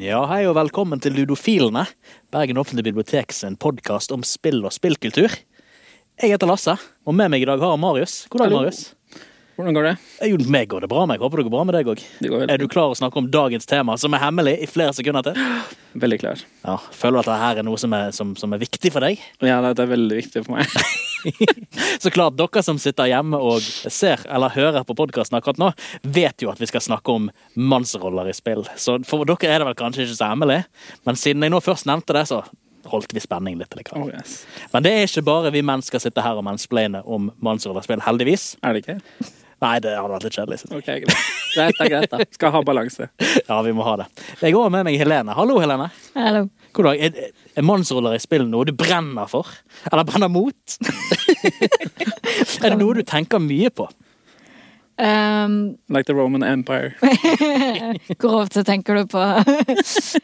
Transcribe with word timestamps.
Ja, 0.00 0.24
hei 0.26 0.42
og 0.48 0.56
velkommen 0.58 1.00
til 1.02 1.14
Ludofilene, 1.14 1.84
Bergen 2.34 2.58
offentlige 2.58 2.88
bibliotek 2.88 3.34
sin 3.36 3.54
podkast 3.60 4.10
om 4.14 4.24
spill 4.26 4.58
og 4.66 4.72
spillkultur. 4.74 5.30
Jeg 6.20 6.32
heter 6.32 6.50
Lasse, 6.50 6.74
og 7.06 7.14
med 7.16 7.30
meg 7.32 7.44
i 7.44 7.48
dag 7.48 7.60
har 7.62 7.76
jeg 7.76 7.82
Marius. 7.84 8.14
God 8.32 8.42
dag, 8.42 8.54
Marius. 8.56 8.80
Hvordan 9.60 9.76
går 9.76 9.86
det? 9.90 9.92
Jo, 10.30 10.38
meg 10.50 10.70
går 10.72 10.84
det 10.84 10.90
bra 10.90 11.04
med. 11.06 11.18
Jeg 11.18 11.24
håper 11.26 11.42
det 11.42 11.46
går 11.46 11.54
bra 11.54 11.64
med 11.68 11.76
deg 11.76 11.90
òg. 11.92 12.02
Er 12.48 12.60
du 12.60 12.66
klar 12.72 12.92
å 12.92 12.96
snakke 12.96 13.20
om 13.20 13.28
dagens 13.30 13.68
tema, 13.68 13.96
som 14.00 14.16
er 14.16 14.24
hemmelig, 14.24 14.56
i 14.64 14.68
flere 14.70 14.96
sekunder 14.96 15.30
til? 15.30 15.38
Veldig 16.00 16.18
klar. 16.22 16.42
Ja, 16.64 16.78
Føler 16.96 17.20
du 17.20 17.22
at 17.22 17.30
dette 17.34 17.60
er 17.60 17.68
noe 17.68 17.80
som 17.80 17.94
er, 17.96 18.10
som, 18.16 18.34
som 18.40 18.56
er 18.56 18.62
viktig 18.64 18.92
for 18.94 19.04
deg? 19.04 19.20
Ja, 19.44 19.60
dette 19.64 19.84
er 19.84 19.92
veldig 19.92 20.20
viktig 20.22 20.46
for 20.46 20.56
meg. 20.58 20.68
Så 22.02 22.10
klart, 22.14 22.36
dere 22.38 22.62
som 22.64 22.78
sitter 22.80 23.10
hjemme 23.10 23.38
og 23.40 23.60
ser 23.62 24.22
eller 24.28 24.54
hører 24.54 24.86
på 24.88 24.96
podkasten 24.98 25.38
akkurat 25.38 25.60
nå, 25.60 25.70
vet 26.02 26.42
jo 26.44 26.50
at 26.52 26.60
vi 26.60 26.68
skal 26.70 26.84
snakke 26.84 27.14
om 27.14 27.28
mannsroller 27.54 28.30
i 28.30 28.36
spill. 28.36 28.64
Så 28.80 28.98
for 29.08 29.28
dere 29.28 29.50
er 29.50 29.62
det 29.62 29.70
vel 29.70 29.78
kanskje 29.78 30.06
ikke 30.06 30.18
så 30.18 30.30
hemmelig, 30.32 30.62
men 31.08 31.18
siden 31.20 31.44
jeg 31.46 31.54
nå 31.54 31.60
først 31.64 31.88
nevnte 31.90 32.16
det, 32.16 32.26
så 32.30 32.42
holdt 32.90 33.12
vi 33.14 33.20
spenning 33.22 33.58
litt. 33.60 33.70
Til 33.70 33.84
Oh, 33.96 34.08
yes. 34.08 34.40
Men 34.72 34.84
det 34.86 34.92
er 34.96 35.04
ikke 35.08 35.26
bare 35.26 35.52
vi 35.54 35.62
menn 35.66 35.84
skal 35.84 36.02
sitte 36.02 36.24
her 36.24 36.38
og 36.40 36.46
mansplaine 36.46 37.02
om 37.04 37.28
mannsrollerspill, 37.44 38.02
heldigvis. 38.06 38.54
Er 38.64 38.74
det 38.76 38.84
ikke? 38.84 38.98
Nei, 39.60 39.74
det 39.84 39.92
hadde 39.92 40.14
vært 40.14 40.24
litt 40.24 40.36
kjedelig. 40.38 40.62
jeg. 40.86 41.02
Greit. 41.04 41.26
Greit, 41.52 41.80
greit, 41.92 42.12
da. 42.12 42.24
Skal 42.32 42.54
ha 42.54 42.62
balanse. 42.64 43.10
Ja, 43.50 43.60
vi 43.66 43.74
må 43.76 43.84
ha 43.84 43.98
det. 44.00 44.06
Jeg 44.40 44.54
går 44.56 44.70
med 44.72 44.86
meg 44.88 44.96
Helene. 45.00 45.34
Hallo, 45.36 45.58
Helene. 45.60 45.90
Hallo. 46.16 46.46
God 46.72 46.86
dag. 46.86 47.00
Er, 47.02 47.30
er 47.56 47.66
mannsroller 47.66 48.14
i 48.14 48.22
spill 48.22 48.44
noe 48.48 48.68
du 48.68 48.74
brenner 48.76 49.26
for? 49.30 49.48
Eller 49.90 50.06
brenner 50.06 50.30
mot? 50.30 50.76
er 52.62 52.68
det 52.70 52.78
noe 52.78 52.94
du 53.00 53.02
tenker 53.06 53.42
mye 53.42 53.72
på? 53.74 53.88
Um, 55.00 55.78
Like 55.88 56.04
the 56.04 56.14
Roman 56.14 56.42
Empire. 56.44 56.92
hvor 58.20 58.42
ofte 58.42 58.64
tenker 58.68 59.00
du 59.00 59.06
på 59.08 59.22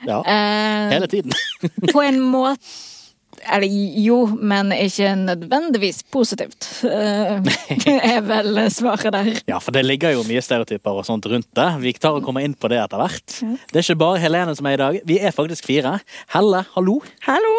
Ja, 0.04 0.20
Eh, 0.34 0.90
hele 0.92 1.08
tiden. 1.08 1.32
På 1.92 2.04
en 2.04 2.20
måte 2.20 2.60
Eller 3.52 3.70
jo, 4.02 4.16
men 4.40 4.72
ikke 4.74 5.12
nødvendigvis 5.20 6.00
positivt. 6.12 6.66
Eh, 6.88 7.38
Det 7.84 7.94
er 8.02 8.20
vel 8.26 8.58
svaret 8.74 9.12
der. 9.14 9.30
Ja, 9.52 9.58
for 9.62 9.74
det 9.76 9.84
ligger 9.86 10.14
jo 10.16 10.24
mye 10.26 10.42
stereotyper 10.42 10.98
og 11.02 11.06
sånt 11.06 11.26
rundt 11.30 11.48
det. 11.56 11.68
Vi 11.84 11.92
tar 11.98 12.16
og 12.18 12.24
kommer 12.26 12.42
inn 12.46 12.54
på 12.58 12.70
det 12.72 12.80
etter 12.82 12.98
hvert. 13.02 13.36
Det 13.70 13.78
er 13.80 13.84
ikke 13.86 13.98
bare 14.02 14.22
Helene 14.24 14.56
som 14.58 14.66
er 14.70 14.76
i 14.78 14.82
dag. 14.82 14.98
Vi 15.06 15.18
er 15.20 15.34
faktisk 15.36 15.68
fire. 15.68 15.98
Helle, 16.34 16.64
hallo. 16.74 16.98
Hallo! 17.28 17.54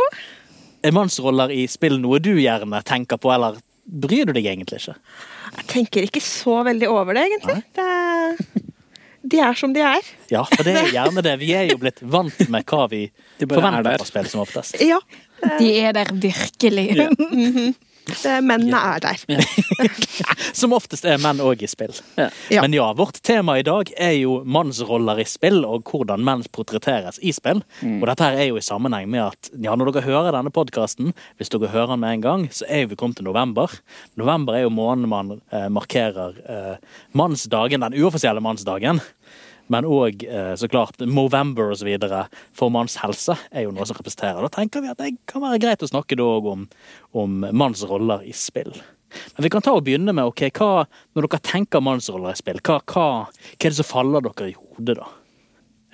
Er 0.86 0.94
mannsroller 0.94 1.52
i 1.56 1.64
spill 1.72 1.98
noe 2.04 2.20
du 2.24 2.34
gjerne 2.38 2.84
tenker 2.86 3.18
på, 3.20 3.32
eller 3.34 3.58
bryr 3.88 4.28
du 4.30 4.34
deg 4.36 4.46
egentlig 4.52 4.82
ikke? 4.84 4.98
Jeg 5.58 5.68
tenker 5.72 6.06
ikke 6.06 6.22
så 6.22 6.60
veldig 6.68 6.90
over 6.92 7.16
det, 7.18 7.24
egentlig. 7.32 7.62
Det 7.76 8.64
de 9.28 9.40
er 9.44 9.58
som 9.60 9.74
de 9.76 9.82
er. 9.84 10.06
Ja, 10.32 10.44
for 10.48 10.64
det 10.64 10.74
er 10.80 10.86
gjerne 10.96 11.24
det. 11.26 11.34
Vi 11.42 11.50
er 11.58 11.66
jo 11.72 11.76
blitt 11.82 11.98
vant 12.08 12.38
med 12.54 12.64
hva 12.70 12.86
vi 12.92 13.02
er 13.10 13.50
forventer 13.50 13.98
av 13.98 14.06
spill 14.08 14.30
som 14.32 14.44
oftest. 14.46 14.78
Ja, 14.80 15.00
De 15.60 15.74
er 15.80 15.94
der 15.98 16.14
virkelig. 16.14 16.88
Ja. 16.98 17.10
det, 18.24 18.36
mennene 18.46 18.80
er 18.80 19.04
der. 19.04 19.22
Som 20.58 20.74
oftest 20.76 21.06
er 21.08 21.20
menn 21.22 21.42
òg 21.44 21.64
i 21.64 21.70
spill. 21.70 21.94
Ja. 22.18 22.30
Men 22.64 22.76
ja, 22.76 22.88
vårt 22.98 23.20
tema 23.26 23.58
i 23.60 23.66
dag 23.68 23.92
er 23.94 24.16
jo 24.18 24.40
mannsroller 24.48 25.22
i 25.22 25.28
spill, 25.28 25.64
og 25.68 25.90
hvordan 25.92 26.24
menn 26.26 26.46
portretteres 26.56 27.20
i 27.22 27.34
spill. 27.36 27.62
Og 27.84 28.08
dette 28.10 28.28
her 28.28 28.40
er 28.40 28.50
jo 28.52 28.62
i 28.62 28.66
sammenheng 28.66 29.10
med 29.12 29.26
at 29.28 29.52
ja, 29.54 29.76
når 29.76 29.92
dere 29.92 30.08
hører 30.08 30.36
denne 30.36 30.54
podkasten, 30.54 31.14
hvis 31.38 31.52
dere 31.54 31.72
hører 31.74 31.96
den 31.96 32.04
med 32.06 32.18
en 32.18 32.26
gang, 32.26 32.48
så 32.54 32.68
er 32.70 32.88
vi 32.90 33.00
kommet 33.00 33.20
til 33.20 33.28
november. 33.28 33.76
November 34.20 34.58
er 34.58 34.66
jo 34.66 34.74
måneden 34.74 35.12
man 35.12 35.36
eh, 35.52 35.68
markerer 35.74 36.40
eh, 36.48 36.98
mannsdagen, 37.18 37.84
den 37.86 38.00
uoffisielle 38.02 38.44
mannsdagen. 38.44 39.04
Men 39.74 39.88
òg 39.88 40.24
eh, 40.28 40.54
så 40.60 40.70
klart 40.72 41.02
Movember 41.04 41.74
videre 41.86 42.26
for 42.56 42.72
manns 42.74 42.98
helse 43.02 43.36
er 43.52 43.68
jo 43.68 43.74
noe 43.76 43.88
som 43.88 43.98
representerer. 44.00 44.42
Da 44.46 44.52
tenker 44.60 44.84
vi 44.84 44.92
at 44.92 45.02
det 45.02 45.16
kan 45.30 45.44
være 45.44 45.62
greit 45.64 45.84
å 45.84 45.90
snakke 45.90 46.18
da 46.20 46.28
òg 46.38 46.52
om, 46.54 46.68
om 47.18 47.42
manns 47.52 47.84
roller 47.88 48.24
i 48.28 48.36
spill. 48.36 48.74
Men 49.36 49.46
vi 49.46 49.52
kan 49.52 49.64
ta 49.64 49.74
og 49.76 49.86
begynne 49.88 50.14
med 50.16 50.28
ok, 50.28 50.50
hva, 50.58 50.84
når 51.16 51.28
dere 51.28 51.44
tenker 51.48 51.84
mannsroller 51.84 52.36
i 52.36 52.40
spill, 52.40 52.60
hva, 52.60 52.82
hva, 52.92 53.08
hva 53.30 53.56
er 53.56 53.72
det 53.72 53.78
som 53.80 53.88
faller 53.88 54.26
dere 54.26 54.52
i 54.52 54.58
hodet, 54.58 54.98
da? 55.00 55.08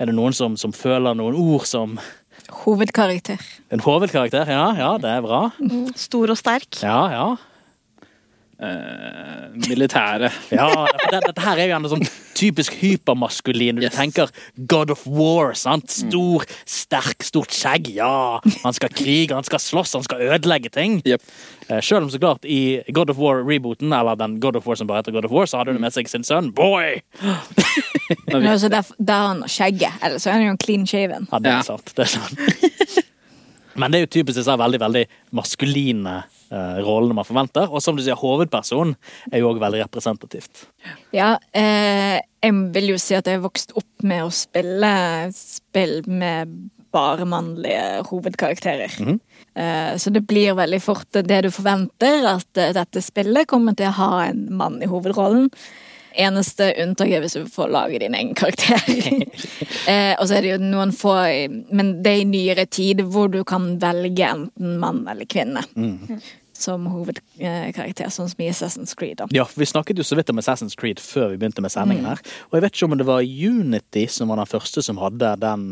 Er 0.02 0.10
det 0.10 0.16
noen 0.18 0.34
som, 0.34 0.56
som 0.58 0.74
føler 0.74 1.14
noen 1.18 1.38
ord 1.38 1.68
som 1.70 2.00
Hovedkarakter. 2.64 3.40
en 3.72 3.84
hovedkarakter? 3.86 4.50
Ja, 4.50 4.66
ja, 4.76 4.90
det 5.00 5.10
er 5.10 5.22
bra. 5.24 5.44
Stor 5.96 6.34
og 6.34 6.40
sterk. 6.40 6.82
Ja, 6.82 6.98
ja. 7.14 7.28
Eh, 8.64 9.48
militære. 9.68 10.30
ja 10.56 10.68
for 10.72 11.10
dette 11.12 11.42
her 11.42 11.58
er 11.58 11.66
jo 11.66 11.72
gjerne 11.74 11.90
sånn 11.92 12.04
typisk 12.38 12.76
hypermaskulin. 12.80 13.80
Du 13.82 13.86
Yes. 13.88 13.96
tenker 13.98 14.30
God 14.70 14.92
of 14.94 15.02
War, 15.10 15.54
sant? 15.58 15.90
Stor, 15.92 16.46
sterk, 16.70 17.24
stort 17.26 17.52
skjegg. 17.52 17.90
Ja, 17.98 18.40
han 18.64 18.74
skal 18.78 18.94
krige, 18.94 19.34
han 19.36 19.44
skal 19.48 19.60
slåss, 19.60 19.94
han 19.98 20.06
skal 20.06 20.22
ødelegge 20.30 20.70
ting. 20.74 21.00
Yep. 21.06 21.22
Uh, 21.70 21.80
Selv 21.82 22.06
om 22.06 22.10
så 22.14 22.20
klart 22.22 22.46
i 22.46 22.82
God 22.94 23.10
of 23.14 23.18
War-rebooten, 23.20 23.92
eller 23.96 24.16
den 24.22 24.38
God 24.44 24.56
of 24.60 24.68
War 24.70 24.76
som 24.80 24.88
bare 24.88 25.02
heter 25.04 25.16
God 25.18 25.26
of 25.28 25.32
War, 25.36 25.46
så 25.50 25.60
hadde 25.62 25.74
hun 25.76 25.82
med 25.84 25.94
seg 25.96 26.08
sin 26.12 26.24
sønn 26.28 26.52
Boy! 26.56 27.02
Men 28.32 28.48
altså, 28.48 28.70
der, 28.70 28.86
der 29.00 29.14
har 29.14 29.28
han 29.34 29.44
skjegget, 29.50 30.00
ellers 30.04 30.24
så 30.26 30.30
er 30.34 30.40
han 30.40 30.48
jo 30.52 30.56
clean 30.64 30.86
shaven. 30.88 31.28
Ja, 31.32 31.40
det 31.44 31.52
er 31.58 31.66
sant. 31.68 31.94
Det 31.98 32.06
er 32.06 32.14
sant. 32.16 33.04
Men 33.80 33.90
det 33.92 33.98
er 34.00 34.04
jo 34.06 34.12
typisk 34.20 34.38
disse 34.38 34.54
veldig 34.60 34.80
veldig 34.84 35.04
maskuline 35.34 36.12
eh, 36.20 36.33
rollene 36.54 37.18
man 37.18 37.28
forventer. 37.28 37.72
Og 37.72 37.82
som 37.84 37.98
du 37.98 38.04
sier, 38.04 38.20
hovedpersonen 38.20 38.96
er 39.32 39.42
jo 39.42 39.50
òg 39.54 39.62
veldig 39.64 39.84
representativt. 39.86 40.68
Ja, 41.16 41.36
eh, 41.56 42.20
jeg 42.44 42.62
vil 42.76 42.94
jo 42.94 43.02
si 43.02 43.16
at 43.18 43.28
jeg 43.30 43.40
har 43.40 43.46
vokst 43.46 43.74
opp 43.80 44.06
med 44.06 44.26
å 44.26 44.32
spille 44.34 44.94
spill 45.34 46.02
med 46.10 46.52
bare 46.94 47.26
mannlige 47.26 48.04
hovedkarakterer. 48.10 48.92
eh, 49.56 49.98
så 49.98 50.10
det 50.10 50.22
blir 50.22 50.54
veldig 50.54 50.82
fort 50.82 51.08
det 51.12 51.42
du 51.42 51.52
forventer, 51.52 52.28
at 52.36 52.58
eh, 52.58 52.74
dette 52.76 53.02
spillet 53.02 53.50
kommer 53.50 53.74
til 53.78 53.90
å 53.90 53.98
ha 53.98 54.12
en 54.28 54.46
mann 54.54 54.78
i 54.84 54.90
hovedrollen. 54.92 55.50
Eneste 56.14 56.68
unntak 56.84 57.10
er 57.10 57.24
hvis 57.24 57.40
du 57.40 57.48
får 57.50 57.72
lage 57.74 58.04
din 58.04 58.14
egen 58.14 58.36
karakter. 58.38 58.78
eh, 59.90 60.14
og 60.20 60.28
så 60.28 60.38
er 60.38 60.46
det 60.46 60.52
jo 60.52 60.60
noen 60.62 60.94
få 60.94 61.16
Men 61.74 61.96
det 62.06 62.12
er 62.12 62.22
i 62.22 62.30
nyere 62.30 62.68
tid 62.70 63.02
hvor 63.02 63.34
du 63.34 63.42
kan 63.48 63.72
velge 63.82 64.30
enten 64.30 64.78
mann 64.84 65.08
eller 65.10 65.26
kvinne. 65.26 65.66
Som 66.64 66.86
hovedkarakter, 66.94 68.08
sånn 68.14 68.30
som 68.32 68.44
i 68.44 68.50
Assassin's 68.52 68.96
Creed. 68.98 69.18
Da. 69.20 69.28
Ja, 69.36 69.46
Vi 69.60 69.68
snakket 69.68 70.00
jo 70.00 70.06
så 70.08 70.16
vidt 70.20 70.32
om 70.32 70.40
Assassin's 70.40 70.78
Creed 70.80 71.02
før 71.04 71.34
vi 71.34 71.40
begynte 71.42 71.64
med 71.66 71.74
sendingen 71.74 72.08
her. 72.08 72.22
Og 72.50 72.58
jeg 72.58 72.66
vet 72.66 72.78
ikke 72.78 72.88
om 72.92 72.98
det 73.00 73.08
var 73.10 73.24
Unity 73.24 74.06
som 74.08 74.32
var 74.32 74.40
den 74.42 74.50
første 74.52 74.84
som 74.86 75.02
hadde 75.02 75.34
den 75.44 75.66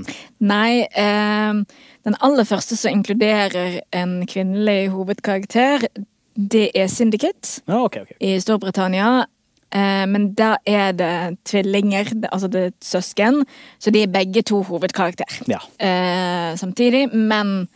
Nei, 0.44 0.84
eh, 0.92 1.62
den 2.08 2.18
aller 2.20 2.48
første 2.50 2.76
som 2.80 2.92
inkluderer 2.98 3.80
en 3.96 4.18
kvinnelig 4.28 4.90
hovedkarakter, 4.94 5.88
det 6.36 6.70
er 6.76 6.88
Syndicate 6.88 7.62
ah, 7.68 7.84
okay, 7.86 8.06
okay. 8.08 8.16
i 8.20 8.40
Storbritannia. 8.42 9.26
Eh, 9.72 10.06
men 10.12 10.32
da 10.36 10.58
er 10.68 10.92
det 10.98 11.14
tvillinger, 11.48 12.10
altså 12.32 12.50
det 12.52 12.64
er 12.66 12.74
søsken, 12.84 13.46
så 13.80 13.92
de 13.94 14.04
er 14.04 14.12
begge 14.12 14.44
to 14.48 14.62
hovedkarakter 14.68 15.42
Ja. 15.48 15.60
eh, 15.80 16.58
samtidig. 16.60 17.14
Men 17.14 17.70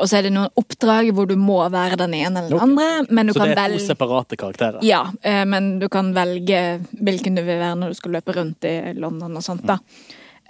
Og 0.00 0.06
så 0.08 0.16
er 0.18 0.22
det 0.26 0.32
noen 0.32 0.48
oppdrag 0.56 1.10
hvor 1.12 1.26
du 1.28 1.34
må 1.36 1.58
være 1.68 1.98
den 2.00 2.14
ene 2.16 2.40
eller 2.40 2.54
den 2.54 2.56
Ok. 2.56 2.62
andre. 2.62 3.06
Men 3.10 3.26
du 3.26 3.32
Så 3.34 3.40
kan 3.40 3.48
det 3.48 3.58
er 3.58 3.60
to 3.60 3.72
velge 3.74 3.86
separate 3.86 4.36
karakterer. 4.40 4.78
ja, 4.82 5.02
eh, 5.22 5.44
men 5.44 5.78
du 5.78 5.88
kan 5.92 6.14
velge 6.16 6.60
hvilken 6.96 7.36
du 7.36 7.42
vil 7.42 7.58
være 7.60 7.76
når 7.76 7.88
du 7.92 7.94
skal 7.94 8.12
løpe 8.12 8.32
rundt 8.32 8.64
i 8.64 8.94
London 8.96 9.36
og 9.36 9.42
sånt, 9.44 9.66
da. 9.66 9.78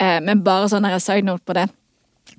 Mm. 0.01 0.25
Men 0.25 0.43
bare 0.43 0.69
sånn 0.69 0.87
side 1.01 1.25
note 1.25 1.43
på 1.47 1.55
det. 1.55 1.69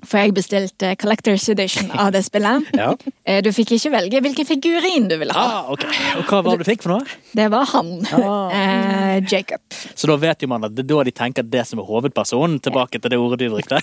For 0.06 0.18
jeg 0.20 0.34
bestilte 0.36 0.90
Collectors 1.00 1.48
Edition 1.48 1.88
av 1.94 2.10
det 2.14 2.22
spillet. 2.26 2.66
Ja. 2.76 2.90
Eh, 3.24 3.40
Du 3.42 3.48
fikk 3.54 3.72
ikke 3.76 3.90
velge 3.94 4.20
hvilken 4.22 4.46
figurin 4.46 5.06
du 5.10 5.16
ville 5.18 5.32
ha. 5.34 5.44
Ah, 5.62 5.70
okay. 5.72 5.90
Og 6.20 6.26
hva 6.28 6.42
var 6.44 6.56
det 6.58 6.66
du 6.66 6.70
fikk 6.70 6.84
for 6.84 6.92
noe? 6.96 7.16
Det 7.34 7.46
var 7.50 7.64
han. 7.72 7.90
Ah. 8.12 8.52
Eh, 8.52 9.22
Jacob. 9.30 9.62
Så 9.96 10.10
da 10.10 10.16
vet 10.20 10.44
jo 10.44 10.50
man 10.52 10.66
at 10.68 10.74
det 10.76 10.84
er 10.84 10.90
da 10.92 11.02
de 11.08 11.14
tenker 11.16 11.46
at 11.46 11.50
det 11.50 11.64
som 11.66 11.80
er 11.82 11.88
hovedpersonen. 11.88 12.58
Tilbake 12.66 13.00
til 13.00 13.14
det 13.14 13.18
ordet 13.22 13.40
du 13.40 13.48
brukte. 13.56 13.80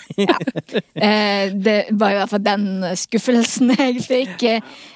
Eh, 0.95 1.50
Det 1.53 1.77
var 1.91 2.13
i 2.13 2.19
hvert 2.21 2.29
fall 2.31 2.44
den 2.45 2.65
skuffelsen 3.00 3.73
jeg 3.75 4.00
fikk. 4.05 4.44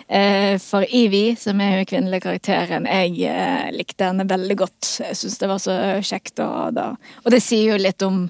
eh, 0.08 0.58
For 0.64 0.86
Evie, 0.88 1.36
som 1.40 1.60
er 1.62 1.80
jo 1.82 1.90
kvinnelige 1.92 2.24
karakteren, 2.28 2.88
jeg 2.88 3.18
eh, 3.28 3.72
likte 3.76 4.12
henne 4.12 4.28
veldig 4.30 4.58
godt. 4.64 4.94
Jeg 5.08 5.18
syns 5.20 5.38
det 5.42 5.50
var 5.52 5.62
så 5.64 5.78
kjekt. 6.06 6.40
Og, 6.46 6.78
og 6.78 7.32
det 7.34 7.42
sier 7.44 7.74
jo 7.74 7.82
litt 7.82 8.02
om 8.06 8.28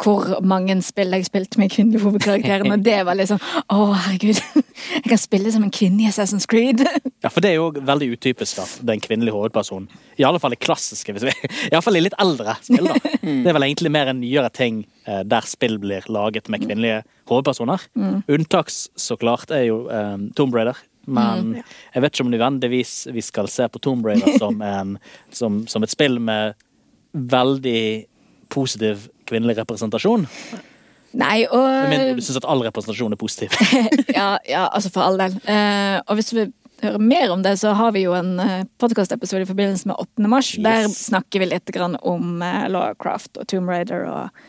hvor 0.00 0.40
mange 0.46 0.76
spill 0.84 1.12
jeg 1.14 1.26
spilte 1.28 1.60
med 1.60 1.70
kvinnelige 1.72 2.02
hovedkarakterer. 2.04 2.66
Og 2.70 2.84
det 2.84 2.98
var 3.06 3.20
sånn 3.28 3.40
Å, 3.40 3.78
herregud. 4.06 4.40
Jeg 4.94 5.04
kan 5.06 5.20
spille 5.20 5.52
som 5.52 5.64
en 5.66 5.72
kvinne 5.74 6.04
i 6.04 6.08
Assassin's 6.10 6.48
Creed. 6.50 6.82
Ja, 7.20 7.28
for 7.28 7.44
det 7.44 7.52
er 7.52 7.58
jo 7.58 7.70
veldig 7.74 8.10
utypisk 8.16 8.62
at 8.62 8.78
det 8.80 8.94
er 8.94 8.98
en 8.98 9.04
kvinnelig 9.04 9.34
hovedperson. 9.34 9.88
I 10.20 10.26
alle 10.26 10.40
fall 10.42 10.56
i 10.56 10.60
klassiske, 10.60 11.14
hvis 11.14 11.26
vi 11.28 11.34
I 11.68 11.74
alle 11.74 11.84
fall 11.84 12.00
i 12.00 12.04
litt 12.04 12.16
eldre 12.22 12.56
spill, 12.64 12.88
da. 12.88 13.14
Det 13.20 13.50
er 13.52 13.56
vel 13.56 13.68
egentlig 13.68 13.92
mer 13.92 14.12
en 14.12 14.22
nyere 14.22 14.50
ting 14.56 14.84
eh, 15.06 15.22
der 15.28 15.48
spill 15.48 15.78
blir 15.82 16.06
laget 16.12 16.48
med 16.52 16.64
kvinnelige 16.64 17.02
hovedpersoner. 17.30 17.84
Unntaks, 18.30 18.86
så 18.98 19.18
klart, 19.20 19.52
er 19.54 19.68
jo 19.68 19.84
um, 19.88 20.30
Tomb 20.36 20.56
Raider. 20.56 20.78
Men 21.10 21.56
jeg 21.58 22.02
vet 22.04 22.14
ikke 22.14 22.26
om 22.26 22.32
nødvendigvis 22.32 22.94
vi 23.14 23.22
skal 23.24 23.48
se 23.50 23.66
på 23.68 23.80
Tomb 23.82 24.06
Raider 24.06 24.36
som, 24.42 24.60
en, 24.62 24.96
som, 25.34 25.62
som 25.70 25.84
et 25.86 25.92
spill 25.92 26.20
med 26.22 26.58
veldig 27.12 27.82
positiv 28.50 29.08
kvinnelig 29.30 29.58
representasjon. 29.60 30.26
Nei, 31.18 31.42
og 31.50 31.90
Men 31.90 32.16
du 32.18 32.22
syns 32.22 32.38
at 32.38 32.46
all 32.46 32.62
representasjon 32.62 33.14
er 33.14 33.18
positiv. 33.18 33.54
ja, 34.18 34.36
ja, 34.46 34.68
altså 34.68 34.92
for 34.94 35.02
all 35.02 35.18
del. 35.18 35.34
Uh, 35.42 35.98
og 36.06 36.18
hvis 36.18 36.30
du 36.30 36.36
vil 36.38 36.52
høre 36.84 37.00
mer 37.02 37.32
om 37.34 37.42
det, 37.44 37.56
så 37.60 37.74
har 37.76 37.92
vi 37.96 38.04
jo 38.04 38.14
en 38.16 38.36
uh, 38.38 38.62
podkastepisode 38.80 39.42
i 39.44 39.50
forbindelse 39.50 39.90
med 39.90 39.98
8. 39.98 40.30
mars. 40.30 40.52
Der 40.62 40.86
snakker 40.92 41.42
vi 41.42 41.50
litt 41.50 41.74
grann 41.74 41.98
om 42.06 42.38
uh, 42.42 42.66
Laura 42.70 42.94
Croft 42.94 43.40
og 43.40 43.48
Tomb 43.50 43.70
Raider 43.70 44.06
og 44.06 44.42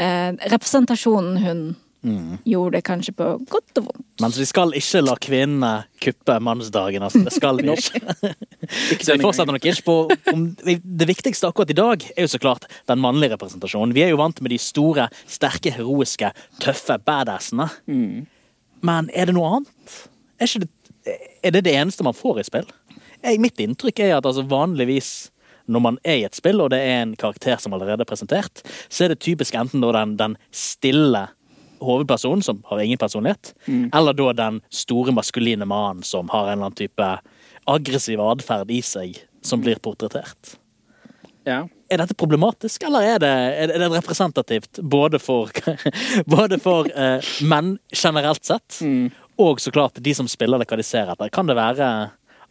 uh, 0.00 0.30
representasjonen 0.50 1.38
hun 1.44 1.64
Mm. 2.04 2.38
gjorde, 2.44 2.82
kanskje 2.84 3.14
på 3.16 3.26
godt 3.48 3.78
og 3.80 3.86
vondt. 3.86 4.06
Men 4.20 4.34
vi 4.36 4.44
skal 4.44 4.74
ikke 4.76 5.00
la 5.00 5.14
kvinnene 5.24 5.70
kuppe 6.04 6.36
mannsdagen. 6.44 7.02
Altså. 7.06 7.22
Det 7.24 7.32
skal 7.32 7.60
vi 7.62 7.70
ikke. 7.72 9.00
Så 9.00 9.16
vi 9.16 9.24
fortsetter 9.24 9.56
nok 9.56 9.68
ikke 9.70 9.86
på 9.86 9.96
om 10.34 10.44
Det 10.60 11.08
viktigste 11.08 11.48
akkurat 11.48 11.72
i 11.72 11.78
dag 11.78 12.04
er 12.12 12.26
jo 12.26 12.32
så 12.34 12.40
klart 12.42 12.68
den 12.90 13.00
mannlige 13.00 13.32
representasjonen. 13.34 13.94
Vi 13.96 14.04
er 14.04 14.12
jo 14.12 14.20
vant 14.20 14.42
med 14.44 14.52
de 14.52 14.60
store, 14.60 15.08
sterke, 15.24 15.72
heroiske, 15.72 16.30
tøffe 16.60 16.98
badassene. 17.00 17.70
Men 18.84 19.08
er 19.14 19.30
det 19.30 19.36
noe 19.36 19.58
annet? 19.58 20.00
Er, 20.36 20.50
det, 20.60 20.68
er 21.40 21.54
det 21.56 21.64
det 21.64 21.76
eneste 21.78 22.04
man 22.04 22.16
får 22.16 22.42
i 22.42 22.48
spill? 22.50 22.68
Jeg, 23.24 23.40
mitt 23.40 23.60
inntrykk 23.64 24.04
er 24.04 24.18
at 24.18 24.28
altså 24.28 24.44
vanligvis 24.44 25.30
når 25.64 25.80
man 25.80 25.96
er 26.04 26.18
i 26.20 26.26
et 26.26 26.36
spill, 26.36 26.60
og 26.60 26.74
det 26.74 26.82
er 26.84 26.98
en 27.00 27.14
karakter 27.16 27.56
som 27.56 27.72
allerede 27.72 28.04
er 28.04 28.08
presentert, 28.08 28.60
så 28.92 29.06
er 29.06 29.14
det 29.14 29.22
typisk 29.24 29.56
enten 29.56 29.80
den, 29.80 30.16
den 30.20 30.36
stille 30.52 31.22
hovedpersonen 31.82 32.42
som 32.44 32.60
har 32.70 32.82
ingen 32.82 33.00
personlighet, 33.00 33.54
eller 33.94 34.16
da 34.16 34.32
den 34.36 34.60
store 34.72 35.14
maskuline 35.16 35.66
mannen 35.68 36.02
som 36.06 36.28
har 36.32 36.48
en 36.48 36.52
eller 36.52 36.70
annen 36.70 36.78
type 36.78 37.08
aggressiv 37.70 38.20
atferd 38.20 38.70
i 38.70 38.82
seg, 38.84 39.18
som 39.44 39.62
blir 39.64 39.80
portrettert. 39.82 40.56
Ja. 41.44 41.64
Er 41.92 42.00
dette 42.00 42.16
problematisk, 42.16 42.86
eller 42.88 43.04
er 43.04 43.18
det, 43.20 43.32
er 43.64 43.72
det 43.78 43.90
representativt 43.92 44.80
både 44.80 45.20
for, 45.20 45.52
både 46.36 46.58
for 46.62 46.88
eh, 46.88 47.34
menn 47.44 47.76
generelt 47.92 48.44
sett, 48.44 48.80
og 49.40 49.60
så 49.60 49.72
klart 49.74 50.00
de 50.00 50.14
som 50.16 50.28
spiller 50.30 50.62
det, 50.62 50.68
hva 50.70 50.78
de 50.80 50.86
ser 50.86 51.10
etter? 51.12 51.32
Kan 51.34 51.50
det 51.50 51.58
være 51.58 51.90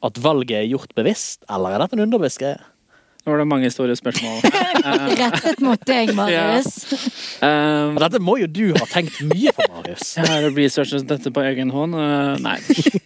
at 0.04 0.20
valget 0.20 0.60
er 0.60 0.70
gjort 0.70 0.94
bevisst, 0.98 1.46
eller 1.52 1.74
er 1.74 1.84
dette 1.84 1.98
en 1.98 2.06
underbevisst 2.06 2.42
greie? 2.44 2.60
Nå 3.24 3.32
var 3.32 3.40
det 3.40 3.46
mange 3.48 3.70
store 3.72 3.94
spørsmål. 3.96 4.42
Rettet 5.22 5.62
mot 5.64 5.80
deg, 5.88 6.10
Marius. 6.18 6.74
Um, 7.40 7.96
dette 8.04 8.20
må 8.20 8.36
jo 8.42 8.50
du 8.52 8.66
ha 8.76 8.88
tenkt 8.92 9.22
mye 9.30 9.54
på, 9.56 9.68
Marius. 9.72 10.10
jeg 10.18 10.28
har 10.28 10.48
researchet 10.52 11.08
dette 11.08 11.32
på 11.32 11.46
egen 11.48 11.72
hånd. 11.72 11.96
Uh, 11.96 12.36
nei. 12.44 12.58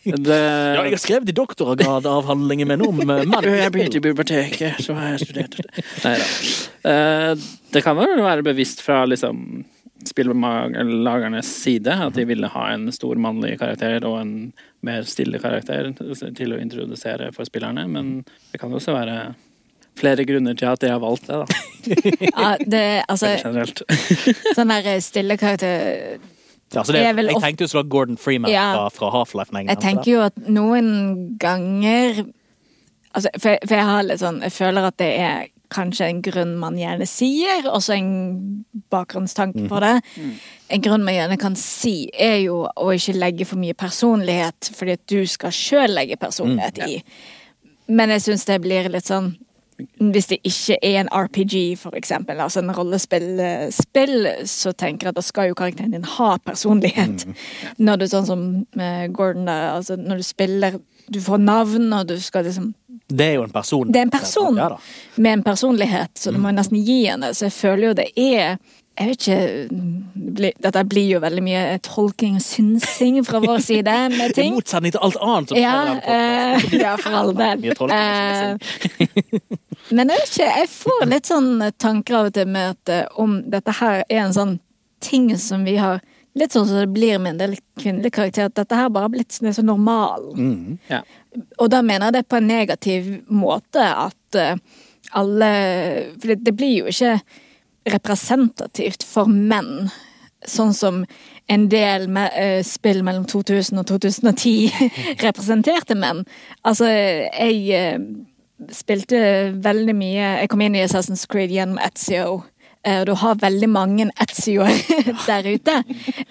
Det, 0.08 0.40
Ja, 0.40 0.82
jeg 0.88 0.96
har 0.96 1.04
skrevet 1.04 1.30
i 1.30 1.38
doktorgradavhandlingen 1.38 2.74
min 2.74 2.86
om 2.88 3.04
eh, 3.04 3.10
menn. 3.12 3.38
jeg 3.46 3.76
begynte 3.76 4.02
i 4.02 4.06
biblioteket, 4.08 4.82
så 4.82 4.98
har 4.98 5.14
jeg 5.14 5.28
studert 5.28 5.60
det. 5.62 5.86
Nei 6.08 6.18
da. 6.18 6.34
Uh, 6.88 7.48
det 7.76 7.86
kan 7.86 7.98
vel 8.00 8.18
være 8.24 8.46
bevisst 8.48 8.82
fra 8.82 9.04
liksom 9.06 9.66
spillelagernes 10.08 11.50
side 11.62 11.94
at 11.94 12.16
de 12.18 12.26
ville 12.26 12.50
ha 12.50 12.70
en 12.72 12.90
stor 12.96 13.20
mannlig 13.22 13.58
karakter 13.60 14.06
og 14.08 14.22
en 14.22 14.38
mer 14.86 15.06
stille 15.10 15.38
karakter 15.42 15.92
til 16.38 16.54
å 16.56 16.62
introdusere 16.62 17.30
for 17.36 17.46
spillerne, 17.50 17.86
men 17.92 18.24
det 18.54 18.62
kan 18.62 18.74
også 18.74 18.96
være 18.96 19.18
flere 19.98 20.26
grunner 20.30 20.54
til 20.58 20.70
at 20.70 20.84
jeg 20.86 20.94
har 20.94 21.02
valgt 21.04 21.28
det, 21.28 21.42
da. 21.42 21.46
Ja, 22.32 22.48
det, 22.60 22.84
altså, 23.10 23.34
Generelt. 23.44 23.82
sånn 24.58 24.72
der 24.74 24.90
stille 25.04 25.38
karakter 25.40 26.18
Ja, 26.76 26.82
det, 26.84 27.00
er 27.00 27.22
jeg 27.24 27.40
tenkte 27.42 27.64
jo 27.64 27.72
så 27.72 27.84
Gordon 27.88 28.18
Freeman 28.20 28.52
Ja. 28.52 28.66
fra, 28.76 28.90
fra 28.92 29.12
Half-Life. 29.14 29.54
Jeg 29.70 29.80
tenker 29.80 30.12
jo 30.12 30.24
at 30.26 30.36
noen 30.52 30.90
ganger 31.40 32.26
altså, 33.16 33.30
for, 33.40 33.54
jeg- 33.56 33.62
for 33.70 33.76
jeg 33.80 33.86
har 33.88 34.04
litt 34.04 34.20
sånn 34.20 34.42
Jeg 34.44 34.52
føler 34.52 34.90
at 34.90 34.98
det 35.00 35.14
er 35.20 35.46
kanskje 35.72 36.06
en 36.08 36.22
grunn 36.24 36.54
man 36.60 36.78
gjerne 36.80 37.04
sier, 37.12 37.66
også 37.68 37.92
en 37.98 38.12
bakgrunnstanke 38.92 39.66
på 39.68 39.80
det. 39.84 39.96
En 40.72 40.84
grunn 40.86 41.04
man 41.04 41.14
gjerne 41.18 41.36
kan 41.42 41.58
si, 41.60 42.06
er 42.16 42.38
jo 42.46 42.62
å 42.72 42.86
ikke 42.96 43.16
legge 43.18 43.44
for 43.50 43.60
mye 43.60 43.76
personlighet, 43.76 44.70
fordi 44.78 44.96
at 44.96 45.04
du 45.12 45.26
skal 45.28 45.52
sjøl 45.52 45.92
legge 45.92 46.16
personlighet 46.22 46.80
i. 46.88 47.02
Men 47.92 48.16
jeg 48.16 48.24
syns 48.30 48.48
det 48.48 48.62
blir 48.64 48.88
litt 48.94 49.12
sånn 49.12 49.34
hvis 50.00 50.30
det 50.32 50.40
ikke 50.48 50.78
er 50.82 51.00
en 51.02 51.10
RPG, 51.14 51.78
for 51.78 51.96
eksempel, 51.98 52.40
altså 52.42 52.64
en 52.64 52.74
rollespillspill, 52.74 54.28
så 54.50 54.74
tenker 54.74 55.08
jeg 55.08 55.14
at 55.14 55.20
da 55.20 55.26
skal 55.26 55.52
jo 55.52 55.58
karakteren 55.58 55.94
din 55.94 56.08
ha 56.18 56.32
personlighet. 56.46 57.28
Når 57.86 58.02
du 58.02 58.08
sånn 58.10 58.28
som 58.30 58.48
Gordon 59.14 59.46
der, 59.50 59.70
altså 59.76 59.98
når 60.00 60.22
du 60.22 60.26
spiller 60.26 60.80
Du 61.08 61.22
får 61.24 61.40
navn, 61.40 61.94
og 61.94 62.08
du 62.10 62.18
skal 62.20 62.44
liksom 62.44 62.74
det 63.08 63.24
er 63.24 63.34
jo 63.38 63.44
en 63.46 63.54
person. 63.54 63.88
Det 63.88 64.02
er 64.02 64.04
en 64.04 64.12
person 64.12 64.58
med 65.16 65.32
en 65.32 65.44
personlighet, 65.44 66.12
så 66.20 66.34
du 66.36 66.42
må 66.44 66.52
nesten 66.52 66.82
gi 66.84 67.06
henne. 67.06 67.30
Så 67.32 67.46
jeg 67.46 67.54
føler 67.56 67.86
jo 67.88 67.94
det 67.96 68.08
er 68.20 68.58
jeg 68.98 69.08
vet 69.10 69.28
ikke 69.28 70.54
Dette 70.64 70.84
blir 70.90 71.08
jo 71.12 71.20
veldig 71.22 71.44
mye 71.46 71.62
tolking 71.86 72.38
og 72.40 72.44
synsing 72.46 73.20
fra 73.26 73.40
vår 73.44 73.62
side 73.66 73.96
med 74.14 74.34
ting. 74.38 74.52
I 74.54 74.58
motsetning 74.58 74.94
til 74.96 75.04
alt 75.06 75.18
annet 75.22 75.54
som 75.54 75.60
Ja, 75.62 75.78
eh, 76.02 76.68
ja, 76.78 76.96
for 77.02 77.18
all 77.22 77.34
del. 77.42 77.66
Uh, 77.78 77.98
Eh, 77.98 78.58
men 79.96 80.12
jeg 80.12 80.20
vet 80.20 80.32
ikke, 80.32 80.50
jeg 80.62 80.70
får 80.74 81.06
litt 81.12 81.30
sånn 81.30 81.50
tanker 81.80 82.20
av 82.20 82.30
og 82.30 82.36
til 82.36 82.50
med 82.52 82.76
at 82.76 82.92
eh, 82.94 83.06
om 83.22 83.40
dette 83.50 83.76
her 83.80 84.04
er 84.08 84.22
en 84.26 84.36
sånn 84.36 84.58
ting 85.04 85.30
som 85.40 85.66
vi 85.68 85.78
har 85.82 86.02
Litt 86.38 86.54
sånn 86.54 86.68
som 86.70 86.78
det 86.78 86.92
blir 86.94 87.18
med 87.18 87.32
en 87.32 87.40
del 87.40 87.54
kvinnelige 87.82 88.14
karakterer, 88.14 88.52
at 88.52 88.58
dette 88.60 88.78
her 88.78 88.92
bare 88.94 89.08
har 89.08 89.14
blitt 89.16 89.34
sånn 89.34 89.56
så 89.58 89.64
normalen. 89.66 90.76
Ja. 90.86 91.00
Og 91.58 91.72
da 91.74 91.80
mener 91.82 92.12
jeg 92.12 92.14
det 92.20 92.28
på 92.30 92.38
en 92.38 92.46
negativ 92.46 93.08
måte 93.26 93.82
at 93.82 94.38
eh, 94.38 94.60
alle 95.18 95.50
For 96.20 96.30
det, 96.30 96.36
det 96.46 96.54
blir 96.60 96.84
jo 96.84 96.92
ikke 96.94 97.16
representativt 97.94 99.06
for 99.08 99.30
menn, 99.32 99.90
sånn 100.48 100.74
som 100.76 101.04
en 101.52 101.68
del 101.72 102.08
med, 102.12 102.34
uh, 102.36 102.62
spill 102.68 103.04
mellom 103.08 103.26
2000 103.30 103.80
og 103.82 103.88
2010 103.90 104.90
representerte 105.28 105.98
menn. 105.98 106.24
Altså, 106.68 106.90
jeg 106.90 107.64
uh, 107.72 108.68
spilte 108.74 109.20
veldig 109.64 109.94
mye 109.94 110.30
Jeg 110.42 110.50
kom 110.50 110.64
inn 110.66 110.76
i 110.76 110.84
Assassin's 110.86 111.28
Creed 111.30 111.54
gjennom 111.54 111.80
Etzio. 111.84 112.42
Eh, 112.88 113.00
Og 113.02 113.06
du 113.10 113.14
har 113.20 113.40
veldig 113.42 113.70
mange 113.70 114.08
Etzioer 114.24 114.72
der 115.30 115.50
ute. 115.52 115.76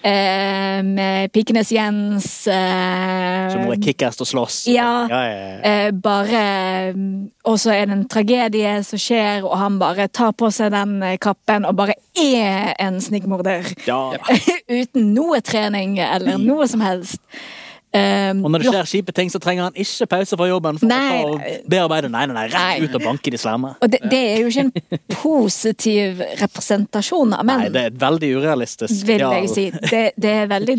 Eh, 0.01 0.79
med 0.87 1.31
Pikenes 1.35 1.71
Jens 1.75 2.29
eh, 2.51 3.51
Som 3.53 3.67
være 3.69 3.79
kickass 3.85 4.17
og 4.23 4.29
slåss. 4.31 4.57
Ja. 4.73 4.89
Ja, 5.11 5.21
ja, 5.27 5.37
ja. 5.37 5.59
Eh, 5.71 5.91
bare 5.93 6.41
Og 7.47 7.59
så 7.61 7.75
er 7.75 7.85
det 7.87 7.97
en 7.99 8.07
tragedie 8.11 8.73
som 8.87 8.99
skjer, 9.01 9.45
og 9.45 9.55
han 9.61 9.77
bare 9.81 10.09
tar 10.09 10.33
på 10.37 10.49
seg 10.53 10.73
den 10.73 10.97
kappen 11.23 11.67
og 11.67 11.77
bare 11.79 11.95
er 12.17 12.73
en 12.81 12.99
snikmorder. 13.03 13.69
Ja. 13.87 14.01
Uten 14.79 15.13
noe 15.15 15.39
trening 15.45 15.97
eller 16.03 16.41
noe 16.41 16.67
som 16.67 16.83
helst. 16.83 17.21
Um, 17.95 18.41
Og 18.43 18.51
når 18.51 18.65
det 18.65 18.71
skjer 18.73 18.89
kjipe 18.91 19.13
ting, 19.15 19.29
så 19.31 19.39
trenger 19.41 19.69
han 19.69 19.77
ikke 19.79 20.05
pause 20.11 20.37
fra 20.37 20.47
jobben 20.49 20.77
for 20.81 20.89
Nei. 20.91 21.21
å 21.23 21.37
bearbeide. 21.71 22.09
Nei, 22.11 22.25
nei, 22.27 22.35
nei, 22.35 22.43
rett 22.51 22.81
Nei. 22.81 22.83
ut 22.83 22.97
og 22.99 23.05
banke 23.05 23.31
de 23.31 23.39
slemme. 23.39 23.71
og 23.79 23.93
det, 23.93 24.01
det 24.11 24.19
er 24.33 24.41
jo 24.43 24.51
ikke 24.51 24.65
en 24.67 24.99
positiv 25.15 26.21
representasjon 26.43 27.33
av 27.37 27.47
menn, 27.47 27.63
Nei, 27.67 27.71
det 27.73 27.85
er 27.87 27.97
veldig 28.03 28.29
urealistisk 28.41 29.07
vil 29.07 29.23
jeg 29.23 29.49
si. 29.53 29.65
Det, 29.87 30.03
det 30.19 30.33
er 30.43 30.47
veldig 30.51 30.77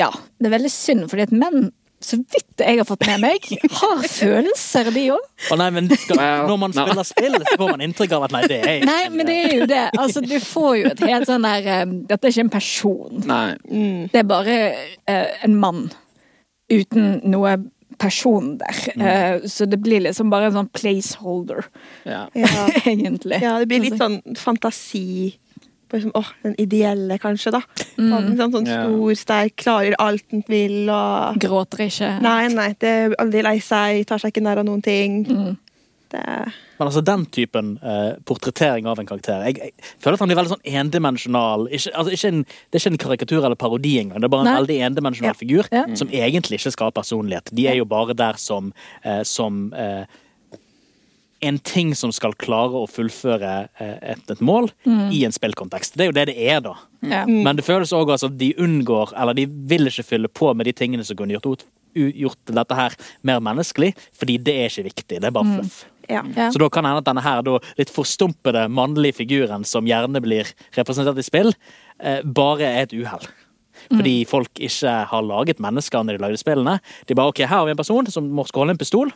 Ja, 0.00 0.08
det 0.40 0.48
er 0.48 0.54
veldig 0.56 0.72
synd, 0.72 1.04
fordi 1.12 1.26
at 1.28 1.34
menn, 1.36 1.68
så 2.04 2.18
vidt 2.20 2.60
jeg 2.60 2.78
har 2.80 2.86
fått 2.88 3.04
med 3.06 3.20
meg, 3.22 3.46
har 3.78 4.02
følelser, 4.10 4.90
de 4.92 5.04
òg. 5.14 5.28
Å 5.52 5.58
nei, 5.60 5.68
men 5.76 5.86
skal, 5.92 6.18
når 6.48 6.58
man 6.60 6.74
spiller 6.74 7.06
spill, 7.08 7.36
så 7.40 7.58
får 7.60 7.70
man 7.70 7.84
inntrykk 7.86 8.16
av 8.16 8.26
at 8.26 8.34
nei, 8.34 8.42
det 8.50 8.58
er 8.64 8.84
Nei, 8.88 9.02
men 9.12 9.28
det 9.28 9.36
er 9.44 9.54
jo 9.60 9.68
det. 9.70 9.84
Altså, 10.00 10.24
du 10.24 10.34
får 10.42 10.72
jo 10.80 10.90
et 10.90 11.04
helt 11.04 11.28
sånn 11.30 11.46
der 11.46 11.68
um, 11.84 11.94
Dette 12.10 12.28
er 12.28 12.34
ikke 12.34 12.44
en 12.48 12.52
person. 12.56 13.22
Nei. 13.28 14.08
Det 14.12 14.20
er 14.24 14.26
bare 14.28 14.58
uh, 15.04 15.44
en 15.46 15.56
mann 15.60 15.84
uten 16.72 17.20
noe 17.30 17.56
person 17.98 18.56
der. 18.58 18.78
Mm. 18.96 19.48
så 19.48 19.66
det 19.70 19.78
blir 19.82 20.00
liksom 20.02 20.30
bare 20.32 20.48
en 20.50 20.56
sånn 20.58 20.70
placeholder, 20.74 21.64
Ja. 22.04 22.26
Ja. 22.34 22.66
egentlig. 22.84 23.40
ja, 23.42 23.58
det 23.58 23.68
blir 23.70 23.84
litt 23.84 23.98
sånn 24.00 24.20
fantasi 24.36 25.36
på 25.88 25.98
liksom, 26.00 26.10
åh, 26.18 26.30
den 26.42 26.56
ideelle, 26.58 27.18
kanskje, 27.22 27.52
da. 27.54 27.60
Mm. 27.98 28.08
Sånn, 28.10 28.30
sånn, 28.38 28.52
sånn 28.56 28.66
stor, 28.66 29.14
sterk, 29.20 29.54
klarer 29.62 29.94
alt 30.02 30.24
den 30.32 30.42
vil 30.48 30.88
og 30.90 31.38
Gråter 31.38 31.84
ikke. 31.86 32.08
Nei, 32.24 32.48
nei, 32.54 32.70
det 32.80 32.88
er 32.88 33.14
aldri 33.22 33.44
lei 33.46 33.58
seg, 33.62 34.00
tar 34.08 34.18
seg 34.22 34.32
ikke 34.32 34.42
nær 34.42 34.62
av 34.64 34.66
noen 34.66 34.82
ting. 34.82 35.20
Mm. 35.28 35.52
Det 36.14 36.22
Men 36.78 36.86
altså 36.88 37.02
den 37.06 37.26
typen 37.34 37.72
eh, 37.82 38.14
portrettering 38.28 38.86
av 38.90 38.98
en 39.02 39.06
karakter 39.08 39.44
Jeg, 39.48 39.56
jeg 39.58 39.72
føler 40.02 40.16
at 40.18 40.22
han 40.24 40.30
blir 40.30 40.38
veldig 40.40 40.52
sånn 40.54 40.66
endimensjonal. 40.82 41.66
Ikke, 41.74 41.92
altså, 41.98 42.14
ikke 42.14 42.30
en, 42.32 42.42
det 42.44 42.78
er 42.78 42.82
ikke 42.84 42.92
en 42.94 43.02
karikatur 43.04 43.40
eller 43.48 43.58
parodi 43.58 43.96
engang. 44.00 44.20
Det 44.22 44.28
er 44.28 44.34
bare 44.34 44.46
en 44.46 44.50
Nei. 44.52 44.58
veldig 44.62 44.78
endimensjonal 44.90 45.32
Ja. 45.34 45.38
figur 45.42 45.70
Ja. 45.74 45.84
som 45.98 46.08
egentlig 46.14 46.60
ikke 46.62 46.72
skal 46.76 46.90
ha 46.92 46.94
personlighet. 47.00 47.50
De 47.54 47.66
er 47.70 47.78
jo 47.80 47.84
bare 47.90 48.14
der 48.14 48.38
som, 48.42 48.72
eh, 49.04 49.22
som 49.26 49.72
eh, 49.74 50.04
en 51.44 51.58
ting 51.58 51.92
som 51.94 52.12
skal 52.14 52.32
klare 52.40 52.72
å 52.78 52.86
fullføre 52.88 53.68
eh, 53.78 53.96
et, 54.14 54.22
et 54.32 54.40
mål 54.40 54.70
i 55.12 55.24
en 55.26 55.34
spillkontekst. 55.34 55.96
Det 55.98 56.06
er 56.06 56.10
jo 56.12 56.16
det 56.16 56.26
det 56.30 56.36
er, 56.40 56.60
da. 56.64 56.74
Ja. 57.04 57.24
Men 57.28 57.58
det 57.58 57.66
føles 57.66 57.92
òg 57.92 58.14
altså 58.14 58.30
at 58.30 58.38
de 58.40 58.52
unngår, 58.64 59.12
eller 59.20 59.36
de 59.36 59.44
vil 59.68 59.90
ikke 59.90 60.06
fylle 60.14 60.30
på 60.32 60.54
med 60.56 60.66
de 60.70 60.72
tingene 60.72 61.04
som 61.04 61.18
kunne 61.18 61.36
gjort, 61.36 61.50
ut- 61.94 62.14
gjort 62.16 62.40
dette 62.48 62.74
her 62.78 62.96
mer 63.22 63.42
menneskelig, 63.44 63.92
fordi 64.16 64.38
det 64.46 64.54
er 64.62 64.70
ikke 64.72 64.86
viktig. 64.88 65.20
Det 65.20 65.28
er 65.28 65.36
bare 65.36 65.58
fluff. 65.58 65.82
Ja. 65.84 65.90
Ja. 66.08 66.22
Så 66.50 66.60
da 66.60 66.68
kan 66.72 66.84
det 66.84 66.92
hende 66.92 67.02
at 67.02 67.08
denne 67.08 67.24
her 67.24 67.42
da, 67.46 67.58
litt 67.78 67.92
forstumpede 67.92 68.66
mannlige 68.72 69.18
figuren 69.22 69.64
som 69.68 69.88
gjerne 69.88 70.22
blir 70.24 70.50
representert 70.76 71.20
i 71.20 71.26
spill, 71.26 71.54
eh, 72.00 72.20
bare 72.24 72.68
er 72.68 72.86
et 72.86 72.96
uhell. 72.96 73.26
Fordi 73.90 74.14
folk 74.28 74.62
ikke 74.62 74.92
har 75.10 75.26
laget 75.26 75.60
mennesker 75.60 76.04
når 76.04 76.16
de 76.16 76.24
lagde 76.24 76.40
spillene. 76.40 76.78
De 77.08 77.16
bare 77.18 77.34
OK, 77.34 77.42
her 77.44 77.52
har 77.52 77.66
vi 77.66 77.74
en 77.74 77.80
person 77.80 78.06
som 78.10 78.30
må 78.32 78.46
skal 78.48 78.64
holde 78.64 78.76
en 78.76 78.80
pistol. 78.80 79.12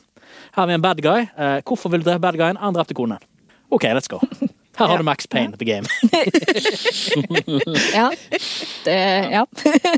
Her 0.52 0.62
har 0.62 0.68
vi 0.70 0.76
en 0.76 0.84
bad 0.84 1.02
guy. 1.04 1.28
Eh, 1.38 1.58
hvorfor 1.64 1.92
vil 1.92 2.02
du 2.02 2.10
drepe 2.10 2.26
bad 2.26 2.40
guyen? 2.40 2.60
Han 2.60 2.76
drepte 2.76 2.96
konen. 2.98 3.22
OK, 3.70 3.88
let's 3.94 4.10
go. 4.10 4.20
Her 4.78 4.86
har 4.86 4.94
Ja. 4.94 4.98
du 4.98 5.04
Max 5.04 5.26
Payne, 5.26 5.56
the 5.58 5.64
game. 5.64 5.86
Ja. 7.94 8.12
Det, 8.84 8.98
ja. 9.32 9.46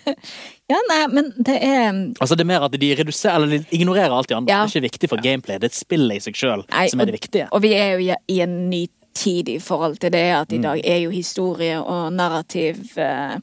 ja, 0.72 0.78
nei, 0.88 1.00
men 1.12 1.32
det 1.36 1.56
er 1.62 1.88
Altså 2.20 2.34
Det 2.36 2.44
er 2.44 2.50
mer 2.52 2.64
at 2.66 2.72
de 2.80 2.90
reduserer, 2.98 3.36
eller 3.40 3.58
de 3.58 3.64
ignorerer 3.76 4.14
alt 4.16 4.28
de 4.30 4.36
andre. 4.38 4.52
Ja. 4.52 4.62
Det 4.64 4.70
er 4.76 4.80
ikke 4.80 4.86
viktig 4.88 5.10
for 5.12 5.22
gameplay. 5.24 5.58
Det 5.62 5.70
er 5.70 5.76
spillet 5.76 6.16
i 6.16 6.24
seg 6.28 6.38
sjøl 6.38 6.64
som 6.68 7.00
er 7.04 7.10
det 7.10 7.16
viktige. 7.18 7.48
Og 7.52 7.62
vi 7.64 7.74
er 7.76 7.98
jo 7.98 8.14
i- 8.28 8.40
en 8.40 8.70
ny 8.70 8.86
tid 9.14 9.48
i 9.48 9.58
forhold 9.58 9.98
til 10.00 10.10
det 10.14 10.24
at 10.36 10.52
i 10.52 10.56
Mm. 10.58 10.62
dag 10.62 10.80
er 10.84 10.98
jo 11.02 11.10
historie 11.10 11.80
og 11.82 12.12
narrativ 12.12 12.96
eh, 12.96 13.36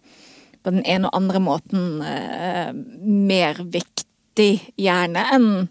på 0.64 0.72
den 0.72 0.84
ene 0.86 1.08
og 1.08 1.16
andre 1.22 1.40
måten 1.40 2.02
eh, 2.02 2.72
mer 2.74 3.54
viktig, 3.64 4.62
gjerne, 4.78 5.26
enn 5.34 5.70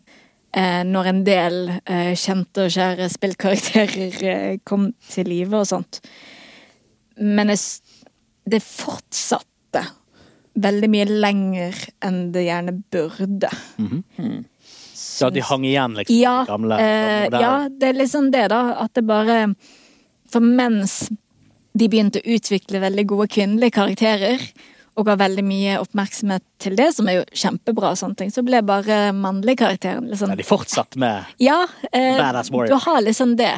når 0.89 1.11
en 1.11 1.23
del 1.27 1.59
eh, 1.85 2.15
kjente 2.17 2.65
og 2.65 2.73
kjære 2.73 3.11
spillkarakterer 3.13 4.23
eh, 4.25 4.55
kom 4.65 4.89
til 5.05 5.29
live 5.29 5.61
og 5.61 5.69
sånt. 5.69 6.01
Men 7.21 7.53
jeg, 7.53 7.61
det 8.49 8.63
fortsatte 8.65 9.83
veldig 10.57 10.89
mye 10.89 11.07
lenger 11.11 11.81
enn 12.05 12.21
det 12.33 12.47
gjerne 12.47 12.73
burde. 12.93 13.51
Så 14.97 15.29
at 15.29 15.37
de 15.37 15.45
hang 15.45 15.65
igjen, 15.69 15.99
liksom. 15.99 16.17
Ja, 16.17 16.39
gamle, 16.49 16.79
eh, 16.81 17.27
gamle 17.29 17.43
ja, 17.45 17.53
det 17.69 17.91
er 17.93 18.01
liksom 18.01 18.31
det, 18.33 18.47
da. 18.53 18.63
At 18.85 18.97
det 18.97 19.05
bare 19.09 19.43
For 20.33 20.43
mens 20.43 21.07
de 21.77 21.87
begynte 21.93 22.23
å 22.23 22.37
utvikle 22.37 22.81
veldig 22.81 23.05
gode 23.13 23.29
kvinnelige 23.31 23.77
karakterer, 23.77 24.41
og 24.97 25.05
ga 25.05 25.17
veldig 25.21 25.45
mye 25.45 25.79
oppmerksomhet 25.83 26.45
til 26.63 26.77
det, 26.79 26.89
som 26.97 27.09
er 27.11 27.19
jo 27.19 27.25
kjempebra, 27.37 27.93
og 27.93 28.01
sånne 28.01 28.17
ting, 28.17 28.31
så 28.33 28.45
ble 28.47 28.63
bare 28.65 29.11
mannlig 29.17 29.59
karakteren 29.61 30.09
liksom 30.09 30.33
Ja, 30.33 30.39
de 30.39 30.47
fortsatte 30.47 31.01
med 31.01 31.37
Ja, 31.43 31.59
eh, 31.93 32.17
Badass 32.17 32.51
warrior. 32.51 32.73
du 32.73 32.91
har 32.91 33.03
liksom 33.05 33.37
det. 33.37 33.55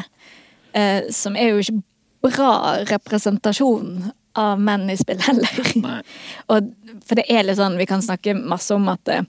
Eh, 0.73 1.07
som 1.15 1.37
er 1.37 1.53
jo 1.53 1.63
ikke 1.63 1.83
bra 2.27 2.53
representasjon 2.91 4.11
av 4.39 4.59
menn 4.61 4.91
i 4.91 4.97
spill 4.99 5.21
heller. 5.23 5.71
Og, 6.51 6.73
for 7.07 7.19
det 7.19 7.29
er 7.31 7.47
litt 7.47 7.61
sånn, 7.61 7.79
vi 7.79 7.87
kan 7.91 8.03
snakke 8.03 8.35
masse 8.39 8.75
om 8.75 8.91
at 8.91 9.11
eh, 9.15 9.23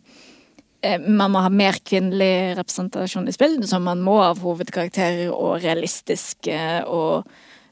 eh, 0.81 0.99
man 1.05 1.33
må 1.33 1.45
ha 1.45 1.53
mer 1.53 1.77
kvinnelig 1.85 2.57
representasjon 2.59 3.29
i 3.29 3.35
spill, 3.35 3.59
som 3.69 3.85
man 3.85 4.01
må 4.05 4.19
av 4.23 4.41
hovedkarakterer 4.43 5.29
og 5.33 5.61
realistiske 5.63 6.59
og 6.89 7.29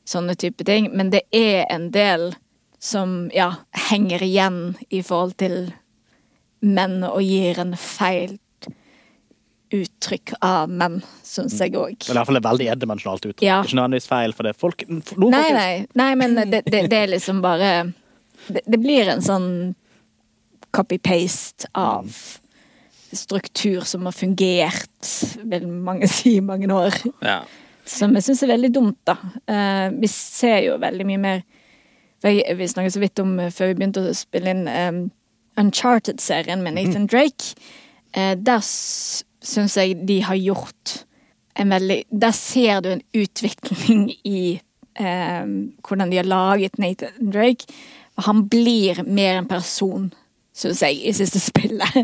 sånne 0.08 0.38
type 0.40 0.66
ting. 0.68 0.92
Men 0.94 1.12
det 1.14 1.26
er 1.36 1.66
en 1.74 1.90
del 1.92 2.32
som 2.80 3.30
ja, 3.34 3.52
henger 3.90 4.24
igjen 4.24 4.60
i 4.90 5.02
forhold 5.06 5.38
til 5.42 5.72
menn 6.62 7.02
og 7.06 7.22
gir 7.26 7.60
en 7.62 7.74
feil 7.78 8.38
uttrykk 9.74 10.38
av 10.46 10.72
menn, 10.72 11.02
syns 11.28 11.58
jeg 11.60 11.76
òg. 11.76 11.98
Eller 12.06 12.14
i 12.14 12.18
hvert 12.20 12.30
fall 12.30 12.40
et 12.40 12.48
veldig 12.48 12.68
endimensjonalt 12.76 13.26
uttrykk. 13.26 13.44
Ja. 13.44 13.60
Ikke 13.66 13.76
nødvendigvis 13.76 14.10
feil, 14.10 14.36
for 14.36 14.48
det 14.48 14.54
er 14.54 14.62
folk 14.62 14.86
noen 14.88 15.34
Nei, 15.34 15.48
nei, 15.56 15.72
nei, 16.00 16.12
men 16.20 16.38
det, 16.40 16.64
det, 16.70 16.86
det 16.92 17.02
er 17.02 17.12
liksom 17.12 17.42
bare 17.44 17.72
det, 18.48 18.64
det 18.64 18.80
blir 18.80 19.12
en 19.12 19.24
sånn 19.24 19.50
copy-paste 20.76 21.68
av 21.78 22.12
struktur 23.12 23.82
som 23.88 24.06
har 24.08 24.16
fungert, 24.16 25.12
vil 25.44 25.68
mange 25.68 26.08
si, 26.16 26.38
i 26.38 26.44
mange 26.44 26.70
år. 26.74 26.96
Ja. 27.24 27.42
Som 27.88 28.16
jeg 28.18 28.28
syns 28.28 28.44
er 28.44 28.52
veldig 28.52 28.72
dumt, 28.76 29.00
da. 29.08 29.18
Eh, 29.48 29.88
vi 29.96 30.10
ser 30.12 30.62
jo 30.68 30.80
veldig 30.82 31.08
mye 31.08 31.24
mer 31.24 31.46
jeg, 32.24 32.58
Vi 32.58 32.68
snakket 32.68 32.94
så 32.94 33.00
vidt 33.04 33.20
om 33.20 33.40
eh, 33.40 33.52
før 33.54 33.72
vi 33.72 33.80
begynte 33.80 34.06
å 34.06 34.16
spille 34.18 34.54
inn 34.54 34.68
um, 34.68 35.02
Uncharted-serien 35.58 36.64
med 36.64 36.78
Nathan 36.78 37.08
Drake. 37.10 37.56
Uh, 38.18 38.34
der 38.38 38.64
syns 38.64 39.78
jeg 39.78 40.00
de 40.08 40.22
har 40.26 40.38
gjort 40.38 41.04
en 41.58 41.74
veldig 41.74 42.04
Der 42.12 42.34
ser 42.38 42.82
du 42.86 42.92
en 42.92 43.06
utvikling 43.18 44.12
i 44.26 44.60
um, 45.00 45.74
hvordan 45.82 46.12
de 46.12 46.20
har 46.22 46.30
laget 46.30 46.78
Nathan 46.78 47.32
Drake. 47.34 47.66
Han 48.26 48.48
blir 48.50 49.04
mer 49.06 49.38
en 49.38 49.50
person, 49.50 50.12
syns 50.54 50.82
jeg, 50.82 51.02
i 51.02 51.14
siste 51.14 51.42
spillet 51.42 51.98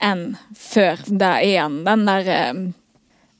enn 0.00 0.24
før. 0.56 1.02
Da 1.06 1.36
er 1.42 1.60
han 1.62 1.82
den 1.86 2.06
der 2.08 2.30
eh, 2.34 2.60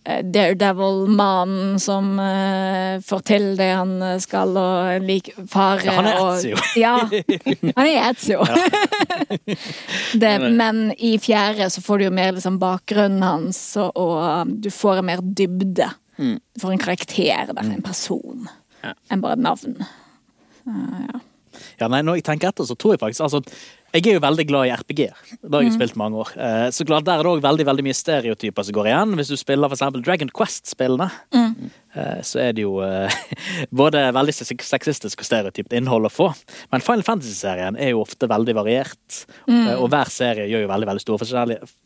Daredevil-mannen 0.05 1.75
som 1.83 2.15
uh, 2.19 3.01
får 3.05 3.21
til 3.29 3.45
det 3.59 3.67
han 3.77 3.91
eh, 4.03 4.15
skal, 4.23 4.55
og 4.57 5.05
lik 5.05 5.29
fare 5.53 5.85
Ja, 5.85 5.97
han 5.99 6.09
er 6.09 6.21
og- 6.25 6.71
Ja, 6.81 6.95
han 7.05 7.87
er 7.87 8.09
Etzio. 8.09 8.41
det, 10.23 10.33
men 10.57 10.81
i 10.97 11.13
fjerde 11.21 11.69
så 11.71 11.83
får 11.85 11.99
du 12.01 12.05
jo 12.09 12.15
mer 12.17 12.33
liksom 12.37 12.57
bakgrunnen 12.63 13.23
hans, 13.27 13.61
og, 13.81 13.93
og 14.01 14.17
um, 14.47 14.55
du 14.65 14.71
får 14.73 15.03
en 15.03 15.09
mer 15.13 15.21
dybde. 15.23 15.91
Du 16.17 16.61
får 16.65 16.73
en 16.75 16.83
karakter 16.87 17.53
der, 17.53 17.61
en 17.65 17.83
person, 17.85 18.49
Ja. 18.85 18.95
enn 19.13 19.21
bare 19.21 19.37
navn. 19.37 19.77
Ja, 21.81 21.89
nei, 21.91 22.01
når 22.07 22.21
jeg 22.21 22.25
tenker 22.29 22.49
etter, 22.53 22.65
så 22.69 22.77
tror 22.79 22.95
jeg 22.95 23.01
faktisk 23.03 23.25
altså, 23.27 23.41
Jeg 23.91 24.07
er 24.07 24.15
jo 24.15 24.23
veldig 24.23 24.45
glad 24.47 24.69
i 24.69 24.73
RPG-er. 24.77 25.23
Det 25.43 25.51
har 25.51 25.65
jeg 25.65 25.73
jo 25.73 25.75
spilt 25.75 25.97
mange 25.99 26.21
år. 26.23 26.29
Eh, 26.39 26.67
så 26.71 26.87
klart 26.87 27.09
Der 27.09 27.19
er 27.19 27.27
det 27.27 27.33
òg 27.33 27.43
veldig 27.43 27.67
veldig 27.67 27.85
mye 27.89 27.97
stereotyper 27.99 28.63
som 28.63 28.77
går 28.77 28.87
igjen. 28.87 29.17
Hvis 29.19 29.33
du 29.33 29.37
spiller 29.41 29.73
eksempel 29.75 30.05
Dragon 30.07 30.31
Quest-spillene, 30.31 31.11
eh, 31.35 31.90
så 32.23 32.39
er 32.43 32.55
det 32.55 32.63
jo 32.63 32.77
eh, 32.85 33.15
både 33.83 34.03
veldig 34.15 34.35
sexistisk 34.37 35.23
og 35.23 35.27
stereotypt 35.27 35.75
innhold 35.75 36.07
å 36.07 36.13
få. 36.13 36.29
Men 36.71 36.85
Final 36.85 37.03
Fantasy-serien 37.07 37.79
er 37.81 37.93
jo 37.95 38.05
ofte 38.05 38.29
veldig 38.31 38.55
variert. 38.61 39.23
mm. 39.51 39.73
Og 39.81 39.89
hver 39.93 40.13
serie 40.13 40.47
gjør 40.51 40.65
jo 40.65 40.71
veldig 40.71 40.91
veldig 40.91 41.05
store 41.05 41.21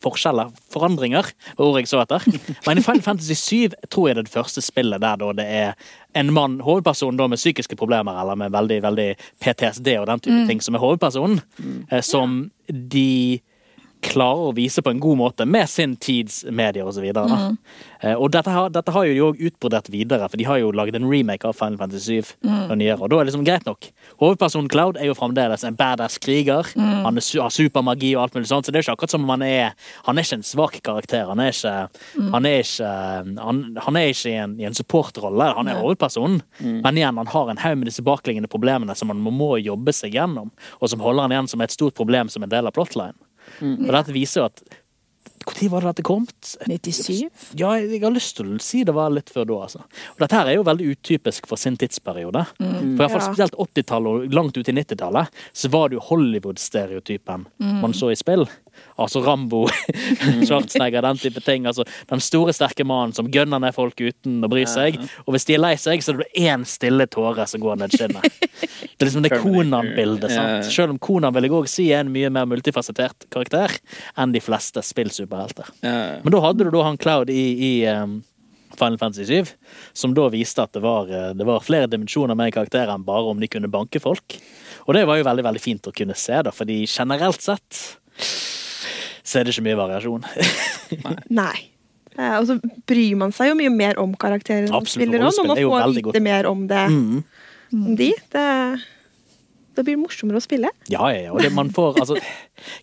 forskjeller. 0.05 0.51
Forandringer, 0.73 1.31
var 1.57 1.65
ordet 1.65 1.85
jeg 1.85 1.93
så 1.93 2.03
etter. 2.03 2.27
Men 2.67 2.81
i 2.81 2.85
Final 2.85 3.05
Fantasy 3.05 3.37
7 3.39 3.77
tror 3.89 4.09
jeg 4.09 4.19
det 4.19 4.25
er 4.25 4.29
det 4.29 4.35
første 4.35 4.63
spillet 4.65 5.01
der 5.01 5.21
da 5.21 5.31
det 5.39 5.47
er 5.63 5.73
en 6.15 6.31
mann, 6.33 6.59
hovedperson 6.63 7.17
da 7.19 7.27
med 7.27 7.41
psykiske 7.41 7.75
problemer 7.79 8.15
eller 8.21 8.37
med 8.39 8.53
veldig, 8.53 8.79
veldig 8.85 9.09
PTSD 9.43 9.89
og 9.99 10.07
den 10.07 10.23
type 10.23 10.45
ting, 10.47 10.61
som 10.63 10.77
er 10.77 10.85
hovedpersonen, 10.85 11.41
eh, 11.89 12.01
som 12.05 12.45
de 12.69 13.41
klarer 14.05 14.49
å 14.49 14.55
vise 14.55 14.81
på 14.85 14.91
en 14.91 14.99
god 15.01 15.17
måte 15.17 15.45
med 15.49 15.69
sin 15.69 15.95
tids 15.97 16.43
medier 16.51 16.85
osv. 16.87 17.05
Mm. 17.15 17.57
Og 18.19 18.27
dette 18.33 18.51
har, 18.53 18.69
dette 18.69 18.91
har 18.93 19.05
jo 19.07 19.13
de 19.15 19.21
òg 19.25 19.39
utbrodert 19.49 19.87
videre, 19.89 20.27
for 20.29 20.37
de 20.37 20.45
har 20.45 20.59
jo 20.61 20.69
laget 20.75 20.95
en 20.99 21.07
remake 21.09 21.47
av 21.47 21.55
Final 21.57 21.77
Fantasy 21.79 22.19
7. 22.21 22.35
Og 22.69 22.75
nyere, 22.77 22.99
og 23.01 23.09
da 23.09 23.17
er 23.17 23.25
det 23.25 23.31
liksom 23.31 23.45
greit 23.47 23.65
nok. 23.65 23.87
Hovedpersonen 24.21 24.69
Cloud 24.69 24.99
er 25.01 25.09
jo 25.09 25.15
fremdeles 25.17 25.63
en 25.65 25.75
badass 25.79 26.19
kriger. 26.21 26.69
Han 26.77 27.17
er, 27.17 27.25
su- 27.25 27.41
har 27.41 27.49
supermagi 27.53 28.13
og 28.15 28.23
alt 28.27 28.37
mulig 28.37 28.49
sånt, 28.51 28.65
så 28.67 28.71
det 28.73 28.79
er 28.81 28.85
ikke 28.85 28.95
akkurat 28.97 29.15
som 29.15 29.25
om 29.25 29.33
han 29.35 29.41
er 29.47 29.73
Han 30.05 30.17
er 30.17 30.25
ikke 30.27 30.37
en 30.39 30.45
svak 30.45 30.79
karakter. 30.85 31.25
Han 31.31 31.39
er 31.41 31.49
ikke 31.53 31.75
Han 32.33 32.45
er 32.45 32.59
ikke, 32.61 32.91
han, 33.41 33.63
han 33.87 33.95
er 33.99 34.11
ikke 34.13 34.29
i 34.29 34.37
en, 34.43 34.55
i 34.61 34.65
en 34.69 34.73
supportrolle. 34.77 35.49
Han 35.57 35.67
er 35.67 35.81
hovedpersonen. 35.81 36.41
Men 36.61 36.97
igjen, 37.01 37.17
han 37.17 37.27
har 37.33 37.49
en 37.49 37.57
haug 37.63 37.77
med 37.81 37.89
disse 37.89 38.03
bakenliggende 38.05 38.49
problemene 38.51 38.95
som 38.95 39.09
han 39.09 39.21
må, 39.23 39.31
må 39.33 39.55
jobbe 39.57 39.93
seg 39.95 40.13
gjennom, 40.13 40.51
og 40.79 40.89
som 40.91 41.01
holder 41.01 41.25
han 41.27 41.31
igjen 41.35 41.47
som 41.51 41.61
et 41.65 41.73
stort 41.73 41.95
problem 41.97 42.29
som 42.29 42.43
en 42.45 42.49
del 42.51 42.67
av 42.69 42.73
plotline. 42.75 43.15
Og 43.61 43.91
dette 43.93 44.13
viser 44.15 44.41
jo 44.41 44.45
at 44.49 44.63
Når 45.45 45.69
var 45.69 45.81
det 45.83 45.89
dette 45.91 46.03
kom? 46.07 46.23
97? 46.41 47.29
Ja, 47.59 47.75
jeg 47.77 48.01
har 48.01 48.09
lyst 48.15 48.33
til 48.39 48.55
å 48.55 48.61
si 48.65 48.79
det 48.83 48.95
var 48.97 49.11
litt 49.13 49.29
før 49.29 49.45
da, 49.45 49.57
altså. 49.67 49.83
Og 50.15 50.23
dette 50.23 50.39
her 50.39 50.49
er 50.49 50.55
jo 50.57 50.63
veldig 50.65 50.87
utypisk 50.95 51.45
for 51.45 51.61
sin 51.61 51.77
tidsperiode. 51.77 52.41
For 52.57 52.65
i 52.65 52.95
hvert 52.97 53.13
fall 53.13 53.21
Ja. 53.21 53.27
spesielt 53.29 53.53
80-tallet 53.53 54.25
og 54.25 54.33
langt 54.33 54.57
ut 54.57 54.67
i 54.67 54.73
90-tallet, 54.73 55.29
så 55.53 55.69
var 55.69 55.89
det 55.89 55.99
jo 55.99 56.05
Hollywood-stereotypen 56.07 57.45
man 57.81 57.93
så 57.93 58.09
i 58.11 58.15
spill. 58.17 58.47
Altså 59.01 59.21
Rambo, 59.25 59.65
Schwarzenegger, 60.47 61.03
den 61.03 61.19
type 61.19 61.41
ting. 61.43 61.65
Altså 61.67 61.85
den 62.09 62.23
store, 62.23 62.53
sterke 62.55 62.85
mannen 62.87 63.15
som 63.15 63.29
gønner 63.31 63.59
ned 63.63 63.75
folk 63.75 63.99
uten 63.99 64.43
å 64.45 64.51
bry 64.51 64.63
seg. 64.69 64.99
Og 65.25 65.35
hvis 65.35 65.47
de 65.49 65.57
er 65.57 65.63
lei 65.63 65.73
seg, 65.81 66.03
så 66.03 66.13
er 66.13 66.23
det 66.23 66.45
én 66.47 66.63
stille 66.69 67.07
tåre 67.11 67.47
som 67.49 67.63
går 67.63 67.81
ned 67.81 67.95
skinnet. 67.95 68.39
Det 68.95 69.03
er 69.03 69.09
liksom 69.09 69.25
det 69.25 69.33
Konan-bildet. 69.41 70.37
Selv 70.69 70.95
om 70.95 71.01
Konan 71.01 71.35
vil 71.35 71.49
jeg 71.49 71.55
òg 71.57 71.67
si 71.71 71.89
er 71.91 72.05
en 72.05 72.13
mye 72.13 72.31
mer 72.31 72.47
multifasettert 72.49 73.27
karakter 73.33 73.73
enn 74.15 74.35
de 74.35 74.43
fleste 74.43 74.83
spillsuperhelter. 74.85 75.73
Men 75.83 76.31
da 76.31 76.41
hadde 76.45 76.67
du 76.67 76.71
da 76.73 76.85
han 76.87 76.99
Cloud 77.01 77.31
i, 77.33 77.43
i 77.67 77.73
um, 77.91 78.21
Final 78.75 78.97
Fantasy 78.97 79.25
7, 79.25 79.45
som 79.93 80.13
da 80.15 80.29
viste 80.33 80.63
at 80.63 80.73
det 80.75 80.83
var, 80.83 81.11
eh, 81.11 81.33
det 81.33 81.47
var 81.47 81.63
flere 81.63 81.89
dimensjoner 81.91 82.35
med 82.37 82.53
karakterer 82.55 82.93
enn 82.95 83.05
bare 83.07 83.31
om 83.31 83.39
de 83.39 83.49
kunne 83.51 83.71
banke 83.71 84.01
folk. 84.03 84.37
Og 84.85 84.93
det 84.95 85.05
var 85.07 85.19
jo 85.19 85.27
veldig 85.27 85.45
veldig 85.47 85.63
fint 85.63 85.87
å 85.87 85.95
kunne 85.95 86.17
se, 86.19 86.41
da, 86.45 86.53
fordi 86.55 86.83
generelt 86.85 87.41
sett 87.43 87.83
så 89.25 89.39
er 89.41 89.47
det 89.47 89.55
ikke 89.55 89.65
mye 89.65 89.77
variasjon. 89.79 90.25
Nei. 91.41 91.55
Eh, 92.15 92.35
og 92.39 92.45
så 92.47 92.55
bryr 92.87 93.15
man 93.19 93.33
seg 93.35 93.49
jo 93.51 93.55
mye 93.59 93.71
mer 93.73 93.97
om 93.99 94.13
karakterene 94.19 94.69
man 94.71 94.85
spiller 94.87 95.25
òg, 95.25 95.33
når 95.35 95.49
man 95.49 95.57
får 95.59 95.87
vite 95.95 96.03
godt. 96.09 96.19
mer 96.23 96.47
om 96.51 96.61
det. 96.69 96.83
Mm. 96.93 97.23
Om 97.75 97.95
de. 97.99 98.11
Det, 98.31 98.45
det 99.75 99.83
blir 99.87 99.97
morsommere 99.99 100.39
å 100.39 100.45
spille. 100.45 100.69
Ja, 100.87 101.09
ja, 101.11 101.25
ja. 101.25 101.33
Og 101.35 101.41
det, 101.43 101.49
man 101.57 101.73
får, 101.75 101.97
altså, 102.05 102.19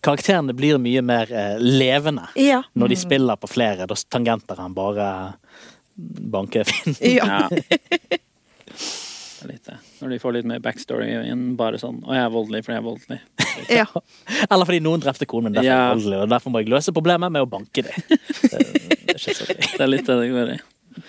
karakterene 0.05 0.53
blir 0.59 0.77
mye 0.83 1.01
mer 1.07 1.31
eh, 1.33 1.55
levende 1.63 2.27
Ja. 2.37 2.61
når 2.77 2.93
de 2.93 2.99
spiller 3.01 3.41
på 3.41 3.49
flere 3.49 3.87
da, 3.89 3.97
tangenter 4.13 4.61
han 4.61 4.75
bare 4.77 5.09
banker 5.97 6.69
Finn. 6.69 6.99
Ja. 7.17 7.47
Er 9.43 9.49
litt 9.51 9.65
det. 9.67 9.77
Når 10.01 10.09
de 10.15 10.19
får 10.23 10.33
litt 10.39 10.49
mer 10.49 10.61
backstory 10.65 11.09
enn 11.33 11.57
bare 11.59 11.79
sånn 11.83 12.01
'Å, 12.03 12.13
jeg 12.15 12.25
er 12.25 12.31
voldelig 12.35 12.65
fordi 12.65 12.77
jeg 12.77 12.83
er 12.83 12.89
voldelig'. 12.89 13.21
ja. 13.81 13.87
Eller 14.51 14.69
fordi 14.69 14.81
noen 14.85 15.01
drepte 15.03 15.27
konen 15.27 15.51
min, 15.51 15.55
derfor, 15.61 15.71
er 15.71 15.75
Ja. 15.75 15.95
voldelig, 15.95 16.21
og 16.23 16.29
derfor 16.35 16.51
må 16.55 16.63
jeg 16.63 16.69
løse 16.73 16.93
problemet 16.95 17.33
med 17.33 17.43
å 17.43 17.51
banke 17.51 17.83
dem. 17.83 18.03
Det. 18.07 18.61
Det 19.77 19.81
er 19.81 19.91
litt 19.91 20.07
det 20.07 20.17
det 20.21 20.31
går 20.33 20.53
i. 20.55 20.61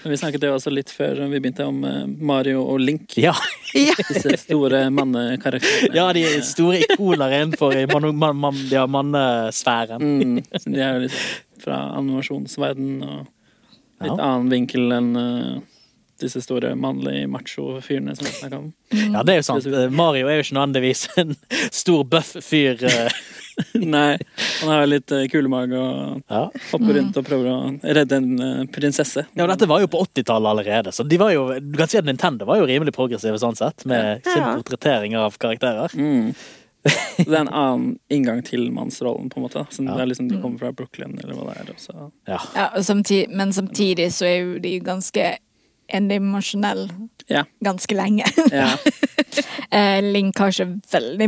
Vi 0.07 0.15
snakket 0.15 0.43
jo 0.47 0.53
også 0.55 0.71
litt 0.71 0.87
før 0.95 1.17
vi 1.27 1.39
begynte 1.43 1.65
om 1.67 1.81
eh, 1.83 2.05
Mario 2.07 2.61
og 2.63 2.79
Link. 2.79 3.17
Ja. 3.19 3.33
Disse 3.73 4.37
store 4.39 4.85
mannekarakterene. 4.95 5.91
ja, 5.97 6.05
de 6.15 6.23
er 6.23 6.41
store 6.47 6.79
ikoner 6.85 7.33
innenfor 7.41 7.75
i 7.75 7.85
man, 7.91 8.07
man, 8.15 8.37
man, 8.39 8.55
ja, 8.71 8.85
mannesfæren. 8.87 9.99
Mm, 9.99 10.39
de 10.71 10.79
er 10.79 10.93
jo 10.93 11.03
litt 11.07 11.19
fra 11.63 11.81
animasjonsverden 11.99 13.03
og 13.03 13.27
litt 14.03 14.07
Ja. 14.07 14.15
annen 14.23 14.49
vinkel 14.51 14.87
enn 14.95 15.11
eh, 15.19 15.59
disse 16.23 16.41
store 16.43 16.73
mannlige 16.79 17.27
macho-fyrene 17.31 18.15
som 18.17 18.27
snakka 18.27 18.59
om. 18.63 18.71
Ja, 19.13 19.21
det 19.23 19.35
er 19.35 19.39
jo 19.41 19.45
sant. 19.47 19.67
Mario 19.93 20.27
er 20.31 20.39
jo 20.39 20.45
ikke 20.47 20.57
nødvendigvis 20.57 21.05
en 21.21 21.35
stor 21.73 22.03
bøff 22.09 22.33
fyr. 22.45 22.81
eh, 22.89 23.21
Nei, 23.77 24.15
han 24.63 24.69
har 24.71 24.87
litt 24.89 25.11
uh, 25.13 25.27
kulemage 25.29 25.77
og 25.77 26.23
Ja. 26.31 26.47
hopper 26.71 26.95
rundt 26.97 27.19
og 27.21 27.27
prøver 27.27 27.49
å 27.51 27.57
redde 27.85 28.17
en 28.17 28.31
eh, 28.41 28.63
prinsesse. 28.73 29.27
Ja, 29.37 29.45
og 29.45 29.51
dette 29.53 29.67
var 29.69 29.83
jo 29.83 29.91
på 29.93 30.01
80-tallet 30.07 30.49
allerede, 30.55 30.93
så 30.95 31.05
de 31.05 31.19
var 31.21 31.35
jo, 31.35 31.43
du 31.61 31.77
kan 31.77 31.91
si 31.91 31.99
at 32.01 32.07
Nintendo 32.09 32.47
var 32.49 32.57
jo 32.63 32.65
rimelig 32.69 32.95
progressive 32.97 33.37
sånn 33.41 33.57
sett, 33.59 33.85
med 33.85 34.25
sin 34.25 34.41
Ja. 34.41 34.55
portrettering 34.57 35.13
av 35.21 35.37
karakterer. 35.37 35.93
Mm. 35.93 36.33
Så 37.15 37.23
det 37.29 37.37
er 37.37 37.43
en 37.45 37.53
annen 37.55 37.83
inngang 38.11 38.41
til 38.43 38.65
mannsrollen, 38.75 39.29
på 39.31 39.37
en 39.39 39.45
måte. 39.45 39.61
Så 39.71 39.85
Ja. 39.85 39.93
det 39.95 40.01
er 40.03 40.09
liksom 40.09 40.27
De 40.33 40.41
kommer 40.41 40.59
fra 40.59 40.71
Brooklyn, 40.75 41.13
eller 41.21 41.37
hva 41.37 41.53
det 41.53 41.61
er. 41.69 42.09
Ja. 42.27 42.39
Ja, 42.57 42.65
og 42.75 42.83
samtidig, 42.83 43.29
men 43.31 43.53
samtidig 43.55 44.09
så 44.11 44.25
er 44.27 44.35
jo 44.41 44.57
de 44.65 44.73
ganske 44.83 45.29
endimensjonelle 45.93 46.89
Ja. 47.31 47.45
ganske 47.63 47.95
lenge. 47.95 48.25
ja. 48.51 48.69
Eh, 49.73 50.03
Link 50.05 50.37
har 50.37 50.51
ikke 50.51 50.67
veldig 50.91 51.25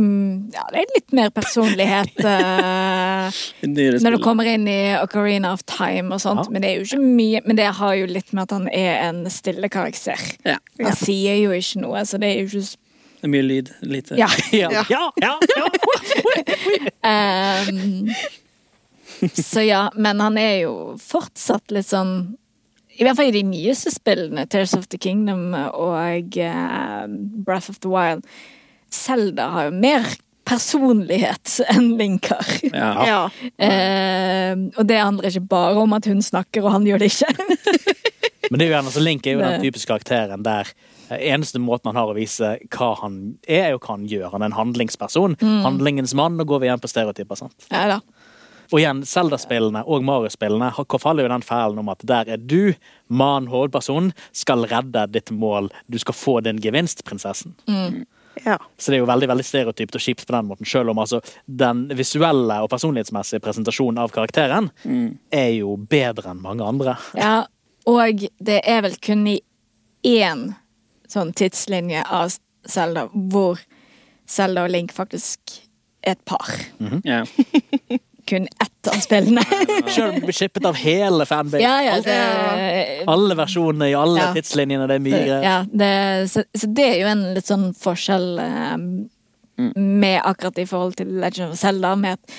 Ja, 0.54 0.62
det 0.70 0.78
er 0.84 0.90
litt 0.94 1.12
mer 1.18 1.30
personlighet 1.34 2.20
eh, 2.30 3.40
når 3.66 4.14
du 4.14 4.18
kommer 4.22 4.46
inn 4.46 4.68
i 4.70 4.94
Ocarina 5.00 5.50
of 5.56 5.64
Time 5.66 6.14
og 6.14 6.20
sånt, 6.22 6.44
Ja. 6.44 6.52
men 6.54 6.62
det 6.62 6.70
er 6.70 6.76
jo 6.78 6.84
ikke 6.86 7.00
mye 7.02 7.40
Men 7.44 7.58
det 7.58 7.66
har 7.80 7.94
jo 7.98 8.06
litt 8.06 8.30
med 8.36 8.44
at 8.46 8.54
han 8.54 8.68
er 8.70 9.00
en 9.08 9.24
stille 9.34 9.66
karakter. 9.72 10.20
Ja. 10.46 10.60
Han 10.78 10.94
sier 10.94 11.34
jo 11.42 11.50
ikke 11.56 11.82
noe, 11.82 12.04
så 12.06 12.20
det 12.22 12.30
er 12.30 12.44
jo 12.44 12.46
ikke 12.46 12.78
Det 13.16 13.26
er 13.26 13.34
mye 13.34 13.46
lyd. 13.48 13.74
Lite 13.82 14.20
Ja. 14.20 14.30
Ja, 14.54 14.70
ja, 14.86 15.02
ja, 15.18 15.34
ja. 15.56 15.66
Ehm, 17.02 18.08
så 19.34 19.60
ja, 19.66 19.90
men 19.96 20.20
han 20.20 20.38
er 20.38 20.58
jo 20.66 20.74
fortsatt 21.02 21.70
litt 21.74 21.88
sånn 21.90 22.36
I 22.96 23.04
hvert 23.04 23.18
fall 23.18 23.30
i 23.30 23.34
de 23.34 23.44
nyeste 23.44 23.92
spillene, 23.92 24.46
Tears 24.48 24.74
of 24.76 24.86
the 24.92 25.00
Kingdom 25.00 25.50
og 25.54 26.38
uh, 26.40 27.02
Breath 27.44 27.70
of 27.70 27.80
the 27.84 27.90
Wild. 27.92 28.24
Zelda 28.92 29.50
har 29.52 29.68
jo 29.68 29.76
mer 29.76 30.06
personlighet 30.46 31.58
enn 31.74 31.94
Link 31.98 32.30
har. 32.32 32.52
Ja. 32.70 32.90
ja. 33.10 33.20
Uh, 33.58 34.66
og 34.76 34.88
det 34.88 35.00
handler 35.02 35.30
ikke 35.30 35.48
bare 35.50 35.82
om 35.82 35.96
at 35.96 36.08
hun 36.10 36.22
snakker, 36.24 36.64
og 36.64 36.76
han 36.78 36.86
gjør 36.88 37.02
det 37.02 37.12
ikke. 37.12 37.32
Men 38.50 38.60
det 38.60 38.66
er 38.66 38.70
jo 38.70 38.76
gjerne, 38.76 38.94
så 38.94 39.02
Link 39.02 39.26
er 39.26 39.34
jo 39.34 39.42
den 39.42 39.64
typiske 39.64 39.90
karakteren 39.90 40.44
der 40.46 40.68
eh, 41.10 41.18
eneste 41.32 41.58
måten 41.58 41.90
han 41.90 41.98
har 41.98 42.12
å 42.12 42.14
vise 42.14 42.52
hva 42.70 42.92
han 43.00 43.16
er, 43.42 43.64
er 43.64 43.72
jo 43.74 43.80
hva 43.80 43.96
han 43.96 44.04
gjør. 44.06 44.28
Han 44.36 44.44
er 44.44 44.52
en 44.52 44.60
handlingsperson. 44.60 45.34
Handlingens 45.64 46.14
mann, 46.14 46.38
Nå 46.38 46.46
går 46.46 46.62
vi 46.62 46.68
igjen 46.70 46.82
på 46.82 46.92
stereotyper. 46.92 47.40
sant? 47.42 47.66
ja 47.72 47.88
da. 47.90 47.98
Og 48.72 48.80
igjen, 48.80 49.02
Zelda-spillene 49.06 49.84
og 49.86 50.02
Mario-spillene 50.04 50.70
har- 50.74 50.98
faller 50.98 51.22
jo 51.22 51.30
i 51.30 51.34
den 51.34 51.42
fellen 51.46 51.78
om 51.78 51.88
at 51.88 51.98
der 52.06 52.28
er 52.28 52.36
du, 52.36 52.74
mann, 53.08 53.46
hovedperson, 53.46 54.12
skal 54.32 54.64
redde 54.66 55.06
ditt 55.12 55.30
mål. 55.30 55.70
Du 55.90 55.98
skal 55.98 56.14
få 56.14 56.40
din 56.42 56.58
gevinst, 56.58 57.04
prinsessen. 57.04 57.54
ja. 58.44 58.58
Så 58.78 58.90
det 58.90 58.96
er 58.98 59.04
jo 59.04 59.06
veldig 59.06 59.28
veldig 59.28 59.44
stereotypt 59.44 59.94
og 59.94 60.00
kjipt 60.00 60.26
på 60.26 60.32
den 60.36 60.46
måten, 60.50 60.66
selv 60.66 60.90
om 60.90 60.98
altså 60.98 61.20
den 61.48 61.88
visuelle 61.96 62.58
og 62.62 62.70
personlighetsmessige 62.70 63.40
presentasjonen 63.40 63.98
av 63.98 64.10
karakteren 64.10 64.70
er 65.32 65.50
jo 65.58 65.76
bedre 65.76 66.30
enn 66.34 66.42
mange 66.42 66.62
andre. 66.66 66.96
Ja, 67.14 67.46
og 67.86 68.26
det 68.42 68.60
er 68.66 68.82
vel 68.82 68.96
kun 69.00 69.26
i 69.26 69.40
én 70.04 70.54
sånn 71.08 71.32
tidslinje 71.34 72.02
av 72.10 72.34
Zelda 72.66 73.06
hvor 73.14 73.58
Zelda 74.26 74.64
og 74.66 74.70
Link 74.74 74.92
faktisk 74.92 75.38
er 76.02 76.12
et 76.16 76.24
par. 76.24 76.46
Ja. 77.04 77.24
Kun 78.26 78.46
ett 78.60 78.88
av 78.90 79.00
spillene. 79.00 79.42
Selv 79.94 80.08
om 80.08 80.14
du 80.20 80.26
blir 80.26 80.34
shippet 80.34 80.64
av 80.66 80.74
hele 80.80 81.26
fanbase. 81.26 81.62
ja, 81.62 81.76
ja, 81.82 81.96
det, 82.02 83.04
Alle 83.06 83.34
versjonene 83.38 83.90
i 83.90 83.94
alle 83.94 84.18
Ja. 84.20 84.32
tidslinjene. 84.34 84.86
Det 84.90 84.94
er 84.98 85.04
mye 85.04 85.20
greier. 85.22 85.42
ja 85.46 85.56
det, 85.70 85.90
så, 86.32 86.42
så 86.58 86.66
det 86.74 86.86
er 86.90 86.96
jo 87.04 87.10
en 87.12 87.22
litt 87.36 87.46
sånn 87.46 87.68
forskjell 87.78 88.26
eh, 88.42 88.76
med 89.76 90.20
akkurat 90.26 90.58
i 90.58 90.66
forhold 90.68 90.96
til 90.98 91.14
Legend 91.22 91.52
of 91.54 91.58
Zelda, 91.60 91.94
med 91.96 92.18
at 92.18 92.34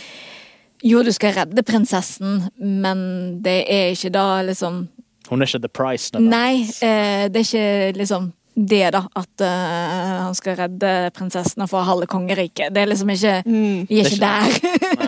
jo, 0.85 0.99
du 1.03 1.09
skal 1.15 1.33
redde 1.33 1.63
prinsessen, 1.65 2.43
men 2.61 2.99
det 3.41 3.63
er 3.65 3.95
ikke 3.95 4.11
da 4.13 4.25
liksom 4.45 4.83
Hun 5.31 5.41
er 5.41 5.47
ikke 5.49 5.63
the 5.63 5.71
price. 5.73 6.11
nødvendigvis. 6.13 6.83
Nei, 6.83 6.89
eh, 6.91 7.23
det 7.33 7.41
er 7.41 7.47
ikke 7.47 7.97
liksom 8.03 8.27
det, 8.57 8.87
da. 8.95 9.03
At 9.13 9.41
uh, 9.45 10.23
han 10.25 10.33
skal 10.37 10.55
redde 10.57 10.91
prinsessen 11.13 11.61
og 11.61 11.69
få 11.69 11.81
halve 11.85 12.07
kongeriket. 12.09 12.71
Det 12.73 12.81
er 12.81 12.89
liksom 12.89 13.09
ikke 13.13 13.33
Vi 13.45 13.99
er 13.99 14.07
ikke 14.09 14.21
der. 14.23 14.55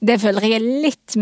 det 0.00 0.18
føler 0.22 0.46
jeg 0.48 0.58
er 0.58 0.66
litt 0.84 1.16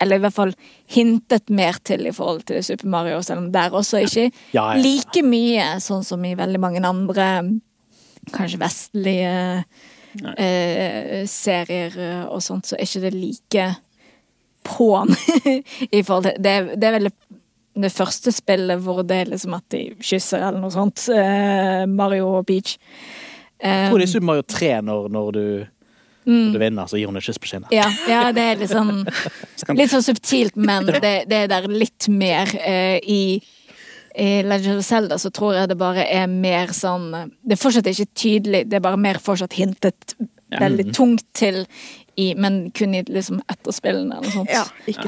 Eller 0.00 0.16
i 0.18 0.22
hvert 0.26 0.34
fall 0.36 0.52
hintet 0.92 1.48
mer 1.50 1.78
til 1.84 2.06
i 2.06 2.12
forhold 2.12 2.42
til 2.48 2.62
Super 2.64 2.88
Mario, 2.92 3.22
selv 3.24 3.44
om 3.44 3.52
der 3.52 3.70
også 3.72 4.02
ikke 4.04 4.26
Ja, 4.52 4.74
ja. 4.74 4.80
like 4.82 5.22
mye, 5.24 5.68
sånn 5.80 6.04
som 6.04 6.24
i 6.28 6.34
veldig 6.36 6.60
mange 6.60 6.82
andre 6.84 7.28
kanskje 8.34 8.58
vestlige 8.60 9.32
eh, 10.36 11.22
serier 11.30 11.96
og 12.28 12.42
sånt, 12.44 12.66
så 12.66 12.76
er 12.76 12.84
ikke 12.88 13.04
det 13.06 13.14
like 13.14 13.66
på'n 14.66 15.12
i 15.98 16.02
forhold 16.02 16.26
til 16.30 16.42
Det, 16.42 16.54
det 16.76 16.88
er 16.90 16.96
vel 16.98 17.08
det- 17.10 17.92
første 17.92 18.32
spillet 18.32 18.80
hvor 18.80 19.02
det 19.04 19.16
er 19.20 19.30
liksom 19.34 19.54
at 19.54 19.64
de 19.70 19.82
kysser 20.00 20.40
eller 20.40 20.60
noe 20.62 20.72
sånt. 20.72 21.02
Eh, 21.12 21.82
Mario 21.86 22.30
og 22.38 22.46
Peach. 22.48 22.78
Jeg 23.60 23.90
tror 23.90 24.00
det 24.00 24.06
er 24.06 24.12
Super 24.14 24.26
Mario 24.30 24.42
3 24.48 24.70
når, 24.82 25.08
når, 25.12 25.28
du, 25.36 25.66
når 26.26 26.52
du 26.52 26.58
vinner, 26.58 26.86
så 26.90 26.98
gir 26.98 27.06
hun 27.10 27.16
et 27.20 27.22
kyss 27.26 27.38
på 27.38 27.48
kinnet. 27.52 27.70
Ja, 27.74 27.86
ja, 28.10 28.22
det 28.34 28.42
er 28.42 28.64
sånn 28.70 29.04
Litt 29.78 29.92
sånn 29.92 30.02
subtilt, 30.02 30.56
men 30.58 30.86
det, 30.90 31.12
det 31.30 31.42
er 31.44 31.52
der 31.52 31.68
litt 31.70 32.08
mer 32.12 32.50
uh, 32.50 32.98
i 33.02 33.40
i 34.16 34.40
Legend 34.48 34.78
of 34.80 34.84
Zelda 34.86 35.18
så 35.20 35.28
tror 35.28 35.52
jeg 35.58 35.68
det 35.68 35.74
bare 35.76 36.06
er 36.08 36.24
mer 36.26 36.70
sånn 36.72 37.10
Det 37.44 37.52
er 37.52 37.60
fortsatt 37.60 37.84
ikke 37.90 38.06
tydelig, 38.16 38.62
det 38.70 38.78
er 38.78 38.84
bare 38.86 38.96
mer 38.96 39.18
fortsatt 39.20 39.52
hintet 39.58 40.14
veldig 40.56 40.86
tungt 40.96 41.26
til 41.36 41.66
i 42.16 42.30
Men 42.40 42.70
kun 42.72 42.94
i 42.96 43.02
liksom 43.04 43.42
etterspillene 43.44 44.16
eller 44.16 44.24
noe 44.24 44.32
sånt. 44.32 44.48
Ja, 44.54 44.62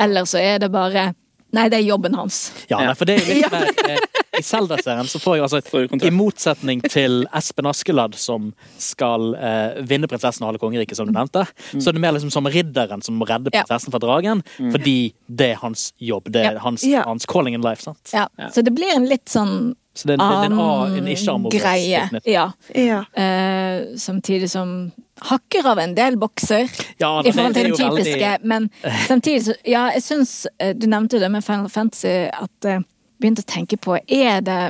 Eller 0.04 0.26
så 0.28 0.36
er 0.42 0.58
det 0.60 0.68
bare 0.74 1.14
Nei, 1.56 1.70
det 1.72 1.78
er 1.78 1.86
jobben 1.86 2.12
hans. 2.18 2.52
Ja, 2.68 2.82
Ja. 2.82 2.90
nei, 2.90 2.94
for 3.00 3.08
det 3.08 3.14
er 3.16 3.24
jo 3.24 3.38
litt 3.38 3.52
mer 3.54 3.70
eh, 3.88 4.17
I 4.38 4.42
Zelda-serien 4.46 5.08
så 5.10 5.18
får 5.22 5.36
jeg 5.36 5.42
altså 5.48 6.06
I 6.08 6.10
motsetning 6.14 6.82
til 6.90 7.26
Espen 7.34 7.66
Askeladd 7.66 8.14
som 8.18 8.52
skal 8.78 9.34
eh, 9.34 9.82
vinne 9.88 10.08
prinsessen 10.10 10.44
og 10.44 10.52
halve 10.52 10.62
kongeriket, 10.62 10.96
som 10.96 11.06
du 11.08 11.12
nevnte, 11.12 11.46
så 11.78 11.88
er 11.90 11.92
det 11.98 12.00
mer 12.04 12.12
liksom 12.16 12.30
som 12.34 12.46
ridderen 12.46 13.02
som 13.04 13.18
må 13.18 13.26
redde 13.28 13.50
Ja. 13.52 13.62
prinsessen 13.64 13.90
fra 13.94 13.98
dragen, 14.02 14.42
fordi 14.72 15.12
det 15.28 15.50
er 15.54 15.60
hans 15.62 15.92
jobb. 15.98 16.30
Det 16.32 16.44
er 16.46 16.52
Ja. 16.54 16.58
hans, 16.60 16.84
Ja. 16.84 17.02
hans 17.04 17.26
calling 17.26 17.54
in 17.54 17.62
life. 17.62 17.82
sant? 17.82 17.98
Ja. 18.12 18.26
Ja. 18.38 18.48
Så 18.48 18.62
det 18.64 18.74
blir 18.74 18.94
en 18.94 19.06
litt 19.06 19.26
sånn 19.28 19.74
Så 19.94 20.06
det, 20.06 20.20
er 20.20 20.44
en, 20.44 20.52
en, 20.52 21.06
en 21.08 21.50
greie. 21.50 22.08
Ja. 22.24 22.52
ja. 22.74 23.00
Eh, 23.14 23.96
samtidig 23.98 24.48
som 24.50 24.92
hakker 25.20 25.66
av 25.66 25.78
en 25.82 25.94
del 25.94 26.16
bokser. 26.16 26.68
Ja, 27.00 27.20
I 27.26 27.32
forhold 27.32 27.54
til 27.54 27.64
den 27.64 27.72
typiske, 27.74 28.20
veldig- 28.20 28.44
men 28.44 28.70
samtidig 29.08 29.42
så 29.48 29.54
Ja, 29.66 29.88
jeg 29.90 30.02
syns 30.02 30.46
Du 30.78 30.86
nevnte 30.86 31.14
jo 31.14 31.18
det 31.20 31.30
med 31.30 31.42
Final 31.44 31.68
Fantasy, 31.68 32.28
at 32.30 32.50
jeg 32.62 32.84
begynte 33.20 33.44
å 33.44 33.48
tenke 33.48 33.76
på 33.76 33.98
Er 34.06 34.40
det 34.46 34.60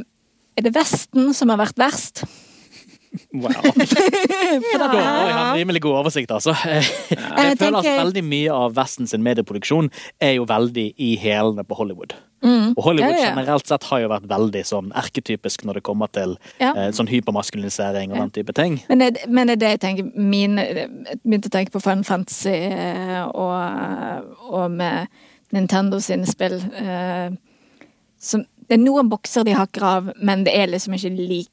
er 0.58 0.64
det 0.66 0.74
Vesten 0.74 1.32
som 1.38 1.52
har 1.52 1.60
vært 1.60 1.78
verst? 1.78 2.24
Wow. 3.32 3.48
Da 4.78 4.86
har 4.88 5.28
jeg 5.28 5.34
en 5.34 5.56
rimelig 5.56 5.80
god 5.84 6.00
oversikt, 6.02 6.30
altså. 6.34 6.52
Jeg 6.66 6.84
Jeg 7.14 7.58
føler 7.60 7.78
at 7.78 7.88
veldig 8.02 8.22
mye 8.26 8.52
av 8.54 8.74
Vestens 8.76 9.14
medieproduksjon 9.16 9.88
er 10.20 10.34
jo 10.36 10.44
veldig 10.48 10.86
i 10.98 11.12
hælene 11.20 11.64
på 11.64 11.78
Hollywood. 11.78 12.14
Og 12.42 12.82
Hollywood 12.84 13.14
Ja, 13.16 13.22
ja. 13.22 13.30
generelt 13.32 13.66
sett 13.66 13.86
har 13.90 14.02
jo 14.04 14.10
vært 14.12 14.28
veldig 14.30 14.62
sånn 14.66 14.92
erketypisk 14.98 15.64
når 15.66 15.80
det 15.80 15.84
kommer 15.88 16.10
til 16.14 16.36
eh, 16.60 16.90
sånn 16.94 17.08
hypermaskulinisering 17.10 18.12
og 18.12 18.20
den 18.26 18.34
type 18.36 18.54
ting. 18.54 18.78
Men 18.90 19.16
men 19.26 19.50
er 19.54 19.58
det 19.58 19.72
jeg 19.76 19.80
tenker 19.86 20.12
min, 20.14 20.58
Jeg 20.58 21.18
begynte 21.24 21.50
å 21.50 21.56
tenke 21.56 21.74
på 21.74 21.82
Fun 21.82 22.04
Fantasy 22.06 22.54
eh, 22.70 23.24
og, 23.26 24.28
og 24.52 24.70
med 24.70 25.08
Nintendo 25.54 25.98
sine 26.04 26.26
spill. 26.28 26.60
eh, 26.76 27.30
Som, 28.18 28.44
det 28.68 28.74
er 28.78 28.82
noen 28.82 29.08
bokser 29.08 29.44
de 29.46 29.54
hakker 29.54 29.82
av, 29.86 30.12
men 30.20 30.44
det 30.44 30.54
er 30.58 30.66
liksom 30.72 30.94
ikke 30.96 31.12
lik 31.16 31.48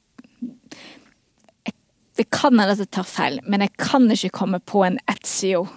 Jeg- 1.66 1.74
Det 2.16 2.30
kan 2.30 2.58
hende 2.58 2.72
at 2.72 2.78
jeg 2.78 2.90
tar 2.90 3.04
feil, 3.04 3.40
men 3.46 3.60
jeg 3.60 3.76
kan 3.78 4.08
ikke 4.10 4.30
komme 4.30 4.58
på 4.60 4.84
en 4.86 4.98
Etzio 5.08 5.68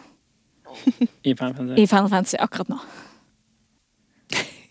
I 1.23 1.33
Final 1.33 1.53
Fantasy. 1.55 1.81
i 1.81 1.85
Final 1.87 2.09
Fantasy 2.09 2.37
akkurat 2.39 2.69
nå. 2.69 2.79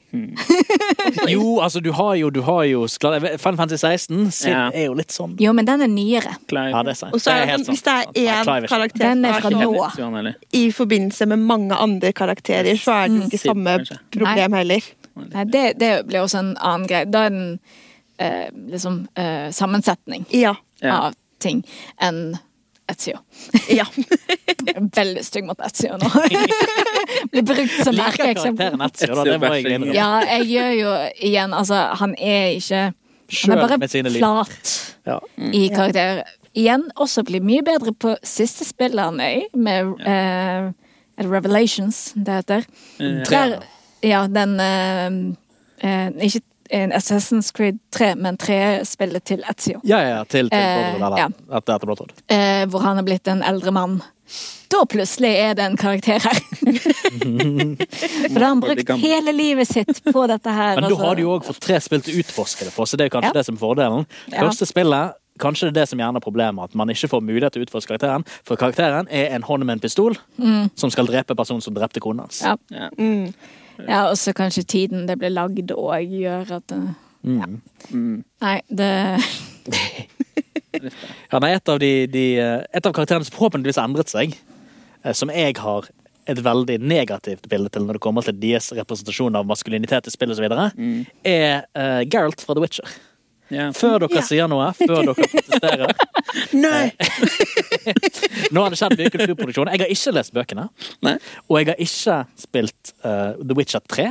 Jo, 1.28 1.58
altså, 1.60 1.80
du 1.84 1.90
har 1.92 2.14
jo, 2.16 2.30
du 2.32 2.40
har 2.40 2.62
jo 2.64 2.86
Final 2.88 3.56
Fantasy 3.58 3.76
16 3.86 4.30
sin 4.32 4.50
Ja. 4.52 4.70
er 4.72 4.86
jo 4.86 4.94
litt 4.96 5.12
sånn 5.12 5.34
Jo, 5.40 5.52
men 5.52 5.66
den 5.68 5.82
er 5.84 5.90
nyere. 5.92 6.32
Ja, 6.50 6.82
det 6.82 6.94
er 6.94 6.96
sant. 6.96 7.12
Og 7.14 7.20
så 7.20 7.30
er 7.34 7.46
Det 7.58 7.66
hvis 7.68 7.82
det 7.84 7.92
er 7.92 8.06
én 8.40 8.68
karakter 8.68 8.98
Den 9.04 9.24
er 9.24 9.40
fra 9.40 9.50
nå. 9.50 10.22
I 10.56 10.70
forbindelse 10.72 11.26
med 11.28 11.38
mange 11.44 11.74
andre 11.76 12.12
karakterer, 12.12 12.76
så 12.80 13.04
er 13.04 13.08
det 13.08 13.28
ikke 13.28 13.42
samme 13.42 13.76
problem 14.10 14.52
heller. 14.56 14.80
Nei, 15.32 15.44
det, 15.50 15.64
det 15.80 15.92
blir 16.08 16.22
også 16.24 16.38
en 16.42 16.52
annen 16.56 16.86
greie. 16.90 17.06
Da 17.10 17.26
er 17.28 17.30
den 17.34 17.60
eh, 18.18 18.48
liksom 18.74 19.06
eh, 19.18 19.48
sammensetning 19.54 20.26
Ja. 20.34 20.54
Ja. 20.82 21.00
av 21.08 21.14
ting 21.42 21.64
enn 22.02 22.36
Etzio. 22.88 23.18
ja. 23.68 23.84
Jeg 24.64 24.72
er 24.74 24.86
Veldig 24.96 25.24
stygg 25.26 25.44
mot 25.48 25.58
Etzio 25.66 25.98
nå. 26.00 26.08
Blir 27.32 27.44
brukt 27.44 27.74
som 27.84 27.96
merkeeksempel. 27.98 28.78
Det 28.78 29.36
jeg. 29.60 29.82
Ja, 29.96 30.08
jeg 30.24 30.46
gjør 30.54 30.72
jo 30.78 30.94
igjen 31.28 31.52
Altså, 31.56 31.82
han 32.00 32.14
er 32.16 32.54
ikke 32.56 32.80
Han 33.42 33.54
er 33.58 33.62
bare 33.66 34.12
flat 34.16 34.74
Ja. 35.08 35.18
i 35.52 35.68
karakter. 35.74 36.22
Igjen 36.58 36.86
også 36.96 37.22
blir 37.28 37.44
mye 37.44 37.62
bedre 37.62 37.92
på 37.92 38.14
siste 38.26 38.64
spillet 38.64 39.04
han 39.04 39.20
er 39.20 39.34
i, 39.36 39.42
med 39.54 40.00
eh, 40.00 40.70
er 41.18 41.28
Revelations 41.28 42.12
det 42.16 42.38
heter. 42.40 42.64
Eh, 42.98 43.20
Der, 43.28 43.58
ja, 44.00 44.26
den 44.28 44.60
eh, 44.60 45.88
eh, 45.88 46.26
Ikke 46.28 46.44
en 46.70 46.92
Assassin's 46.92 47.52
Creed 47.52 47.78
3, 47.96 48.14
men 48.20 48.36
tre-spillet 48.36 49.24
til 49.24 49.44
Etzio. 49.48 49.80
Ja, 49.88 50.00
ja, 50.04 50.24
til, 50.24 50.50
til 50.50 50.58
Eh, 50.58 50.98
ja. 51.00 51.28
etter, 51.56 51.74
etter 51.78 52.12
Eh, 52.28 52.66
hvor 52.68 52.84
han 52.84 52.98
er 53.00 53.06
blitt 53.06 53.28
en 53.28 53.42
eldre 53.42 53.72
mann. 53.72 54.02
Da 54.68 54.82
plutselig 54.84 55.30
er 55.40 55.54
det 55.56 55.64
en 55.64 55.76
karakter 55.80 56.20
her. 56.20 56.40
For 58.28 58.36
da 58.36 58.42
har 58.42 58.50
han 58.50 58.60
brukt 58.60 58.90
hele 59.00 59.32
livet 59.32 59.70
sitt 59.70 60.02
på 60.04 60.26
dette 60.28 60.52
her. 60.52 60.74
Men 60.76 60.84
da 60.84 60.90
altså. 60.90 61.06
har 61.06 61.16
du 61.16 61.22
jo 61.22 61.30
òg 61.38 61.46
fått 61.48 61.62
tre 61.64 61.78
spill 61.80 62.04
til 62.04 62.18
å 62.18 62.24
utforske 62.24 62.68
det 62.68 62.74
på, 62.76 62.84
så 62.84 63.00
det 63.00 63.06
er 63.08 63.14
kanskje 63.16 63.32
Ja. 63.32 63.38
det 63.38 63.46
som 63.48 63.56
er 63.56 63.62
fordelen. 63.64 64.06
Første 64.34 64.68
spillet 64.68 65.16
Kanskje 65.38 65.68
det 65.68 65.70
er 65.70 65.80
det 65.84 65.88
som 65.92 66.00
gjerne 66.02 66.18
er 66.18 66.24
problemet, 66.24 66.64
at 66.66 66.74
man 66.74 66.90
ikke 66.90 67.06
får 67.12 67.20
mulighet 67.22 67.54
til 67.54 67.62
å 67.62 67.66
utforske 67.68 67.92
karakteren. 67.92 68.24
For 68.42 68.58
karakteren 68.58 69.06
er 69.06 69.28
en 69.36 69.44
hånd 69.46 69.62
med 69.62 69.76
en 69.76 69.82
pistol 69.84 70.16
som 70.74 70.90
skal 70.90 71.06
drepe 71.06 71.36
personen 71.38 71.62
som 71.62 71.76
drepte 71.76 72.02
konen 72.02 72.24
hans. 72.26 72.42
Mm. 72.42 72.58
Ja. 72.74 72.80
Ja. 72.80 72.88
Mm. 72.98 73.34
Ja, 73.86 74.08
og 74.10 74.16
så 74.18 74.34
kanskje 74.34 74.64
tiden 74.66 75.06
det 75.06 75.18
ble 75.20 75.30
lagd 75.30 75.70
òg 75.76 76.08
gjør 76.18 76.56
at 76.58 76.66
det, 76.72 76.80
Mm. 77.28 77.60
Mm. 77.90 78.24
Nei, 78.40 78.60
det 78.70 78.88
Ja, 81.32 81.40
nei, 81.42 81.50
et, 81.56 81.68
av 81.68 81.80
de, 81.82 82.06
de, 82.06 82.24
eh, 82.38 82.60
et 82.78 82.86
av 82.86 82.92
karakterene 82.94 83.26
som 83.26 83.34
forhåpentligvis 83.34 83.80
har 83.80 83.88
endret 83.88 84.12
seg, 84.12 84.36
eh, 85.02 85.14
som 85.16 85.32
jeg 85.34 85.56
har 85.58 85.88
et 86.28 86.40
veldig 86.44 86.76
negativt 86.84 87.48
bilde 87.50 87.72
til 87.72 87.86
når 87.88 87.98
det 87.98 88.02
kommer 88.04 88.22
til 88.26 88.36
deres 88.38 88.68
representasjon 88.76 89.36
av 89.40 89.48
maskulinitet 89.48 90.06
i 90.06 90.12
spill 90.14 90.34
osv., 90.34 90.44
Mm. 90.76 91.06
er 91.24 91.64
uh, 91.74 92.04
Geralt 92.04 92.44
fra 92.44 92.54
The 92.54 92.60
Witcher. 92.62 92.84
Ja. 93.50 93.70
Før 93.72 93.98
dere 94.04 94.18
Ja. 94.18 94.22
sier 94.26 94.48
noe, 94.50 94.66
før 94.76 95.06
dere 95.06 95.14
protesterer 95.16 95.92
Nei! 96.66 96.90
Nå 98.52 98.62
har 98.64 98.72
det 98.74 98.78
skjedd 98.80 98.96
mye 98.98 99.12
kulturproduksjon. 99.14 99.70
Jeg 99.72 99.82
har 99.82 99.92
ikke 99.94 100.12
lest 100.16 100.34
bøkene. 100.36 100.66
Nei. 101.06 101.14
Og 101.48 101.58
jeg 101.60 101.70
har 101.70 101.80
ikke 101.82 102.18
spilt 102.40 102.92
uh, 103.04 103.32
The 103.40 103.56
Witcher 103.56 103.80
3. 103.88 104.08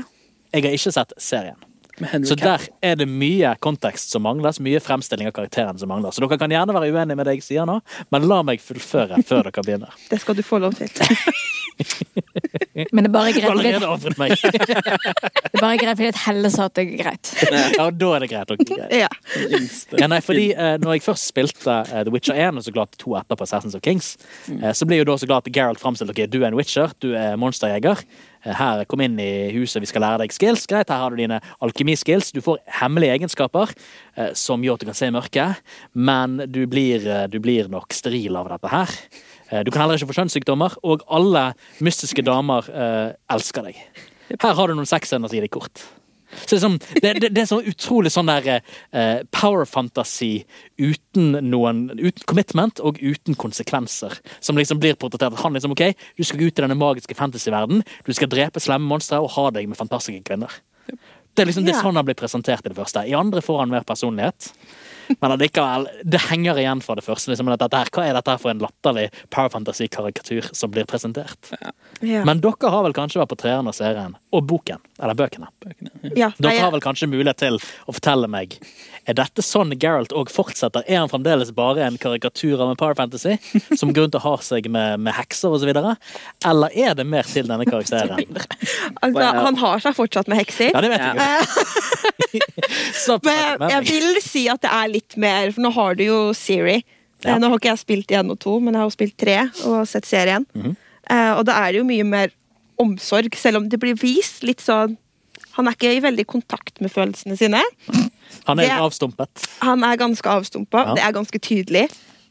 Jeg 0.56 0.66
har 0.66 0.76
ikke 0.78 0.94
sett 0.96 1.14
serien. 1.22 1.58
Så 1.98 2.38
der 2.38 2.62
er 2.86 2.98
det 3.00 3.08
mye 3.10 3.56
kontekst 3.64 4.14
som 4.14 4.26
mangler, 4.28 4.54
mye 4.62 4.82
fremstilling 4.84 5.30
av 5.30 5.34
karakteren 5.38 5.80
som 5.82 5.90
mangler. 5.90 6.14
Så 6.14 6.22
dere 6.22 6.38
kan 6.38 6.54
gjerne 6.54 6.76
være 6.76 6.92
uenige 6.94 7.18
med 7.18 7.26
det 7.26 7.38
jeg 7.40 7.48
sier 7.48 7.70
nå, 7.70 7.80
men 8.14 8.28
la 8.30 8.44
meg 8.46 8.62
fullføre 8.62 9.24
før 9.26 9.50
dere 9.50 9.64
begynner. 9.66 9.98
Det 10.12 10.22
skal 10.22 10.38
du 10.38 10.44
få 10.46 10.62
lov 10.62 10.78
til. 10.78 10.92
Men 12.92 13.06
det 13.06 13.10
er 13.10 13.14
bare 13.14 13.34
greit 13.34 13.50
allerede 13.50 13.90
ofret 13.90 14.18
meg. 14.22 14.34
det 14.42 14.78
er 14.78 15.62
bare 15.62 15.78
greit 15.82 15.98
fordi 15.98 16.10
at 16.10 16.20
Helle 16.26 16.50
sa 16.54 16.68
at 16.70 16.76
det 16.78 16.86
er 16.86 17.02
greit. 17.02 17.32
Ja, 17.78 17.88
da 17.90 18.10
er 18.16 18.24
det 18.24 18.30
greit. 18.32 18.54
Okay, 18.54 18.68
greit. 18.70 18.94
Ja. 18.98 19.10
Ja, 19.98 20.10
nei, 20.10 20.20
fordi 20.26 20.48
eh, 20.54 20.76
når 20.82 20.98
jeg 20.98 21.06
først 21.08 21.30
spilte 21.32 21.80
eh, 21.86 22.04
The 22.06 22.14
Witcher 22.14 22.38
1, 22.38 22.60
og 22.60 22.66
så 22.66 22.74
klart 22.76 22.98
to 23.02 23.16
etterpå 23.18 23.46
Assassins 23.48 23.78
of 23.78 23.84
Kings, 23.86 24.16
eh, 24.60 24.74
så 24.78 24.90
blir 24.90 25.02
jo 25.02 25.08
da 25.10 25.18
så 25.18 25.30
at 25.38 25.50
Geralt 25.54 25.82
framstilt 25.82 26.14
okay, 26.14 26.30
du 26.30 26.40
er 26.44 26.52
en 26.52 26.58
witcher, 26.58 26.94
du 27.02 27.12
er 27.18 27.38
monsterjeger. 27.42 28.04
Eh, 28.44 28.54
her, 28.58 28.84
kom 28.90 29.02
inn 29.06 29.18
i 29.22 29.50
huset, 29.56 29.82
vi 29.84 29.90
skal 29.90 30.04
lære 30.06 30.24
deg 30.24 30.36
skills. 30.36 30.68
Greit, 30.70 30.92
her 30.92 31.04
har 31.04 31.14
du 31.14 31.22
dine 31.22 31.40
alkemiskills. 31.64 32.34
Du 32.36 32.42
får 32.46 32.62
hemmelige 32.80 33.18
egenskaper 33.18 33.74
eh, 33.74 34.34
som 34.38 34.64
gjør 34.66 34.80
at 34.80 34.86
du 34.86 34.90
kan 34.92 35.00
se 35.00 35.12
mørket, 35.14 35.64
men 35.94 36.42
du 36.52 36.66
blir, 36.70 37.06
eh, 37.08 37.26
du 37.32 37.40
blir 37.44 37.72
nok 37.72 37.96
steril 37.96 38.40
av 38.40 38.52
dette 38.54 38.74
her. 38.74 39.00
Du 39.64 39.70
kan 39.72 39.80
heller 39.80 39.96
ikke 39.96 40.10
få 40.10 40.18
kjønnssykdommer, 40.18 40.74
og 40.84 41.06
alle 41.08 41.54
mystiske 41.80 42.26
damer 42.28 42.68
eh, 42.68 43.14
elsker 43.32 43.70
deg. 43.70 43.80
Her 44.36 44.58
har 44.60 44.68
du 44.68 44.76
noen 44.76 45.30
gir 45.32 45.46
deg 45.46 45.54
kort. 45.54 45.86
Så 46.44 46.56
det, 46.56 46.58
er 46.58 46.64
sånn, 46.64 46.78
det, 47.02 47.12
det, 47.22 47.30
det 47.36 47.44
er 47.44 47.50
sånn 47.50 47.68
utrolig 47.70 48.12
sånn 48.14 48.30
der 48.30 48.48
eh, 48.58 49.22
power 49.36 49.68
fantasy 49.70 50.44
uten 50.78 51.38
noen 51.48 51.86
uten 51.96 52.26
commitment 52.28 52.82
og 52.84 53.00
uten 53.02 53.38
konsekvenser. 53.40 54.18
Som 54.40 54.60
liksom 54.60 54.82
blir 54.84 54.98
portrettert. 55.00 55.40
Han 55.44 55.56
liksom, 55.58 55.76
ok, 55.76 55.94
Du 56.18 56.26
skal 56.28 56.48
ut 56.48 56.54
i 56.54 56.64
denne 56.64 56.78
magiske 56.78 57.16
fantasyverden, 57.18 57.84
du 58.06 58.14
skal 58.16 58.32
drepe 58.32 58.64
slemme 58.64 58.90
monstre 58.90 59.22
og 59.24 59.32
ha 59.38 59.50
deg 59.56 59.70
med 59.70 59.80
fantastiske 59.80 60.26
kvinner. 60.28 60.52
Det 61.38 61.44
er 61.44 61.52
liksom 61.52 61.66
det 61.68 61.76
er 61.76 61.84
sånn 61.86 61.98
han 62.00 62.06
blir 62.08 62.18
presentert 62.18 62.66
i 62.66 62.72
det 62.72 62.78
første. 62.80 63.04
I 63.06 63.14
andre 63.14 63.44
får 63.46 63.60
han 63.62 63.70
mer 63.70 63.86
personlighet. 63.86 64.50
Men 65.22 65.34
allikevel, 65.36 65.88
det 66.04 66.20
henger 66.28 66.60
igjen 66.62 66.82
fra 66.84 66.96
det 67.00 67.04
første. 67.06 67.32
Liksom, 67.32 67.50
at 67.54 67.62
dette 67.64 67.84
hva 67.96 68.06
er 68.08 68.18
dette 68.18 68.36
for 68.42 68.52
en 68.54 68.62
latterlig 68.64 69.08
power 69.34 69.50
fantasy-karikatur 69.54 70.50
som 70.58 70.72
blir 70.74 70.88
presentert? 70.90 71.52
Ja. 72.02 72.24
Men 72.28 72.42
dere 72.44 72.72
har 72.74 72.84
vel 72.86 72.94
kanskje 72.98 73.22
vært 73.22 73.32
på 73.34 73.40
treeren 73.42 73.70
av 73.70 73.76
serien, 73.78 74.16
og 74.36 74.44
boken, 74.50 74.82
eller 75.02 75.18
bøkene. 75.18 75.48
Bøkene. 75.64 75.92
Ja. 76.04 76.12
ja. 76.28 76.30
Nei, 76.38 76.50
Dere 76.50 76.66
har 76.66 76.74
vel 76.76 76.84
kanskje 76.84 77.08
mulighet 77.12 77.40
til 77.42 77.58
å 77.88 77.94
fortelle 77.96 78.28
meg 78.32 78.56
Er 79.08 79.16
dette 79.18 79.44
sånn 79.46 79.72
Geralt 79.80 80.12
òg 80.16 80.30
fortsetter? 80.34 80.84
Er 80.88 81.00
han 81.02 81.10
fremdeles 81.12 81.52
bare 81.56 81.86
en 81.86 81.98
karikatur 82.02 82.60
av 82.64 82.72
en 82.74 82.80
Power 82.80 82.96
Fantasy 82.98 83.38
som 83.80 83.94
grunn 83.96 84.12
til 84.12 84.20
å 84.20 84.24
ha 84.26 84.34
seg 84.44 84.68
med, 84.72 85.00
med 85.04 85.16
hekser 85.18 85.54
osv.? 85.56 85.70
Eller 85.72 86.76
er 86.78 86.98
det 86.98 87.06
mer 87.08 87.28
til 87.30 87.48
denne 87.50 87.66
karakteren? 87.72 88.20
altså, 89.02 89.30
han 89.48 89.60
har 89.62 89.84
seg 89.86 89.96
fortsatt 89.98 90.28
med 90.32 90.42
hekser. 90.44 90.74
Ja, 90.76 90.84
det 90.84 90.92
vet 90.94 91.06
Ja. 91.08 91.14
jeg 91.16 91.46
jo. 91.46 92.42
Så 92.98 93.16
Men 93.24 93.70
jeg, 93.70 93.84
vil 93.88 94.18
si 94.22 94.44
at 94.52 94.62
det 94.66 94.70
er 94.74 94.90
litt 94.92 94.97
mer, 95.18 95.52
for 95.52 95.62
nå 95.62 95.72
har 95.76 95.96
du 95.96 96.04
jo 96.08 96.20
Siri. 96.38 96.84
Ja. 97.26 97.34
Eh, 97.34 97.40
Nå 97.42 97.50
har 97.50 97.58
ikke 97.58 97.72
jeg 97.74 97.82
spilt 97.82 98.12
én 98.14 98.30
og 98.30 98.38
to, 98.40 98.60
men 98.60 98.74
jeg 98.76 98.82
har 98.82 98.90
jo 98.90 98.94
spilt 98.94 99.18
tre 99.18 99.38
og 99.66 99.88
sett 99.90 100.06
serien. 100.06 100.46
Mm. 100.54 100.76
Uh, 101.10 101.34
og 101.40 101.46
da 101.48 101.54
er 101.64 101.72
det 101.74 101.80
jo 101.80 101.88
mye 101.88 102.04
mer 102.06 102.34
omsorg, 102.78 103.34
selv 103.40 103.58
om 103.58 103.70
det 103.70 103.80
blir 103.80 103.96
vist 103.98 104.44
litt 104.44 104.60
sånn 104.62 104.98
Han 105.58 105.66
er 105.68 105.74
ikke 105.74 105.90
i 105.96 106.02
veldig 106.04 106.26
kontakt 106.30 106.78
med 106.82 106.92
følelsene 106.94 107.34
sine. 107.40 107.62
Han 108.46 108.60
er 108.60 108.68
det- 108.68 108.76
avstumpet. 108.78 109.48
Han 109.66 109.84
er 109.84 109.98
ganske 109.98 110.30
avstumpa, 110.30 110.84
Ja. 110.86 110.94
det 110.94 111.04
er 111.04 111.12
ganske 111.14 111.40
tydelig. 111.42 111.90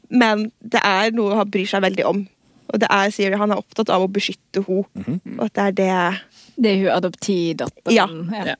Men 0.09 0.53
det 0.63 0.81
er 0.85 1.11
noe 1.11 1.35
han 1.35 1.51
bryr 1.51 1.67
seg 1.67 1.83
veldig 1.83 2.05
om. 2.07 2.29
Og 2.73 2.79
det 2.79 2.87
er 2.89 3.11
Siri, 3.11 3.37
han 3.37 3.51
er 3.51 3.57
opptatt 3.57 3.91
av 3.91 4.03
å 4.03 4.09
beskytte 4.13 4.63
henne. 4.65 4.85
Mhm. 4.95 5.41
Og 5.41 5.45
at 5.47 5.55
det 5.55 5.65
er 5.65 5.73
det, 5.73 6.21
Det 6.63 6.71
er 6.71 6.79
hun 6.85 7.03
adoptivdatteren. 7.03 7.93
Ja. 7.93 8.07
Ja. 8.47 8.55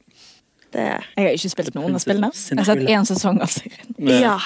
Det 0.77 0.87
Jeg 1.17 1.25
har 1.27 1.35
ikke 1.39 1.51
spilt 1.57 1.75
noen 1.79 1.97
av 1.97 2.03
spillene. 2.05 2.31
Jeg 2.33 2.61
har 2.61 2.69
sett 2.69 2.85
én 2.95 3.09
sesong 3.09 3.41
av 3.45 3.51
serien. 3.53 3.97
Ja. 4.13 4.37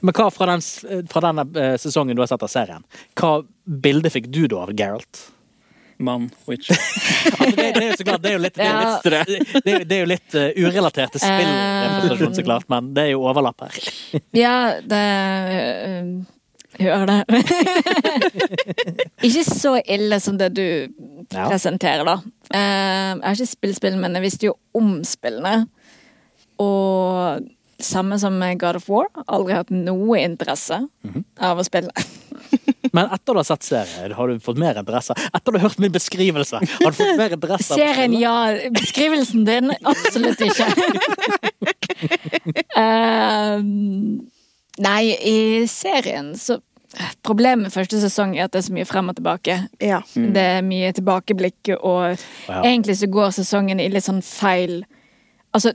Men 0.00 0.14
hva 0.16 0.30
fra 0.32 0.48
den, 0.54 0.62
fra 1.10 1.22
den 1.28 1.44
eh, 1.58 1.76
sesongen 1.82 2.16
du 2.16 2.22
har 2.24 2.30
sett 2.30 2.42
av 2.46 2.50
serien, 2.52 2.86
hva 3.18 3.36
bilde 3.66 4.10
fikk 4.14 4.30
du 4.32 4.44
da 4.52 4.62
av 4.66 4.72
Geralt? 4.78 5.26
Mann, 6.02 6.24
witch. 6.50 6.66
Altså, 6.72 7.50
det, 7.58 7.66
det 7.76 7.82
er 7.84 7.88
jo 7.92 7.96
så 8.00 8.04
klart, 8.08 8.22
det 8.24 8.30
er 8.32 8.34
jo 8.34 8.40
litt, 8.42 8.56
det 8.58 8.64
er 8.66 8.72
Ja. 8.72 8.94
litt, 8.96 9.04
det 9.62 9.74
er, 9.76 9.84
det 9.86 9.94
er 9.94 10.00
jo 10.00 10.08
litt 10.10 10.34
eh, 10.40 10.48
urelatert 10.64 11.12
til 11.14 11.22
spillrepresentasjon, 11.22 12.34
så 12.40 12.44
klart, 12.48 12.66
men 12.72 12.88
det 12.96 13.04
er 13.04 13.12
jo 13.12 13.20
overlapp 13.30 13.62
her. 13.68 13.76
Ja, 14.34 14.54
det 14.82 15.02
Hører 16.80 17.06
det. 17.06 17.42
ikke 19.28 19.44
så 19.44 19.74
ille 19.84 20.18
som 20.24 20.38
det 20.40 20.52
du 20.56 20.64
Ja. 21.32 21.46
presenterer, 21.48 22.04
da. 22.04 22.14
Eh, 22.52 23.12
jeg 23.16 23.22
har 23.24 23.36
ikke 23.36 23.46
spilt 23.50 23.76
spill, 23.78 23.96
men 24.00 24.12
jeg 24.18 24.22
visste 24.26 24.48
jo 24.50 24.54
om 24.76 24.98
spillene. 25.06 25.66
Og 26.60 27.46
samme 27.82 28.18
som 28.20 28.36
God 28.60 28.76
of 28.78 28.88
War. 28.88 29.06
Aldri 29.28 29.54
hatt 29.56 29.70
noe 29.74 30.18
interesse 30.22 30.82
Mhm. 31.04 31.24
av 31.40 31.58
å 31.58 31.64
spille. 31.64 31.90
Men 32.92 33.06
etter 33.14 33.32
du 33.32 33.38
har 33.38 33.44
sett 33.46 33.62
serien, 33.64 34.12
har 34.12 34.26
du 34.28 34.38
fått 34.42 34.58
mer 34.60 34.74
interesse? 34.76 35.14
Etter 35.32 35.52
du 35.52 35.58
har 35.58 35.68
hørt 35.70 35.78
min 35.80 35.92
beskrivelse, 35.94 36.58
har 36.60 36.90
du 36.92 36.96
fått 36.98 37.16
mer 37.16 37.30
interesse? 37.32 37.72
Serien, 37.78 38.12
ja. 38.20 38.34
Beskrivelsen 38.74 39.46
din, 39.48 39.70
absolutt 39.84 40.42
ikke. 40.44 40.66
Eh, 42.76 43.62
nei, 44.78 45.16
i 45.20 45.66
serien 45.66 46.34
så 46.38 46.60
Problemet 47.24 47.62
med 47.62 47.72
første 47.72 47.96
sesong 48.02 48.34
er 48.36 48.44
at 48.44 48.52
det 48.52 48.58
er 48.58 48.64
så 48.66 48.72
mye 48.76 48.84
frem 48.84 49.08
og 49.08 49.16
tilbake. 49.16 49.54
ja. 49.80 50.02
Det 50.14 50.36
er 50.58 50.60
mye 50.60 50.90
tilbakeblikk, 50.92 51.70
og 51.80 52.18
wow. 52.50 52.58
egentlig 52.66 52.98
så 53.00 53.06
går 53.08 53.30
sesongen 53.32 53.80
i 53.80 53.88
litt 53.88 54.04
sånn 54.04 54.20
feil 54.22 54.82
Altså, 55.56 55.72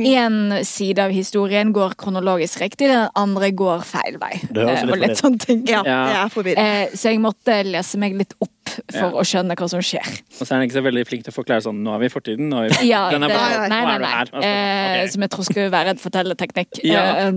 én 0.00 0.64
side 0.64 0.98
av 0.98 1.10
historien 1.14 1.70
går 1.72 1.94
kronologisk 2.00 2.58
riktig, 2.62 2.88
den 2.88 3.08
andre 3.14 3.50
går 3.52 3.82
feil 3.86 4.16
vei. 4.18 4.40
Det 4.50 4.64
høres 4.66 4.80
Eh, 4.80 4.86
litt 4.86 4.94
og 4.94 5.00
litt 5.04 5.18
sånne 5.20 5.38
ting. 5.46 5.62
ja, 5.68 5.82
Ja. 5.84 6.24
er 6.24 6.28
forvirrende. 6.28 6.88
Eh, 6.90 6.96
så 6.96 7.10
jeg 7.10 7.20
måtte 7.20 7.62
lese 7.70 7.98
meg 7.98 8.14
litt 8.16 8.34
opp 8.40 8.68
for 8.90 8.98
Ja. 8.98 9.10
å 9.10 9.22
skjønne 9.22 9.54
hva 9.54 9.68
som 9.68 9.80
skjer. 9.80 10.06
Og 10.40 10.46
så 10.46 10.50
er 10.54 10.58
han 10.58 10.68
ikke 10.68 10.78
så 10.80 10.82
veldig 10.82 11.06
flink 11.06 11.24
til 11.24 11.32
å 11.32 11.36
forklare 11.44 11.62
sånn 11.62 11.82
Nå 11.84 11.94
er 11.94 11.98
vi 12.00 12.06
i 12.06 12.08
fortiden, 12.08 12.48
nå 12.50 12.64
er 12.64 12.68
vi 12.80 12.88
Ja, 12.88 13.10
Den 13.10 13.22
er 13.24 13.28
det, 13.28 13.36
bare, 13.36 13.68
nei, 13.68 13.84
nei, 13.84 13.98
nei. 13.98 14.12
Altså, 14.24 14.42
Eh. 14.42 15.06
Som 15.08 15.20
jeg 15.22 15.30
tror 15.30 15.44
skulle 15.44 15.70
være 15.70 15.88
en 15.90 15.98
fortellerteknikk. 15.98 16.82
Ja. 16.84 17.30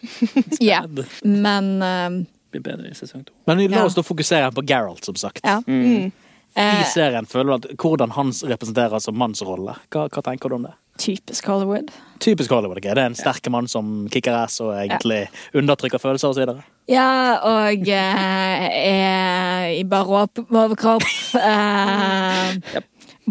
Ja. 0.60 0.82
Men 1.24 1.70
uh, 1.82 2.26
blir 2.52 2.62
bedre 2.64 2.90
i 2.90 2.94
sesong 2.96 3.24
to. 3.28 3.32
Men 3.46 3.62
la 3.70 3.78
Ja. 3.82 3.84
oss 3.86 3.94
da 3.98 4.02
fokusere 4.02 4.50
på 4.54 4.64
Geralt, 4.66 5.04
som 5.04 5.14
sagt. 5.16 5.40
ja. 5.44 5.60
Mm. 5.66 6.10
I 6.50 6.60
Eh, 6.60 6.80
serien 6.90 7.26
føler 7.30 7.46
du 7.46 7.68
at 7.70 7.76
hvordan 7.78 8.10
han 8.10 8.32
representerer 8.34 8.98
som 8.98 9.14
mannsrolle. 9.14 9.76
Hva, 9.94 10.08
hva 10.10 10.22
tenker 10.26 10.48
du 10.50 10.56
om 10.56 10.64
det? 10.66 10.72
typisk 11.00 11.46
Hollywood. 11.46 11.88
Typisk 12.20 12.50
Hollywood. 12.50 12.76
okay. 12.76 12.90
Det 12.92 12.98
er 13.00 13.06
en 13.06 13.14
sterk 13.14 13.46
mann 13.48 13.68
som 13.70 14.08
kicker 14.12 14.34
ass 14.34 14.58
og 14.60 14.74
egentlig 14.74 15.28
undertrykker 15.54 16.02
følelser 16.02 16.34
videre. 16.36 16.64
Ja, 16.90 17.38
og 17.46 17.88
eh, 17.88 18.66
er 18.82 19.70
i 19.78 19.84
bare 19.88 20.24
opp- 20.26 20.42
overkropp. 20.50 21.06
Eh, 21.40 22.82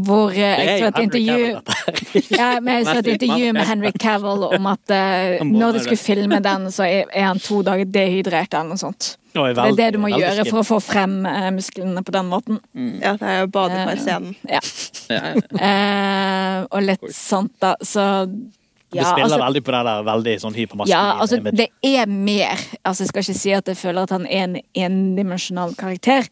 Hvor 0.05 0.31
eh, 0.31 0.59
jeg 0.65 0.81
så 0.81 0.89
et 0.89 0.99
intervju 1.03 1.47
ja, 2.39 2.49
men 2.61 2.79
jeg 2.79 2.85
så 2.87 2.97
et 3.01 3.09
intervju 3.15 3.53
med 3.57 3.67
Henry 3.67 3.91
Cavill 3.99 4.45
om 4.49 4.69
at 4.71 4.93
eh, 4.95 5.39
når 5.45 5.77
de 5.77 5.85
skulle 5.85 6.01
filme 6.01 6.39
den, 6.45 6.69
så 6.73 6.85
er 6.87 7.25
han 7.25 7.41
to 7.43 7.61
dager 7.65 7.89
dehydrert 7.89 8.53
eller 8.53 8.75
noe 8.75 8.81
sånt. 8.81 9.15
Det 9.33 9.61
er 9.61 9.75
det 9.77 9.89
du 9.93 9.99
må 10.01 10.09
gjøre 10.11 10.45
for 10.47 10.61
å 10.61 10.67
få 10.67 10.79
frem 10.83 11.19
eh, 11.29 11.49
musklene 11.53 12.03
på 12.05 12.13
den 12.15 12.29
måten. 12.31 12.61
Ja, 13.01 13.15
det 13.19 13.27
er 13.33 13.43
jo 13.43 13.51
badekarscenen. 13.53 14.37
Ja. 14.49 14.61
Ja, 15.09 15.19
ja. 15.33 15.35
Eh, 15.69 16.65
og 16.69 16.83
litt 16.85 17.03
sånt, 17.15 17.53
da. 17.61 17.73
Så 17.81 18.03
Du 18.27 18.97
spiller 18.97 19.25
altså, 19.27 19.39
veldig 19.41 19.61
på 19.65 19.73
det 19.73 19.81
der 19.85 20.05
veldig 20.07 20.33
sånn 20.41 20.55
hypermaskuline 20.57 20.95
ja, 20.95 21.19
altså 21.21 21.37
det 21.45 21.69
er 21.85 22.09
mer. 22.09 22.61
Altså, 22.81 23.03
jeg 23.03 23.11
skal 23.11 23.25
ikke 23.25 23.37
si 23.41 23.53
at 23.55 23.69
jeg 23.69 23.79
føler 23.79 24.07
at 24.07 24.13
han 24.15 24.25
er 24.25 24.47
en 24.47 24.57
endimensjonal 24.87 25.75
karakter. 25.79 26.27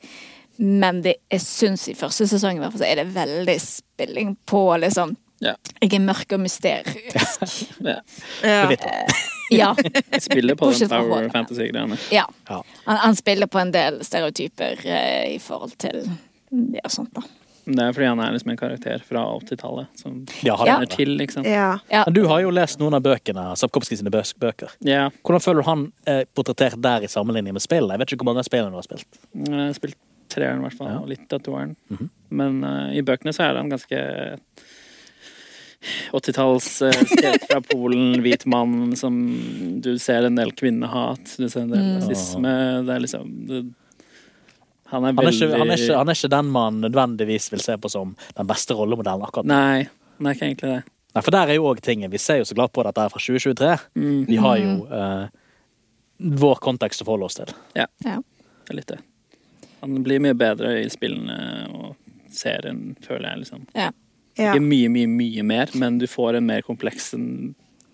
Men 0.58 1.02
det, 1.06 1.16
jeg 1.32 1.42
syns 1.44 1.88
i 1.92 1.96
første 1.98 2.28
sesong 2.28 2.58
i 2.58 2.60
hvert 2.64 2.74
fall, 2.74 2.82
så 2.82 2.90
er 2.90 3.02
det 3.04 3.08
veldig 3.16 3.58
spilling 3.62 4.36
på 4.50 4.62
liksom 4.82 5.16
Ja. 5.42 5.54
Jeg 5.82 5.94
er 5.94 6.02
mørk 6.02 6.32
og 6.34 6.40
mysterisk. 6.42 6.98
Ja. 7.86 8.00
Ja. 8.44 8.62
Det 8.72 8.80
du. 8.82 8.88
Ja. 9.54 9.70
Spiller 10.20 10.56
på 10.60 10.72
den 10.74 10.90
power 10.90 11.30
fantasy-greiene. 11.32 11.98
ja. 12.12 12.26
Ja. 12.50 12.64
Han, 12.86 12.98
han 12.98 13.16
spiller 13.16 13.48
på 13.48 13.60
en 13.62 13.72
del 13.72 14.02
stereotyper 14.04 14.82
eh, 14.86 15.36
i 15.36 15.40
forhold 15.40 15.78
til 15.80 16.02
ja, 16.74 16.90
sånt, 16.90 17.14
da. 17.16 17.22
Det 17.68 17.84
er 17.84 17.92
fordi 17.94 18.08
han 18.08 18.20
er 18.24 18.32
liksom 18.32 18.52
en 18.54 18.58
karakter 18.60 19.02
fra 19.04 19.22
80-tallet 19.44 20.00
som 20.00 20.22
Ja, 20.44 20.56
har 20.56 20.68
Ja. 20.68 20.78
til, 20.90 21.10
liksom. 21.20 21.44
Ja. 21.46 21.78
Ja. 21.92 22.04
Men 22.08 22.14
du 22.16 22.26
har 22.32 22.40
jo 22.42 22.50
lest 22.56 22.80
noen 22.80 22.96
av 22.96 23.04
bøkene, 23.04 23.44
Sapkowski 23.60 23.98
sine 24.00 24.10
bøker. 24.12 24.72
Ja. 24.88 25.10
Hvordan 25.22 25.44
føler 25.44 25.62
du 25.62 25.68
han 25.70 25.82
er 26.08 26.26
portrettert 26.34 26.80
der 26.82 27.04
i 27.04 27.08
sammenligning 27.12 27.54
med 27.54 27.62
spillene? 27.62 27.94
Jeg 27.94 28.00
vet 28.00 28.14
ikke 28.16 28.24
hvor 28.24 28.32
mange 28.32 28.40
av 28.44 28.48
spillene 28.48 28.72
du 28.72 28.80
har 28.80 28.88
spilt. 28.88 29.20
Jeg 29.36 29.54
har 29.68 29.74
spilt 29.76 29.98
treeren, 30.32 30.60
i 30.62 30.68
hvert 30.68 30.78
fall, 30.78 30.92
Ja. 30.92 31.00
og 31.02 31.08
litt 31.12 31.34
av 31.34 31.42
toeren. 31.46 31.76
Men 32.30 32.60
uh, 32.64 32.90
i 32.96 33.02
bøkene 33.08 33.34
så 33.36 33.46
er 33.48 33.60
han 33.60 33.70
ganske 33.72 34.00
80-talls 36.12 36.82
uh, 36.82 36.92
skrevet 37.06 37.46
fra 37.48 37.62
Polen, 37.62 38.18
hvit 38.26 38.46
mann 38.50 38.96
som 38.98 39.18
Du 39.84 39.94
ser 40.02 40.26
en 40.28 40.36
del 40.40 40.52
kvinnehat, 40.58 41.36
du 41.38 41.48
ser 41.50 41.68
en 41.68 41.74
del 41.76 41.86
Mm. 41.88 42.86
Det 42.88 42.94
er 42.96 43.00
liksom 43.04 43.30
det, 43.48 43.62
Han 44.92 45.06
er 45.06 45.14
Han 45.14 45.26
er, 45.28 45.32
ikke, 45.32 45.50
han, 45.52 45.70
er 45.72 45.78
ikke, 45.78 45.96
han 45.98 46.10
er 46.10 46.16
ikke 46.18 46.30
den 46.34 46.52
man 46.52 46.82
nødvendigvis 46.82 47.50
vil 47.52 47.60
se 47.64 47.76
på 47.78 47.90
som 47.92 48.16
den 48.38 48.48
beste 48.48 48.76
rollemodellen 48.78 49.24
akkurat 49.26 49.46
nå. 49.48 49.54
Nei, 49.54 49.88
han 50.18 50.30
er 50.30 50.38
ikke 50.38 50.48
egentlig 50.48 50.72
det. 50.72 50.84
Nei, 51.16 51.24
for 51.26 51.34
der 51.36 51.50
er 51.52 51.58
jo 51.58 51.68
òg 51.72 51.82
tingen. 51.84 52.12
Vi 52.14 52.20
ser 52.22 52.40
jo 52.42 52.46
så 52.48 52.56
glad 52.56 52.72
på 52.76 52.84
dette 52.88 53.04
er 53.04 53.12
fra 53.12 53.20
2023. 53.20 53.70
Mm, 54.00 54.22
Vi 54.30 54.38
har 54.44 54.58
jo 54.62 54.74
uh, 54.88 55.28
vår 56.44 56.60
kontekst 56.64 57.04
å 57.04 57.08
forholde 57.08 57.28
oss 57.30 57.38
til. 57.40 57.52
Ja. 57.78 57.88
det 58.00 58.16
er 58.74 58.78
litt 58.80 58.92
det. 58.92 59.00
Han 59.82 60.02
blir 60.06 60.22
mye 60.24 60.38
bedre 60.38 60.74
i 60.82 60.90
spillene 60.90 61.38
og 61.74 61.96
serien, 62.34 62.96
føler 63.06 63.32
jeg, 63.32 63.46
liksom. 63.46 63.68
Ja. 63.78 63.92
Ja. 64.38 64.52
Ikke 64.54 64.62
mye, 64.62 64.90
mye, 64.94 65.10
mye 65.10 65.46
mer, 65.46 65.72
men 65.74 65.98
du 65.98 66.06
får 66.10 66.38
en 66.38 66.46
mer 66.46 66.62
kompleks, 66.66 67.14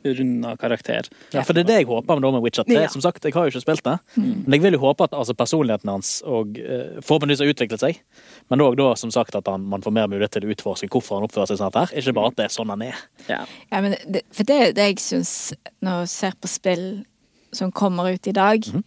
runda 0.04 0.58
karakter. 0.60 1.08
Ja, 1.32 1.46
for 1.48 1.56
det 1.56 1.63
er 1.63 1.67
det 1.69 1.78
jeg 1.78 1.88
håper 1.88 2.19
med, 2.19 2.34
med 2.36 2.43
Witcher 2.43 2.65
3. 2.67 2.76
Ja. 2.76 2.89
Som 2.91 3.00
sagt, 3.06 3.24
jeg 3.24 3.32
har 3.32 3.46
jo 3.48 3.54
ikke 3.54 3.62
spilt 3.63 3.86
det. 3.86 3.93
Men 4.19 4.58
jeg 4.58 4.65
vil 4.65 4.76
jo 4.76 4.82
håpe 4.82 5.06
at 5.08 5.15
altså, 5.15 5.36
personligheten 5.39 5.88
hans 5.88 6.17
og, 6.28 6.60
uh, 6.60 7.00
forhåpentligvis 7.00 7.39
har 7.46 7.54
utviklet 7.54 7.86
seg. 7.86 8.02
Men 8.52 8.65
òg 8.65 8.76
da, 8.82 8.89
som 9.00 9.13
sagt, 9.15 9.38
at 9.39 9.48
han, 9.48 9.63
man 9.72 9.86
får 9.86 9.96
mer 9.96 10.12
mulighet 10.12 10.36
til 10.36 10.50
å 10.50 10.52
utforske 10.52 10.91
hvorfor 10.91 11.22
han 11.22 11.30
oppfører 11.30 11.54
seg 11.54 11.62
sånn 11.62 11.80
her. 11.80 11.96
Ikke 11.96 12.15
bare 12.19 12.34
at 12.34 12.39
det 12.41 12.50
er 12.50 12.56
sånn 12.58 12.76
han 12.76 12.84
er. 12.89 13.00
Ja. 13.32 13.39
Ja, 13.69 13.80
men 13.86 13.96
det, 14.04 14.26
for 14.36 14.50
det 14.50 14.60
er 14.60 14.76
det 14.76 14.89
jeg 14.91 15.04
syns 15.06 15.34
når 15.80 16.04
jeg 16.04 16.13
ser 16.17 16.36
på 16.43 16.52
spill 16.52 16.88
som 17.56 17.72
kommer 17.72 18.12
ut 18.12 18.28
i 18.28 18.36
dag. 18.36 18.60
Mhm. 18.74 18.84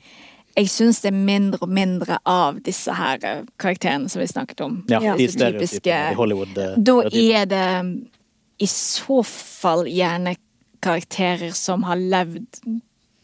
Jeg 0.56 0.70
syns 0.72 1.02
det 1.04 1.10
er 1.10 1.16
mindre 1.18 1.58
og 1.60 1.68
mindre 1.68 2.16
av 2.24 2.60
disse 2.64 2.92
her 2.96 3.20
eh, 3.28 3.42
karakterene 3.60 4.08
som 4.08 4.22
vi 4.22 4.26
snakket 4.30 4.60
om. 4.64 4.78
Ja, 4.88 5.02
Ja. 5.04 5.16
De 5.16 5.26
Disse 5.26 5.36
stereotypene 5.38 6.12
i 6.12 6.16
Hollywood. 6.16 6.56
Da 6.78 6.96
er 7.12 7.46
det 7.50 7.66
i 8.64 8.66
så 8.72 9.20
fall 9.26 9.84
gjerne 9.90 10.36
karakterer 10.80 11.52
som 11.56 11.82
har 11.88 11.96
levd 12.00 12.60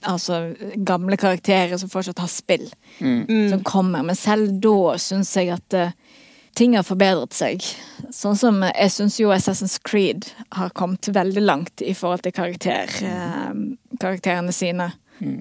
Altså 0.02 0.56
gamle 0.82 1.14
karakterer 1.16 1.78
som 1.78 1.86
fortsatt 1.88 2.18
har 2.18 2.26
spill, 2.26 2.64
som 2.98 3.60
kommer. 3.62 4.02
Men 4.02 4.16
selv 4.18 4.56
da 4.58 4.96
syns 4.98 5.30
jeg 5.38 5.52
at 5.54 5.76
eh, 5.78 5.92
ting 6.58 6.74
har 6.74 6.82
forbedret 6.82 7.30
seg. 7.38 7.62
Sånn 8.10 8.34
som 8.34 8.58
eh, 8.66 8.72
jeg 8.82 8.90
syns 8.96 9.20
jo 9.20 9.30
Assassin's 9.30 9.76
Creed 9.86 10.26
har 10.58 10.74
kommet 10.74 11.06
veldig 11.06 11.44
langt 11.46 11.84
i 11.86 11.94
forhold 11.94 12.24
til 12.26 12.34
karakter, 12.34 12.90
eh, 13.06 13.54
karakterene 14.02 14.50
sine. 14.50 14.90
Eh, 15.22 15.38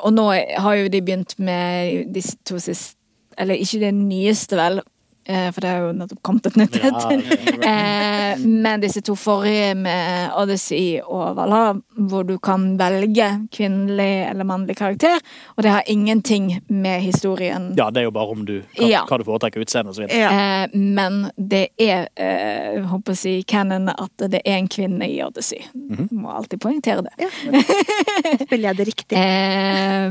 og 0.00 0.12
nå 0.16 0.30
har 0.32 0.74
jo 0.80 0.88
de 0.88 1.02
begynt 1.04 1.34
med 1.38 2.08
disse 2.14 2.38
to 2.48 2.58
siste 2.62 2.96
Eller 3.38 3.54
ikke 3.54 3.78
det 3.80 3.94
nyeste, 3.96 4.56
vel, 4.56 4.78
eh, 4.78 4.91
for 5.24 5.60
det 5.62 5.68
har 5.70 5.84
jo 5.86 5.92
nettopp 5.94 6.20
kommet 6.26 6.46
et 6.50 6.56
nytt 6.58 6.76
et. 6.82 7.58
Eh, 7.62 8.40
men 8.42 8.80
disse 8.82 9.00
to 9.06 9.14
forrige 9.18 9.74
med 9.78 10.32
Odyssey 10.40 10.98
og 11.02 11.36
Valhalla, 11.38 11.76
hvor 12.10 12.24
du 12.26 12.34
kan 12.42 12.72
velge 12.80 13.28
kvinnelig 13.54 14.08
eller 14.30 14.48
mannlig 14.48 14.76
karakter, 14.80 15.20
og 15.56 15.62
det 15.62 15.70
har 15.74 15.86
ingenting 15.92 16.48
med 16.68 17.02
historien 17.04 17.70
Ja, 17.78 17.90
det 17.90 18.02
er 18.02 18.08
jo 18.08 18.14
bare 18.16 18.34
om 18.34 18.44
du 18.48 18.56
hva, 18.78 18.88
Ja. 18.88 19.04
hva 19.08 19.18
du 19.20 19.24
foretrekker 19.28 19.62
utseende 19.62 19.92
og 19.92 19.96
så 19.98 20.04
videre. 20.06 20.18
Ja. 20.24 20.30
Eh, 20.64 20.74
men 20.74 21.30
det 21.36 21.68
er, 21.78 22.08
eh, 22.16 22.74
jeg 22.78 22.84
håper 22.90 23.12
å 23.14 23.16
si, 23.22 23.36
canon 23.46 23.88
at 23.92 24.26
det 24.32 24.42
er 24.44 24.58
en 24.58 24.68
kvinne 24.68 25.06
i 25.06 25.20
Odyssey. 25.22 25.62
Må 26.10 26.32
alltid 26.34 26.60
poengtere 26.60 27.06
det. 27.06 27.14
Ja. 27.18 27.30
Spiller 28.42 28.72
jeg 28.72 28.76
det 28.80 28.88
riktig? 28.90 29.16
Eh, 29.18 30.10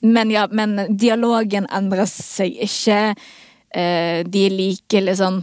men 0.00 0.30
ja, 0.30 0.46
men 0.54 0.96
dialogen 0.96 1.66
endrer 1.74 2.06
seg 2.06 2.54
ikke. 2.68 3.00
Eh, 3.74 4.24
de 4.24 4.44
er 4.46 4.54
like 4.54 5.00
liksom 5.04 5.42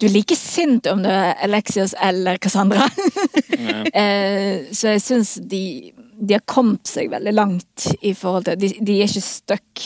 Du 0.00 0.06
er 0.08 0.14
like 0.14 0.36
sint 0.36 0.86
om 0.90 1.02
det 1.04 1.12
er 1.12 1.36
Alexios 1.44 1.94
eller 2.02 2.38
Cassandra. 2.42 2.88
eh, 4.02 4.64
så 4.72 4.94
jeg 4.94 5.02
syns 5.04 5.34
de, 5.38 5.92
de 6.18 6.34
har 6.34 6.42
kommet 6.50 6.88
seg 6.88 7.12
veldig 7.12 7.34
langt 7.34 7.86
i 8.02 8.14
forhold 8.16 8.48
til 8.48 8.58
De, 8.58 8.72
de 8.80 8.96
er 8.98 9.06
ikke 9.06 9.22
stuck, 9.24 9.84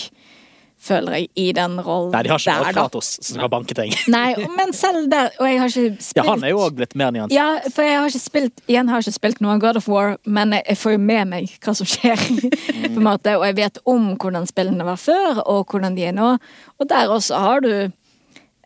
føler 0.89 1.19
jeg, 1.19 1.29
i 1.39 1.47
den 1.57 1.77
rollen 1.85 2.11
der. 2.13 2.19
Nei, 2.19 2.23
de 2.27 2.33
har 2.33 2.43
ikke 2.43 2.57
der. 2.65 2.77
Kratos 2.79 3.11
som 3.29 3.43
kan 3.43 3.53
banke 3.53 3.77
ting. 3.79 3.93
Nei, 4.11 4.33
men 4.57 4.73
selv 4.77 5.11
der 5.13 5.31
Og 5.39 5.47
jeg 5.49 5.61
har 5.61 5.73
ikke 5.73 6.03
spilt 6.09 6.21
Ja, 6.23 6.27
han 6.31 6.45
er 6.47 6.55
jo 6.55 6.63
òg 6.65 6.79
blitt 6.81 6.97
mer 6.99 7.13
nyansert. 7.15 7.37
ja, 7.37 7.71
for 7.75 7.87
jeg 7.87 8.01
har 8.01 8.11
ikke 8.11 8.25
spilt 8.25 8.65
Igjen 8.67 8.91
har 8.91 9.03
jeg 9.03 9.09
ikke 9.09 9.21
spilt 9.21 9.45
noe 9.45 9.59
God 9.63 9.81
of 9.81 9.89
War, 9.93 10.17
men 10.25 10.57
jeg 10.59 10.79
får 10.81 10.97
jo 10.97 11.05
med 11.05 11.31
meg 11.35 11.55
hva 11.65 11.77
som 11.79 11.89
skjer. 11.89 12.19
på 12.95 12.97
en 12.97 13.07
måte, 13.07 13.37
Og 13.39 13.47
jeg 13.51 13.59
vet 13.61 13.81
om 13.89 14.11
hvordan 14.17 14.49
spillene 14.49 14.87
var 14.89 15.01
før, 15.01 15.43
og 15.47 15.71
hvordan 15.71 15.97
de 15.99 16.09
er 16.09 16.17
nå. 16.17 16.35
Og 16.79 16.91
der 16.91 17.13
også 17.13 17.41
har 17.45 17.65
du 17.65 17.73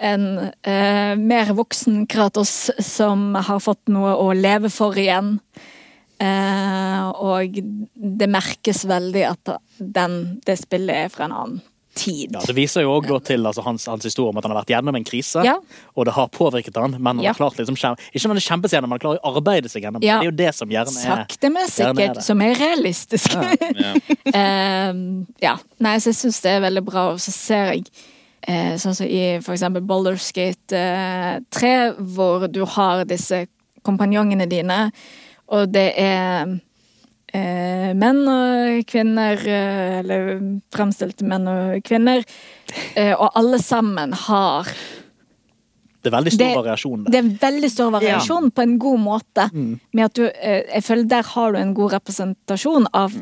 en 0.02 0.24
eh, 0.66 1.14
mer 1.18 1.52
voksen 1.54 2.06
Kratos 2.10 2.70
som 2.82 3.34
har 3.38 3.60
fått 3.62 3.92
noe 3.92 4.14
å 4.18 4.32
leve 4.34 4.70
for 4.72 4.98
igjen. 4.98 5.36
Eh, 6.22 7.04
og 7.22 7.58
det 7.94 8.28
merkes 8.30 8.84
veldig 8.88 9.24
at 9.30 9.54
den, 9.78 10.18
det 10.46 10.58
spillet 10.60 11.06
er 11.06 11.12
fra 11.12 11.26
en 11.28 11.36
annen 11.38 11.60
tid. 11.94 12.32
Ja, 12.32 12.40
Det 12.46 12.54
viser 12.56 12.82
jo 12.84 12.92
òg 12.98 13.08
til 13.24 13.46
altså, 13.46 13.62
hans, 13.62 13.86
hans 13.86 14.04
historie 14.04 14.30
om 14.32 14.38
at 14.40 14.44
han 14.46 14.52
har 14.54 14.62
vært 14.62 14.72
gjennom 14.74 14.96
en 14.96 15.04
krise, 15.04 15.42
Ja. 15.44 15.56
og 15.96 16.06
det 16.08 16.14
har 16.14 16.28
påvirket 16.28 16.76
han, 16.80 16.92
men 16.98 17.16
han 17.16 17.24
Ja. 17.24 17.32
har 17.32 17.38
klart 17.40 17.58
liksom 17.58 17.76
Ikke 17.76 18.24
om 18.26 18.30
han 18.32 18.40
kjempes 18.40 18.72
gjennom, 18.72 18.90
han 18.90 18.98
klarer 18.98 19.20
å 19.22 19.36
arbeide 19.36 19.68
seg 19.68 19.82
gjennom. 19.82 20.02
Ja. 20.02 20.18
Det 20.20 20.26
er 20.26 20.30
jo 20.30 20.36
det 20.36 20.54
som 20.54 20.68
gjerne 20.68 20.88
er 20.96 21.26
Sakte, 21.26 21.50
men 21.50 21.62
er 21.62 21.70
sikkert, 21.70 22.22
som 22.22 22.40
er 22.42 22.54
realistisk. 22.54 23.34
Ja. 23.34 23.94
Ehm, 24.34 25.26
ja. 25.42 25.56
Nei, 25.80 25.96
så 25.98 26.10
jeg 26.12 26.16
syns 26.16 26.40
det 26.44 26.50
er 26.56 26.60
veldig 26.64 26.84
bra, 26.84 27.08
og 27.12 27.18
så 27.20 27.32
ser 27.34 27.72
jeg 27.74 27.84
eh, 28.48 28.74
sånn 28.80 28.94
som 28.96 29.06
i 29.06 29.38
for 29.44 29.52
eksempel 29.54 29.84
Boulderskate 29.86 30.72
eh, 30.78 31.40
3, 31.50 31.72
hvor 32.14 32.46
du 32.50 32.64
har 32.64 33.04
disse 33.04 33.46
kompanjongene 33.86 34.48
dine, 34.48 34.92
og 35.52 35.72
det 35.74 35.92
er 35.98 36.58
menn 37.34 38.20
og 38.28 38.82
kvinner, 38.86 39.40
eh, 39.46 39.98
eller 40.00 40.34
fremstilte 40.74 41.24
menn 41.24 41.46
og 41.48 41.82
kvinner, 41.86 42.24
eh, 42.96 43.14
og 43.14 43.30
alle 43.34 43.58
sammen 43.58 44.12
har 44.26 44.68
Det 46.02 46.12
er 46.12 46.16
veldig 46.18 46.32
stor 46.32 46.44
Det- 46.44 46.56
variasjon 46.56 47.04
der. 47.04 47.10
det 47.10 47.18
er 47.18 47.50
veldig 47.50 47.70
stor 47.70 47.90
variasjon 47.92 48.50
på 48.50 48.62
en 48.62 48.78
god 48.78 48.98
måte. 48.98 49.50
Mm. 49.52 49.80
Med 49.94 50.04
at 50.04 50.14
du, 50.14 50.24
eh, 50.26 50.62
jeg 50.74 50.82
føler 50.82 51.08
Der 51.08 51.22
har 51.22 51.52
du 51.52 51.58
en 51.58 51.74
god 51.74 51.92
representasjon 51.92 52.86
av 52.92 53.12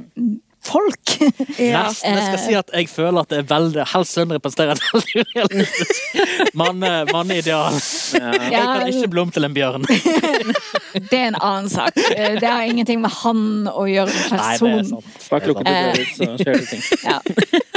folk. 0.65 0.97
Ja. 1.61 1.83
Nesten. 1.91 2.15
Jeg 2.17 2.23
skal 2.25 2.39
si 2.41 2.55
at 2.57 2.71
jeg 2.73 2.87
føler 2.89 3.21
at 3.21 3.29
det 3.33 3.39
er 3.43 3.47
veldig 3.51 3.83
Helst 3.91 4.15
sønn 4.17 4.31
representerer 4.33 4.73
et 4.73 4.85
veldig 4.87 5.21
urealistisk 5.21 6.55
manne- 6.57 7.45
ja. 7.51 7.59
Jeg 8.49 8.63
kan 8.65 8.87
ikke 8.89 9.11
blom 9.13 9.31
til 9.35 9.45
en 9.45 9.55
bjørn. 9.57 9.85
det 11.11 11.19
er 11.19 11.27
en 11.31 11.37
annen 11.41 11.69
sak. 11.73 11.99
Eh, 12.15 12.39
Det 12.41 12.49
har 12.49 12.65
ingenting 12.69 13.03
med 13.05 13.13
han 13.21 13.43
å 13.69 13.85
gjøre, 13.91 14.15
er 14.15 14.33
person. 14.33 15.03
Bak 15.31 15.47
lukkede 15.51 15.71
Eh. 15.71 15.93
dører 15.93 16.09
så 16.17 16.31
skjer 16.41 16.55
det 16.57 16.69
ting. 16.71 16.83
Ja. 17.05 17.19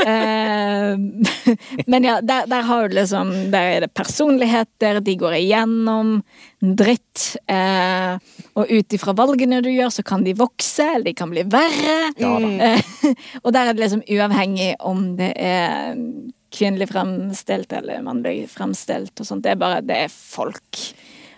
Eh, 0.03 1.83
men 1.87 2.07
ja, 2.07 2.17
der, 2.21 2.47
der 2.51 2.61
har 2.67 2.87
du 2.89 2.95
liksom 2.97 3.29
Der 3.53 3.69
er 3.77 3.85
det 3.85 3.93
personligheter, 3.95 4.99
de 5.03 5.15
går 5.19 5.37
igjennom 5.41 6.17
dritt. 6.63 7.35
eh, 7.51 8.15
og 8.55 8.69
ut 8.69 8.95
ifra 8.95 9.13
valgene 9.17 9.61
du 9.61 9.69
gjør, 9.69 9.91
så 9.91 10.03
kan 10.05 10.23
de 10.23 10.35
vokse, 10.37 10.85
eller 10.95 11.09
de 11.09 11.15
kan 11.17 11.31
bli 11.33 11.43
verre. 11.43 11.97
Ja. 12.17 12.33
Eh, 12.39 12.93
og 13.43 13.51
der 13.53 13.69
er 13.69 13.73
det 13.73 13.83
liksom 13.83 14.05
uavhengig 14.07 14.73
om 14.79 15.13
det 15.19 15.33
er 15.35 15.97
kvinnelig 16.53 16.91
fremstilt 16.91 17.73
eller 17.73 18.03
mannlig 18.05 18.45
fremstilt 18.51 19.19
og 19.19 19.27
sånt. 19.27 19.43
Det 19.45 19.55
er 19.55 19.61
bare 19.61 19.81
det 19.85 20.03
er 20.05 20.13
folk. 20.13 20.83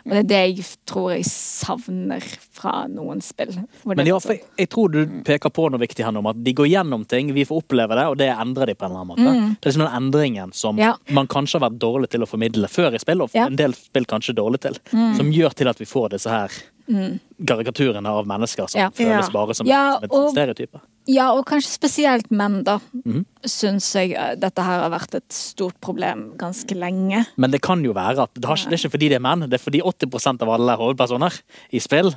Og 0.05 0.11
det 0.13 0.19
er 0.19 0.27
det 0.29 0.39
jeg 0.59 0.65
tror 0.85 1.07
jeg 1.15 1.25
savner 1.25 2.21
fra 2.53 2.85
noen 2.87 3.23
spill. 3.25 3.55
Men 3.89 4.05
ja, 4.05 4.19
for 4.21 4.37
jeg, 4.37 4.69
tror 4.69 4.91
du 4.93 4.99
peker 5.25 5.49
på 5.49 5.65
noe 5.73 5.81
viktig 5.81 6.05
her 6.05 6.13
nå, 6.13 6.21
om 6.21 6.29
at 6.29 6.43
de 6.45 6.53
går 6.53 6.67
gjennom 6.69 7.07
ting, 7.09 7.31
vi 7.33 7.45
får 7.49 7.63
oppleve 7.63 7.97
det, 7.97 8.05
og 8.11 8.17
det 8.21 8.27
endrer 8.29 8.69
de 8.69 8.75
på 8.77 8.85
en 8.85 8.91
eller 8.93 9.01
annen 9.01 9.11
måte. 9.15 9.57
Det 9.57 9.65
er 9.65 9.71
liksom 9.71 9.85
den 9.87 9.97
endringen 10.03 10.53
som 10.53 10.75
Mm. 10.75 10.83
Ja. 10.85 10.93
man 11.09 11.27
kanskje 11.27 11.59
har 11.59 11.69
vært 11.71 11.79
dårlig 11.79 12.09
til 12.13 12.21
å 12.21 12.27
formidle 12.29 12.67
før 12.69 12.93
i 12.93 12.99
spill, 13.01 13.21
og 13.21 13.29
Ja. 13.33 13.45
Mm. 13.47 13.51
en 13.51 13.55
del 13.55 13.73
spill 13.73 14.05
kanskje 14.05 14.35
dårlig 14.35 14.61
til, 14.61 14.77
som 15.17 15.31
gjør 15.31 15.53
til 15.55 15.67
at 15.67 15.77
vi 15.79 15.85
får 15.85 16.09
disse 16.09 16.29
her 16.29 16.49
karikaturene 17.47 18.07
av 18.07 18.27
mennesker 18.27 18.69
som 18.69 18.79
Ja. 18.79 18.89
føles 18.89 19.31
bare 19.31 19.53
som, 19.55 19.65
Ja, 19.67 19.97
som 19.99 20.03
et 20.03 20.31
stereotype. 20.35 20.79
Ja, 21.05 21.27
og 21.37 21.45
kanskje 21.45 21.69
spesielt 21.69 22.31
menn, 22.33 22.61
da. 22.65 22.79
Mm. 23.05 23.25
Syns 23.45 23.87
jeg 23.93 24.15
eh, 24.17 24.33
dette 24.41 24.63
her 24.65 24.81
har 24.81 24.91
vært 24.93 25.17
et 25.19 25.35
stort 25.35 25.77
problem 25.83 26.31
ganske 26.39 26.77
lenge. 26.77 27.21
Men 27.41 27.53
det 27.53 27.61
kan 27.65 27.83
jo 27.85 27.93
være 27.95 28.25
at 28.25 28.31
det, 28.33 28.45
har 28.49 28.57
det 28.57 28.73
er 28.73 28.81
ikke 28.81 28.95
fordi 28.95 29.09
det 29.13 29.19
er 29.19 29.25
menn, 29.25 29.45
det 29.49 29.59
er 29.59 29.61
fordi 29.63 29.83
80% 29.85 30.45
av 30.45 30.53
alle 30.55 30.77
hovedpersoner 30.79 31.37
i 31.77 31.81
spill, 31.83 32.09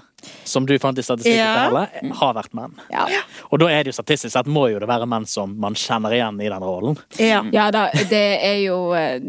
som 0.48 0.66
du 0.68 0.72
fant 0.80 0.98
i 0.98 1.04
statistikken, 1.04 1.36
Ja. 1.38 1.66
Alle, 1.68 1.84
har 2.20 2.32
vært 2.38 2.56
menn. 2.56 2.78
Ja, 2.92 3.04
Og 3.52 3.60
da 3.60 3.68
er 3.72 3.84
det 3.84 3.92
jo 3.92 3.98
statistisk 3.98 4.32
sett 4.32 4.48
må 4.48 4.68
jo 4.72 4.80
det 4.80 4.88
være 4.88 5.08
menn 5.10 5.26
som 5.28 5.52
man 5.60 5.76
kjenner 5.76 6.14
igjen 6.16 6.40
i 6.40 6.48
den 6.48 6.64
rollen. 6.64 6.96
Ja. 7.20 7.42
ja 7.52 7.68
da, 7.74 7.90
det 8.08 8.24
er 8.44 8.62
jo 8.64 8.78
eh, 8.96 9.20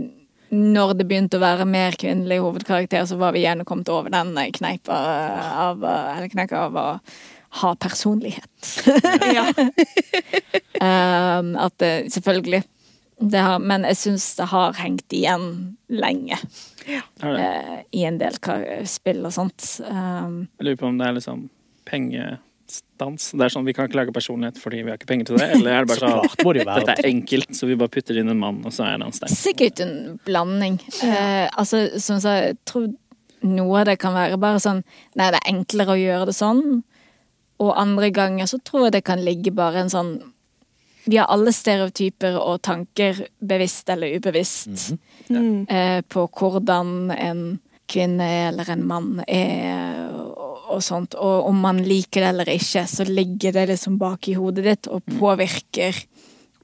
Når 0.50 0.95
det 0.98 1.06
begynte 1.06 1.38
å 1.38 1.43
være 1.43 1.67
mer 1.69 1.93
kvinnelig 2.00 2.39
hovedkarakter, 2.41 3.04
så 3.06 3.19
var 3.19 3.36
vi 3.36 3.43
gjerne 3.43 3.67
kommet 3.69 3.91
over 3.93 4.10
den 4.10 4.32
kneipa 4.56 4.95
av 5.67 5.84
Eller 5.84 6.32
kneika 6.32 6.63
av 6.69 6.80
å 6.80 6.88
ha 7.50 7.76
personlighet. 7.76 8.50
Ja. 9.34 9.46
Um, 10.80 11.56
at 11.60 11.74
det, 11.82 12.12
selvfølgelig 12.14 12.64
det 13.20 13.40
har, 13.44 13.60
Men 13.60 13.84
jeg 13.84 13.98
syns 14.00 14.26
det 14.38 14.46
har 14.48 14.74
hengt 14.80 15.12
igjen 15.12 15.76
lenge 15.92 16.38
Ja. 16.88 17.02
det? 17.20 17.34
eh, 17.44 17.82
i 18.00 18.06
en 18.08 18.18
del 18.22 18.38
spill 18.88 19.26
og 19.28 19.34
sånt. 19.36 19.66
Um, 19.84 20.48
Jeg 20.60 20.66
lurer 20.70 20.78
på 20.80 20.88
om 20.88 20.98
det 21.02 21.08
er 21.10 21.18
liksom 21.18 21.42
pengestans. 21.90 23.32
Det 23.36 23.44
er 23.44 23.52
sånn 23.54 23.68
Vi 23.68 23.74
kan 23.76 23.90
ikke 23.90 24.00
lage 24.00 24.16
personlighet 24.16 24.62
fordi 24.62 24.84
vi 24.86 24.94
har 24.94 24.98
ikke 25.02 25.10
penger 25.12 25.26
til 25.32 25.42
det. 25.42 25.50
Eller 25.58 25.72
er 25.82 25.86
det 25.86 25.92
bare 25.92 26.00
Så 26.06 26.24
det 26.24 26.32
sånn 26.38 26.72
være. 26.72 26.86
Dette 26.86 26.96
er 27.04 27.10
enkelt, 27.12 27.52
så 27.60 27.68
vi 27.70 27.78
bare 27.82 27.94
putter 27.98 28.22
inn 28.22 28.32
en 28.32 28.40
mann, 28.40 28.62
og 28.64 28.72
så 28.76 28.88
er 28.88 29.04
han 29.04 29.12
sterk. 29.16 29.36
Sikkert 29.36 29.84
en 29.84 29.96
blanding. 30.26 30.80
Uh, 31.04 31.50
altså, 31.60 31.84
som 32.00 32.18
jeg 32.20 32.24
sa, 32.24 32.38
jeg 32.48 32.58
tror 32.70 32.88
noe 33.50 33.80
av 33.82 33.86
det 33.88 34.00
kan 34.02 34.16
være 34.16 34.36
bare 34.40 34.60
sånn 34.60 34.82
Nei, 35.16 35.30
det 35.32 35.40
er 35.40 35.52
enklere 35.54 35.96
å 35.96 36.00
gjøre 36.00 36.26
det 36.32 36.36
sånn. 36.40 36.64
Og 37.60 37.74
andre 37.82 38.10
ganger 38.15 38.45
så 38.48 38.60
tror 38.63 38.86
jeg 38.88 38.93
det 38.98 39.04
kan 39.04 39.19
ligge 39.24 39.52
bare 39.56 39.82
en 39.84 39.89
sånn 39.91 40.13
Vi 41.10 41.17
har 41.17 41.30
alle 41.32 41.50
stereotyper 41.56 42.36
og 42.38 42.62
tanker, 42.62 43.24
bevisst 43.41 43.89
eller 43.89 44.17
ubevisst, 44.19 44.91
Mm. 45.30 45.65
eh, 45.69 46.02
på 46.02 46.28
hvordan 46.28 47.12
en 47.15 47.60
kvinne 47.88 48.28
eller 48.50 48.69
en 48.69 48.84
mann 48.86 49.24
er 49.28 50.12
og, 50.13 50.60
og 50.69 50.82
sånt. 50.84 51.15
Og 51.15 51.48
om 51.50 51.56
man 51.62 51.78
liker 51.84 52.22
det 52.22 52.30
eller 52.30 52.45
ikke, 52.54 52.84
så 52.88 53.06
ligger 53.08 53.52
det 53.54 53.67
liksom 53.69 53.98
bak 53.98 54.28
i 54.28 54.34
hodet 54.38 54.63
ditt 54.65 54.88
og 54.88 55.02
påvirker. 55.17 55.95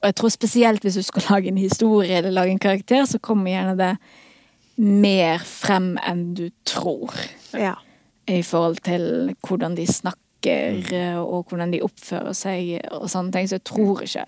Og 0.01 0.09
jeg 0.11 0.15
tror 0.15 0.29
spesielt 0.29 0.81
hvis 0.85 0.99
du 0.99 1.01
skal 1.01 1.23
lage 1.31 1.47
en 1.49 1.57
historie 1.57 2.17
eller 2.19 2.31
lage 2.35 2.51
en 2.51 2.59
karakter, 2.59 3.05
så 3.05 3.17
kommer 3.19 3.51
gjerne 3.51 3.77
det 3.77 3.97
mer 4.77 5.39
frem 5.39 5.97
enn 6.05 6.33
du 6.37 6.49
tror. 6.67 7.13
Ja. 7.53 7.75
I 8.27 8.41
forhold 8.43 8.81
til 8.85 9.35
hvordan 9.47 9.75
de 9.77 9.85
snakker 9.87 10.19
eh, 10.53 11.17
og 11.19 11.49
hvordan 11.49 11.73
de 11.73 11.83
oppfører 11.85 12.35
seg 12.37 12.75
og 12.91 13.09
sånne 13.11 13.33
ting. 13.35 13.49
Så 13.49 13.59
jeg 13.59 13.67
tror 13.67 14.03
ikke 14.05 14.25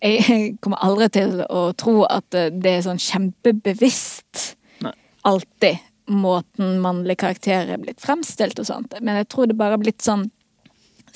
Jeg 0.00 0.54
kommer 0.64 0.80
aldri 0.80 1.10
til 1.12 1.42
å 1.44 1.70
tro 1.76 2.06
at 2.08 2.24
det 2.32 2.70
er 2.72 2.84
sånn 2.86 3.00
kjempebevisst 3.04 4.54
Nei. 4.80 4.94
alltid 5.28 5.82
måten 6.10 6.78
mannlige 6.80 7.20
karakterer 7.26 7.74
er 7.74 7.82
blitt 7.82 8.00
fremstilt 8.00 8.58
og 8.58 8.66
sånt. 8.66 8.94
Men 9.00 9.20
jeg 9.20 9.28
tror 9.28 9.50
det 9.50 9.58
bare 9.58 9.76
har 9.76 9.82
blitt 9.82 10.02
sånn 10.02 10.30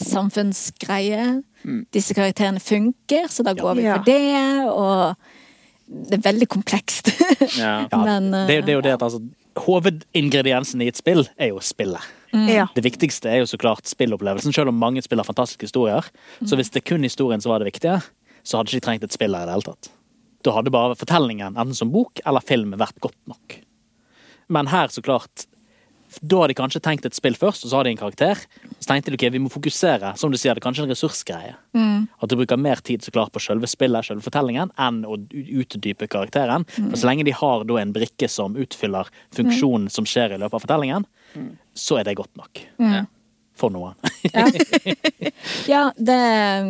samfunnsgreie. 0.00 1.42
Disse 1.94 2.14
karakterene 2.16 2.60
funker, 2.60 3.28
så 3.32 3.46
da 3.46 3.54
går 3.56 3.78
vi 3.78 3.86
for 3.88 4.04
det, 4.04 4.68
og 4.68 5.14
det 6.10 6.18
er 6.18 6.26
veldig 6.26 6.48
komplekst. 6.50 7.10
Ja. 7.56 7.86
Ja, 7.90 8.02
Men, 8.08 8.30
det, 8.48 8.64
det 8.66 8.74
er 8.74 8.78
jo 8.78 8.84
det 8.84 8.92
eh, 8.92 8.98
at 8.98 9.06
altså, 9.06 9.22
Hovedingrediensen 9.64 10.82
i 10.82 10.90
et 10.90 10.98
spill 10.98 11.22
er 11.38 11.52
jo 11.52 11.60
spillet. 11.62 12.02
Ja. 12.50 12.66
Det 12.74 12.82
viktigste 12.82 13.30
er 13.30 13.42
jo 13.42 13.46
så 13.46 13.58
klart 13.60 13.86
spillopplevelsen, 13.86 14.52
selv 14.52 14.72
om 14.72 14.78
mange 14.80 15.02
spiller 15.06 15.26
fantastiske 15.26 15.68
historier. 15.68 16.02
Så 16.42 16.58
hvis 16.58 16.72
det 16.74 16.84
kun 16.88 17.02
historien 17.06 17.40
som 17.40 17.52
var 17.54 17.62
det 17.62 17.70
viktige, 17.70 18.00
så 18.44 18.58
hadde 18.58 18.72
ikke 18.72 18.80
de 18.82 18.86
trengt 18.88 19.04
et 19.06 19.14
spill 19.14 19.36
her 19.36 19.46
i 19.46 19.48
det 19.48 19.54
hele 19.54 19.68
tatt. 19.70 19.90
Da 20.44 20.52
hadde 20.52 20.74
bare 20.74 20.98
fortellingen, 20.98 21.54
enten 21.56 21.74
som 21.78 21.92
bok 21.94 22.20
eller 22.26 22.42
film, 22.44 22.74
vært 22.76 22.98
godt 23.00 23.16
nok. 23.30 23.60
Men 24.52 24.66
her, 24.68 24.88
så 24.92 25.00
klart 25.00 25.46
Da 26.22 26.36
har 26.36 26.46
de 26.48 26.54
kanskje 26.54 26.78
tenkt 26.84 27.06
et 27.08 27.16
spill 27.16 27.34
først, 27.34 27.64
og 27.64 27.70
så 27.72 27.76
har 27.80 27.84
de 27.88 27.90
en 27.90 27.98
karakter. 27.98 28.38
Så 28.78 28.86
tenkte 28.86 29.10
de 29.10 29.16
ok, 29.16 29.24
vi 29.34 29.40
må 29.42 29.48
fokusere, 29.50 30.12
som 30.20 30.30
du 30.30 30.36
sier, 30.38 30.54
det 30.54 30.60
er 30.62 30.66
kanskje 30.68 30.84
en 30.84 30.92
ressursgreie. 30.92 31.56
At 32.22 32.30
du 32.30 32.36
bruker 32.38 32.60
mer 32.60 32.78
tid 32.86 33.02
så 33.02 33.10
klart 33.10 33.32
på 33.34 33.40
selve 33.42 33.66
spillet, 33.66 34.04
selve 34.06 34.22
fortellingen, 34.22 34.70
enn 34.78 35.00
å 35.08 35.16
utdype 35.32 36.06
karakteren. 36.06 36.68
For 36.92 37.00
så 37.00 37.08
lenge 37.08 37.24
de 37.26 37.34
har 37.34 37.64
da 37.66 37.80
en 37.80 37.94
brikke 37.96 38.28
som 38.30 38.54
utfyller 38.54 39.10
funksjonen 39.34 39.90
som 39.90 40.06
skjer 40.06 40.36
i 40.36 40.38
løpet 40.38 40.54
av 40.54 40.62
fortellingen, 40.68 41.08
så 41.74 41.98
er 42.00 42.04
det 42.08 42.16
godt 42.16 42.32
nok. 42.38 42.64
For 43.54 43.70
noen. 43.70 43.94
Ja. 44.34 44.48
ja, 45.72 45.82
det 45.94 46.14
er 46.18 46.64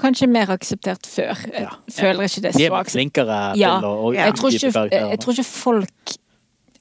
kanskje 0.00 0.28
mer 0.32 0.48
akseptert 0.54 1.04
før. 1.04 1.36
Jeg 1.52 1.66
Ja. 1.66 1.74
føler 1.92 2.24
ikke 2.24 2.40
det 2.46 2.54
er 2.54 2.58
De 2.58 2.64
er 2.64 2.76
akseptert. 2.78 2.92
flinkere 2.94 3.40
Ja. 3.60 3.74
til 3.80 3.88
å, 3.88 3.92
å 4.08 4.14
Jeg 4.16 4.34
tror, 4.38 4.48
ikke, 4.56 4.88
jeg 4.90 5.18
tror 5.20 5.32
ikke 5.36 5.44
folk 5.44 6.14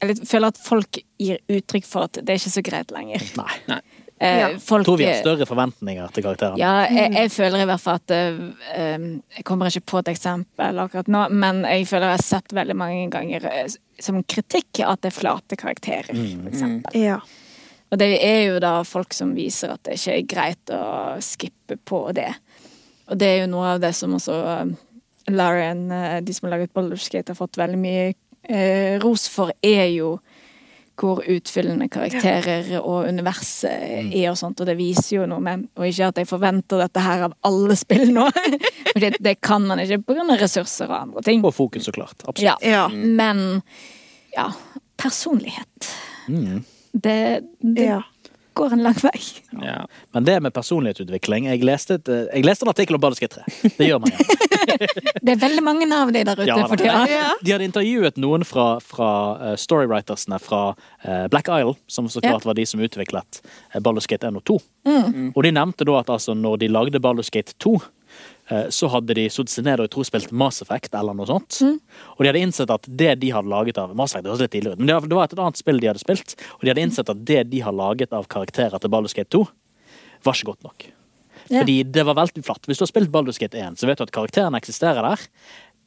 Eller 0.01 0.15
jeg 0.15 0.27
føler 0.31 0.47
at 0.47 0.57
folk 0.57 0.97
gir 1.19 1.38
uttrykk 1.51 1.86
for 1.86 2.07
at 2.07 2.13
det 2.13 2.29
er 2.29 2.39
ikke 2.39 2.53
så 2.55 2.63
greit 2.65 2.91
lenger. 2.95 3.21
Nei. 3.38 3.57
Nei. 3.67 3.81
Eh, 4.21 4.39
Ja. 4.39 4.47
Folk 4.57 4.86
tror 4.86 4.97
vi 4.97 5.05
har 5.05 5.19
større 5.19 5.45
forventninger 5.45 6.12
til 6.13 6.23
karakterene. 6.23 6.57
Ja, 6.57 6.88
jeg, 6.88 7.12
jeg 7.13 7.31
føler 7.36 7.62
i 7.62 7.65
hvert 7.65 7.81
fall 7.81 7.95
at 7.99 8.12
eh, 8.12 8.95
um, 8.95 9.05
Jeg 9.36 9.43
kommer 9.45 9.67
ikke 9.69 9.84
på 9.86 9.99
et 9.99 10.12
eksempel 10.15 10.79
akkurat 10.79 11.07
nå, 11.12 11.27
men 11.29 11.63
jeg 11.65 11.86
føler 11.91 12.07
jeg 12.13 12.17
har 12.21 12.23
sett 12.23 12.53
veldig 12.53 12.75
mange 12.77 13.10
ganger 13.12 13.45
eh, 13.51 13.67
som 13.99 14.23
kritikk 14.23 14.79
at 14.88 15.01
det 15.03 15.12
er 15.12 15.19
flate 15.19 15.57
karakterer, 15.60 16.13
for 16.15 16.49
eksempel. 16.49 16.95
Ja. 17.01 17.19
Og 17.91 17.99
det 17.99 18.12
er 18.23 18.41
jo 18.45 18.60
da 18.63 18.77
folk 18.88 19.13
som 19.13 19.34
viser 19.36 19.73
at 19.73 19.84
det 19.84 19.97
ikke 19.99 20.15
er 20.15 20.30
greit 20.34 20.71
å 20.71 20.84
skippe 21.23 21.75
på 21.75 22.06
det. 22.15 22.30
Og 23.12 23.19
det 23.19 23.27
er 23.27 23.41
jo 23.43 23.51
noe 23.51 23.75
av 23.75 23.82
det 23.84 23.91
som 23.97 24.15
også 24.15 24.38
um, 24.63 24.75
Larian, 25.32 25.89
eh, 25.91 26.19
de 26.23 26.34
som 26.34 26.47
har 26.47 26.58
laget 26.58 26.73
Baldur's 26.73 27.10
har 27.12 27.36
fått 27.36 27.60
veldig 27.60 27.80
mye 27.80 28.13
eh, 28.47 28.95
ros 29.04 29.27
for, 29.30 29.51
er 29.62 29.89
jo 29.91 30.15
hvor 31.01 31.23
utfyllende 31.25 31.88
karakterer 31.89 32.75
og 32.77 33.08
universet 33.10 34.12
er 34.13 34.27
og 34.30 34.38
sånt, 34.38 34.60
og 34.62 34.67
det 34.69 34.75
viser 34.77 35.15
jo 35.15 35.27
noe 35.30 35.41
med 35.41 35.63
Og 35.80 35.88
ikke 35.88 36.12
at 36.12 36.19
jeg 36.21 36.30
forventer 36.30 36.84
dette 36.84 37.01
her 37.01 37.23
av 37.25 37.34
alle 37.47 37.77
spill 37.80 38.12
nå, 38.13 38.27
for 38.91 39.01
det, 39.01 39.15
det 39.23 39.39
kan 39.41 39.65
man 39.65 39.82
ikke 39.82 40.04
pga. 40.12 40.27
ressurser 40.38 40.91
og 40.91 40.97
andre 40.99 41.23
ting. 41.25 41.41
Og 41.47 41.56
fokus, 41.56 41.88
så 41.89 41.95
klart. 41.95 42.19
Absolutt. 42.21 42.45
Ja. 42.45 42.58
Ja. 42.62 42.86
Men 42.91 43.63
ja, 44.36 44.51
personlighet. 45.01 45.89
Mm. 46.30 46.61
Det, 46.94 47.44
det 47.62 47.86
Ja. 47.86 48.02
går 48.54 48.74
en 48.74 48.84
lang 48.84 48.98
vei. 49.00 49.20
Ja. 49.64 49.86
Men 50.14 50.26
det 50.28 50.42
med 50.44 50.52
personlighetsutvikling 50.54 51.46
Jeg 51.48 51.64
leste, 51.64 51.94
et, 52.02 52.10
eh, 52.10 52.26
jeg 52.36 52.44
leste 52.46 52.66
en 52.66 52.70
artikkel 52.74 52.96
om 52.96 53.02
3. 53.32 53.44
Det 53.78 53.88
gjør 53.88 54.00
man 54.04 54.12
gjerne. 54.12 54.38
Det 55.22 55.32
er 55.34 55.39
veldig 55.42 55.62
mange 55.64 55.88
av 55.94 56.12
de 56.14 56.22
der 56.24 56.36
ute 56.38 56.46
Ja, 56.48 56.68
for 56.68 56.76
da. 56.78 56.84
tida. 56.84 57.06
Ja. 57.10 57.32
De 57.44 57.52
hadde 57.52 57.66
intervjuet 57.66 58.18
noen 58.22 58.44
fra, 58.46 58.80
fra 58.80 59.08
eh, 59.52 59.56
storywritersene 59.60 60.38
fra 60.39 60.76
eh, 61.04 61.28
Black 61.34 61.48
Isle, 61.50 61.74
som 61.88 62.08
så 62.12 62.22
klart 62.22 62.46
var 62.46 62.54
de 62.60 62.66
som 62.66 62.80
utviklet 62.80 63.42
Gate 64.08 64.28
1 64.30 64.38
og 64.38 64.44
2. 64.46 64.60
Og 65.36 65.44
de 65.44 65.52
nevnte 65.52 65.86
da 65.88 65.98
at 66.00 66.10
altså, 66.14 66.34
når 66.38 66.58
de 66.62 66.68
lagde 66.72 67.00
Baldur's 67.04 67.32
Gate 67.34 67.54
2, 67.60 67.74
eh, 67.76 67.82
så 68.70 68.89
hadde 68.92 69.14
de 69.16 69.30
satt 69.30 69.48
seg 69.50 69.64
ned 69.64 69.80
og 69.80 69.86
jeg 69.88 69.92
tror 69.96 70.08
spilt 70.10 70.32
Mass 70.32 70.62
Effect 70.62 70.94
eller 70.98 71.14
noe 71.16 71.26
sånt. 71.30 71.62
Og 72.18 72.24
de 72.24 72.28
hadde 72.28 72.42
innsett 72.44 72.70
at 72.74 72.88
det 72.89 73.20
de 73.22 73.30
hadde 73.32 73.48
laget 73.48 73.78
av 73.78 73.96
Mass 73.96 74.12
Effect, 74.12 74.24
det 74.26 74.32
høres 74.34 74.42
litt 74.42 74.52
tidligere 74.52 74.74
ut, 74.74 74.80
men 74.80 74.88
det 74.88 75.16
var- 75.16 75.24
et 75.24 75.39
annet 75.39 75.58
spill 75.58 75.80
de 75.80 75.88
hadde 75.88 76.00
spilt, 76.04 76.36
og 76.56 76.62
de 76.62 76.68
hadde 76.70 76.82
innsett 76.84 77.10
at 77.10 77.26
det 77.26 77.50
de 77.50 77.60
har 77.60 77.72
laget 77.72 78.12
av 78.12 78.28
karakterer 78.28 78.80
til 78.80 78.89
Baldur's 78.89 79.14
Gate 79.16 79.30
2, 79.30 79.48
var 80.24 80.34
ikke 80.34 80.46
godt 80.52 80.64
nok. 80.64 80.86
Yeah. 81.50 81.64
Fordi 81.64 81.84
det 81.92 82.06
var 82.06 82.16
veldig 82.16 82.44
flatt. 82.46 82.62
Hvis 82.68 82.78
du 82.78 82.84
har 82.86 82.92
spilt 82.92 83.12
Baldur's 83.12 83.39
Gate 83.39 83.56
1, 83.56 83.78
så 83.78 83.88
vet 83.88 83.98
du 83.98 84.04
at 84.04 84.12
karakterene 84.12 84.56
eksisterer 84.60 85.02
der. 85.02 85.20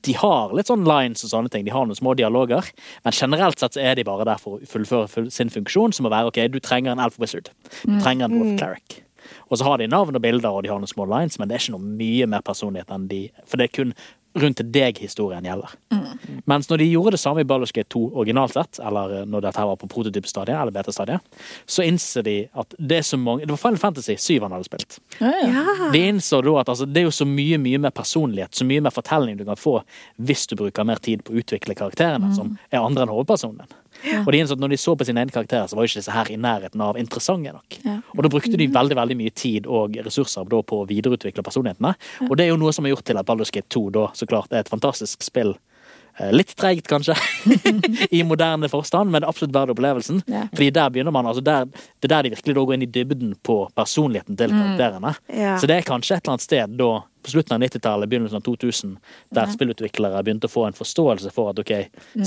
De 0.02 0.12
har 0.12 0.52
litt 0.52 0.66
sånn 0.66 0.84
lines 0.84 1.24
og 1.24 1.30
sånne 1.30 1.50
ting, 1.50 1.64
de 1.64 1.70
har 1.70 1.86
noen 1.86 1.96
små 1.96 2.14
dialoger, 2.16 2.66
men 3.04 3.12
generelt 3.12 3.58
sett 3.58 3.72
så 3.72 3.80
er 3.80 3.94
de 3.94 4.04
bare 4.04 4.24
der 4.24 4.36
for 4.36 4.58
å 4.58 4.66
fullføre 4.68 5.30
sin 5.32 5.48
funksjon, 5.48 5.94
som 5.94 6.04
å 6.06 6.10
være 6.10 6.28
ok, 6.28 6.48
du 6.52 6.60
trenger 6.60 6.92
en 6.92 7.00
elf 7.00 7.18
wizard. 7.18 7.48
Du 7.86 8.00
trenger 8.00 8.24
en 8.24 8.38
Wolf 8.38 8.58
cleric. 8.60 9.03
Og 9.48 9.58
så 9.58 9.68
har 9.68 9.80
de 9.80 9.90
navn 9.90 10.16
og 10.16 10.24
bilder, 10.24 10.50
og 10.50 10.64
de 10.64 10.72
har 10.72 10.82
noen 10.82 10.90
små 10.90 11.08
lines, 11.10 11.38
men 11.38 11.48
det 11.48 11.56
er 11.56 11.64
ikke 11.64 11.76
noe 11.76 11.96
mye 12.02 12.28
mer 12.30 12.44
personlighet 12.46 12.92
enn 12.94 13.08
de 13.10 13.24
For 13.48 13.60
det 13.60 13.70
er 13.70 13.76
kun 13.78 13.96
rundt 14.34 14.60
deg-historien 14.74 15.46
gjelder. 15.46 15.74
Mens 16.50 16.66
når 16.70 16.80
de 16.82 16.88
gjorde 16.90 17.14
det 17.14 17.20
samme 17.22 17.44
i 17.44 17.46
Baldur's 17.46 17.72
Gate 17.74 17.92
2 17.94 18.02
originalt 18.18 18.56
sett, 18.56 18.80
eller 18.82 19.28
når 19.30 19.46
dette 19.46 19.62
her 19.62 19.68
var 19.70 19.78
på 19.78 19.88
prototypestadiet, 19.90 20.56
eller 20.58 20.74
beta-stadiet, 20.74 21.38
så 21.70 21.86
innser 21.86 22.26
de 22.26 22.36
at 22.50 22.74
det 22.78 22.98
er 22.98 23.06
så 23.06 23.18
mange 23.20 23.46
Det 23.46 23.54
var 23.54 23.62
Final 23.62 23.78
Fantasy 23.78 24.16
7 24.18 24.42
han 24.42 24.56
hadde 24.56 24.66
spilt. 24.66 24.98
Ja. 25.20 25.62
De 25.94 26.02
innså 26.02 26.42
da 26.42 26.56
at 26.64 26.72
altså, 26.74 26.88
det 26.90 27.04
er 27.04 27.08
jo 27.08 27.14
så 27.14 27.28
mye 27.28 27.60
mye 27.62 27.80
mer 27.86 27.94
personlighet, 27.94 28.54
så 28.54 28.66
mye 28.66 28.82
mer 28.82 28.94
fortelling 28.94 29.38
du 29.38 29.46
kan 29.46 29.60
få 29.60 29.78
hvis 30.18 30.48
du 30.50 30.56
bruker 30.58 30.86
mer 30.88 31.02
tid 31.02 31.22
på 31.24 31.34
å 31.34 31.42
utvikle 31.42 31.78
karakterene, 31.78 32.34
som 32.34 32.56
er 32.70 32.82
andre 32.82 33.06
enn 33.06 33.14
hovedpersonen 33.14 33.62
din. 33.62 33.80
Og 34.24 34.30
de 34.32 34.40
innså 34.40 34.56
at 34.56 34.62
når 34.62 34.74
de 34.74 34.80
så 34.80 34.94
på 34.98 35.06
sine 35.08 35.22
egne 35.22 35.34
karakterer, 35.34 35.68
så 35.70 35.76
var 35.76 35.86
jo 35.86 35.92
ikke 35.92 36.02
disse 36.02 36.14
her 36.14 36.30
i 36.32 36.38
nærheten 36.40 36.82
av 36.84 36.98
interessante 37.00 37.54
nok. 37.54 37.78
Ja. 37.84 37.98
Og 38.16 38.22
da 38.26 38.30
brukte 38.32 38.58
de 38.60 38.68
veldig 38.72 38.98
veldig 38.98 39.18
mye 39.20 39.34
tid 39.34 39.68
og 39.70 39.98
ressurser 40.06 40.48
på 40.48 40.80
å 40.80 40.88
videreutvikle 40.88 41.44
personlighetene. 41.46 41.94
Og 42.28 42.36
det 42.38 42.46
er 42.46 42.52
jo 42.52 42.60
noe 42.60 42.74
som 42.74 42.86
har 42.86 42.94
gjort 42.94 43.08
til 43.10 43.20
at 43.20 43.28
Baldur's 43.28 43.54
Gate 43.54 43.70
2 43.72 43.86
da 43.94 44.08
så 44.16 44.28
klart 44.28 44.52
er 44.52 44.64
et 44.64 44.72
fantastisk 44.72 45.24
spill. 45.24 45.54
Eh, 46.16 46.32
Litt 46.32 46.52
treigt, 46.56 46.86
kanskje, 46.90 47.16
i 48.10 48.22
moderne 48.22 48.68
forstand, 48.70 49.10
men 49.10 49.24
absolutt 49.26 49.54
verdt 49.54 49.74
opplevelsen. 49.74 50.22
Ja. 50.30 50.46
Fordi 50.52 50.70
der 50.74 50.92
begynner 50.94 51.14
man, 51.14 51.26
altså 51.26 51.42
der, 51.44 51.64
Det 52.00 52.10
er 52.10 52.16
der 52.16 52.22
de 52.22 52.34
virkelig 52.36 52.54
går 52.54 52.74
inn 52.74 52.86
i 52.86 52.90
dybden 52.90 53.34
på 53.42 53.56
personligheten 53.74 54.36
til 54.38 54.54
karakterene. 54.54 55.14
Ja. 55.32 55.56
Så 55.58 55.66
det 55.70 55.80
er 55.80 55.88
kanskje 55.88 56.16
et 56.16 56.24
eller 56.24 56.36
annet 56.36 56.44
sted 56.46 56.76
da, 56.78 56.90
på 57.24 57.32
slutten 57.32 57.54
av 57.56 57.62
90-tallet, 57.64 58.10
begynnelsen 58.12 58.36
av 58.36 58.44
2000, 58.44 58.96
der 59.34 59.52
spillutviklere 59.54 60.20
begynte 60.26 60.50
å 60.50 60.52
få 60.52 60.66
en 60.68 60.76
forståelse 60.76 61.32
for 61.32 61.54
at 61.54 61.62
ok, 61.62 61.72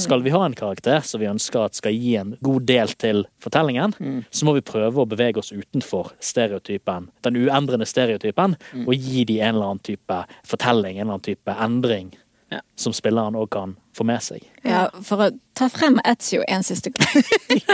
skal 0.01 0.23
vi 0.25 0.33
ha 0.33 0.41
en 0.47 0.57
karakter 0.57 1.03
som 1.05 1.21
vi 1.21 1.29
ønsker 1.29 1.67
at 1.67 1.77
skal 1.77 1.93
gi 1.93 2.15
en 2.17 2.33
god 2.41 2.65
del 2.65 2.95
til 2.97 3.21
fortellingen, 3.43 3.93
så 4.33 4.47
må 4.49 4.55
vi 4.57 4.65
prøve 4.65 5.03
å 5.03 5.09
bevege 5.09 5.43
oss 5.43 5.53
utenfor 5.53 6.15
stereotypen, 6.17 7.11
den 7.21 7.37
uendrende 7.45 7.85
stereotypen, 7.85 8.57
og 8.87 8.95
gi 8.97 9.27
de 9.29 9.37
en 9.39 9.53
eller 9.53 9.75
annen 9.75 9.85
type 9.85 10.23
fortelling, 10.49 10.97
en 10.97 11.05
eller 11.05 11.19
annen 11.19 11.29
type 11.29 11.57
endring. 11.61 12.15
Ja. 12.53 12.61
Som 12.79 12.93
spilleren 12.95 13.35
òg 13.35 13.49
kan 13.51 13.75
få 13.97 14.05
med 14.07 14.23
seg. 14.23 14.45
Ja, 14.63 14.87
for 15.03 15.25
å 15.25 15.29
ta 15.57 15.67
frem 15.71 15.97
Etzio 16.07 16.45
en 16.47 16.63
siste 16.63 16.93
gang, 16.95 17.23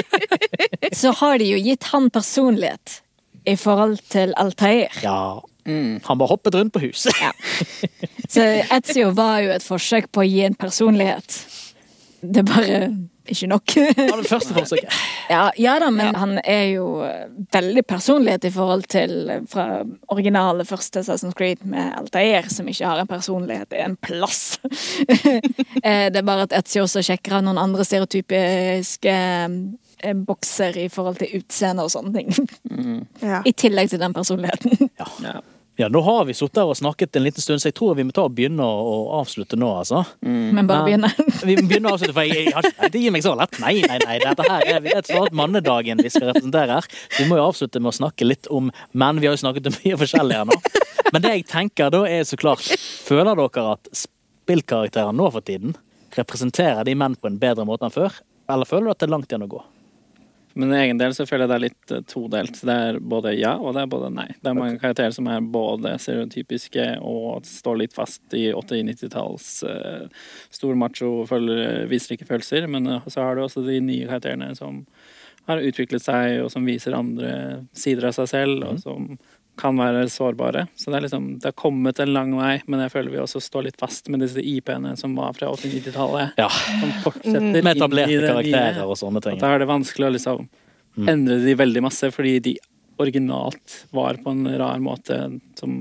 så 1.01 1.13
har 1.19 1.37
de 1.41 1.51
jo 1.51 1.59
gitt 1.61 1.91
han 1.91 2.09
personlighet 2.13 3.01
i 3.45 3.53
forhold 3.59 4.01
til 4.09 4.33
Altair. 4.39 4.89
Ja, 5.03 5.43
han 5.65 6.17
bare 6.17 6.31
hoppet 6.31 6.57
rundt 6.57 6.73
på 6.73 6.83
huset. 6.87 7.13
Ja. 7.23 7.31
Så 8.33 8.41
Etzio 8.73 9.11
var 9.13 9.43
jo 9.45 9.51
et 9.53 9.63
forsøk 9.65 10.07
på 10.11 10.23
å 10.23 10.25
gi 10.25 10.41
en 10.47 10.55
personlighet. 10.57 11.35
Det 12.23 12.41
bare 12.47 12.87
ikke 13.29 13.47
nok. 13.47 13.73
Var 13.97 14.17
det 14.19 14.29
første 14.29 14.55
forsøket. 14.55 14.93
Ja, 15.29 15.45
ja 15.55 15.77
da, 15.79 15.87
men 15.93 16.15
han 16.19 16.35
er 16.43 16.65
jo 16.73 16.87
eh, 17.07 17.29
veldig 17.53 17.85
personlighet 17.87 18.43
i 18.49 18.51
forhold 18.51 18.83
til 18.91 19.29
eh, 19.31 19.45
fra 19.49 19.83
originale 20.11 20.65
første 20.67 20.99
Assassin's 20.99 21.35
Creed 21.37 21.63
med 21.63 21.93
Altair, 21.95 22.49
som 22.51 22.67
ikke 22.67 22.89
har 22.89 22.99
en 22.99 23.07
personlighet 23.07 23.73
i 23.73 23.83
en 23.85 23.97
plass. 24.03 24.59
Eh, 25.83 26.07
det 26.13 26.19
er 26.21 26.25
bare 26.25 26.45
at 26.45 26.53
Ezio 26.55 26.85
også 26.85 27.01
sjekker 27.03 27.37
av 27.37 27.41
noen 27.43 27.57
andre 27.59 27.83
stereotypiske 27.83 29.13
bokser 30.27 30.77
i 30.79 30.85
forhold 30.91 31.17
til 31.19 31.39
utseende 31.39 31.83
og 31.83 31.91
sånne 31.91 32.13
ting. 32.15 32.29
Ja. 33.19 33.41
I 33.49 33.51
tillegg 33.51 33.91
til 33.91 33.99
den 33.99 34.15
personligheten. 34.15 34.87
Ja. 35.23 35.41
Ja, 35.75 35.87
nå 35.89 36.03
har 36.05 36.25
vi 36.25 36.35
sittet 36.37 36.59
her 36.61 36.69
og 36.69 36.77
snakket 36.77 37.17
en 37.17 37.23
liten 37.25 37.41
stund, 37.41 37.61
så 37.61 37.71
jeg 37.71 37.75
tror 37.79 37.95
vi 37.97 38.03
må 38.05 38.13
ta 38.13 38.27
og 38.27 38.35
begynne 38.37 38.61
å, 38.61 38.97
avslutte 39.17 39.57
nå, 39.57 39.71
altså. 39.79 40.03
Men 40.21 40.67
bare 40.69 40.85
begynne. 40.85 41.09
Vi 41.49 41.55
må 41.57 41.65
begynne 41.69 41.89
å 41.89 41.95
avslutte, 41.97 42.13
for 42.13 42.29
jeg, 42.29 42.51
jeg 42.51 42.69
ikke 42.69 42.89
det 42.93 43.01
gir 43.01 43.13
meg 43.15 43.23
så 43.25 43.33
lett. 43.39 43.57
Nei, 43.63 43.73
nei, 43.81 43.97
nei. 44.05 44.19
Dette 44.21 44.45
her 44.45 44.67
er, 44.69 44.83
det 44.85 44.93
er 44.99 45.07
snart 45.07 45.33
mannedagen 45.35 45.99
vi 46.03 46.11
skal 46.13 46.29
representere 46.29 46.77
her. 46.77 46.87
Så 47.09 47.23
vi 47.23 47.27
må 47.31 47.39
jo 47.39 47.47
avslutte 47.47 47.81
med 47.81 47.89
å 47.89 47.95
snakke 47.97 48.27
litt 48.27 48.49
om 48.53 48.69
menn. 48.93 49.21
Vi 49.21 49.27
har 49.29 49.33
jo 49.33 49.41
snakket 49.41 49.71
om 49.71 49.77
mye 49.81 49.99
forskjellig 50.03 50.37
her 50.39 50.47
nå. 50.49 50.59
Men 51.09 51.25
det 51.25 51.33
jeg 51.33 51.47
tenker 51.49 51.91
da, 51.93 52.03
er 52.09 52.23
så 52.25 52.37
klart 52.39 52.63
Føler 53.03 53.37
dere 53.37 53.65
at 53.73 53.89
spillkarakterer 53.97 55.13
nå 55.15 55.29
for 55.33 55.45
tiden 55.45 55.73
representerer 56.13 56.85
de 56.85 56.95
menn 56.97 57.17
på 57.17 57.29
en 57.29 57.41
bedre 57.41 57.65
måte 57.67 57.89
enn 57.89 57.93
før? 57.93 58.21
Eller 58.53 58.69
føler 58.69 58.91
du 58.91 58.93
at 58.93 59.01
det 59.01 59.09
er 59.09 59.15
langt 59.17 59.33
igjen 59.33 59.47
å 59.47 59.53
gå? 59.57 59.63
Men 60.53 60.73
i 60.73 60.77
egen 60.83 60.99
del 61.01 61.15
så 61.17 61.25
føler 61.25 61.45
jeg 61.45 61.51
det 61.51 61.55
er 61.55 61.63
litt 61.63 61.93
eh, 61.93 62.03
todelt. 62.09 62.59
Det 62.67 62.75
er 62.87 62.99
både 62.99 63.33
ja, 63.35 63.55
og 63.57 63.73
det 63.75 63.83
er 63.83 63.89
både 63.89 64.11
nei. 64.13 64.27
Det 64.37 64.51
er 64.51 64.57
mange 64.57 64.77
karakterer 64.81 65.15
som 65.15 65.29
er 65.31 65.41
både 65.55 65.95
stereotypiske 66.01 66.87
og 67.01 67.47
står 67.49 67.81
litt 67.81 67.97
fast 67.97 68.37
i 68.37 68.45
80-90-talls 68.53 69.49
uh, 69.65 70.05
stor 70.53 70.77
macho, 70.77 71.11
føler, 71.29 71.87
viser 71.89 72.15
ikke 72.15 72.29
følelser. 72.29 72.69
Men 72.69 72.87
eh, 72.87 73.09
så 73.09 73.25
har 73.25 73.35
du 73.37 73.45
også 73.47 73.65
de 73.65 73.81
nye 73.81 74.09
karakterene 74.09 74.53
som 74.59 74.83
har 75.49 75.59
utviklet 75.59 76.03
seg, 76.05 76.37
og 76.45 76.51
som 76.53 76.67
viser 76.67 76.95
andre 76.95 77.33
sider 77.75 78.07
av 78.07 78.15
seg 78.15 78.29
selv, 78.31 78.63
og 78.63 78.77
som 78.79 79.09
kan 79.59 79.77
være 79.77 80.07
sårbare. 80.09 80.65
Så 80.75 80.89
det 80.89 80.97
er 80.97 81.05
liksom, 81.05 81.27
det 81.39 81.51
har 81.51 81.55
kommet 81.59 81.99
en 82.01 82.13
lang 82.13 82.33
vei, 82.37 82.55
men 82.65 82.81
jeg 82.85 82.93
føler 82.95 83.13
vi 83.13 83.21
også 83.21 83.41
står 83.43 83.67
litt 83.67 83.79
fast 83.79 84.09
med 84.09 84.23
disse 84.23 84.41
IP-ene 84.41 84.95
som 84.99 85.13
var 85.17 85.35
fra 85.37 85.51
80-90-tallet. 85.53 86.35
Ja, 86.41 86.49
Som 86.49 86.93
fortsetter 87.05 87.61
Med 87.61 87.71
etablerte 87.75 88.19
karakterer 88.25 88.83
og 88.87 88.97
sånne 88.99 89.21
ting. 89.23 89.37
Da 89.41 89.53
er 89.53 89.63
det 89.63 89.69
vanskelig 89.69 90.09
å 90.09 90.13
liksom 90.17 90.45
endre 91.09 91.39
de 91.41 91.57
veldig 91.57 91.83
masse, 91.85 92.09
fordi 92.13 92.37
de 92.49 92.57
originalt 93.01 93.79
var 93.89 94.19
på 94.21 94.33
en 94.33 94.45
rar 94.57 94.81
måte 94.83 95.17
som 95.59 95.77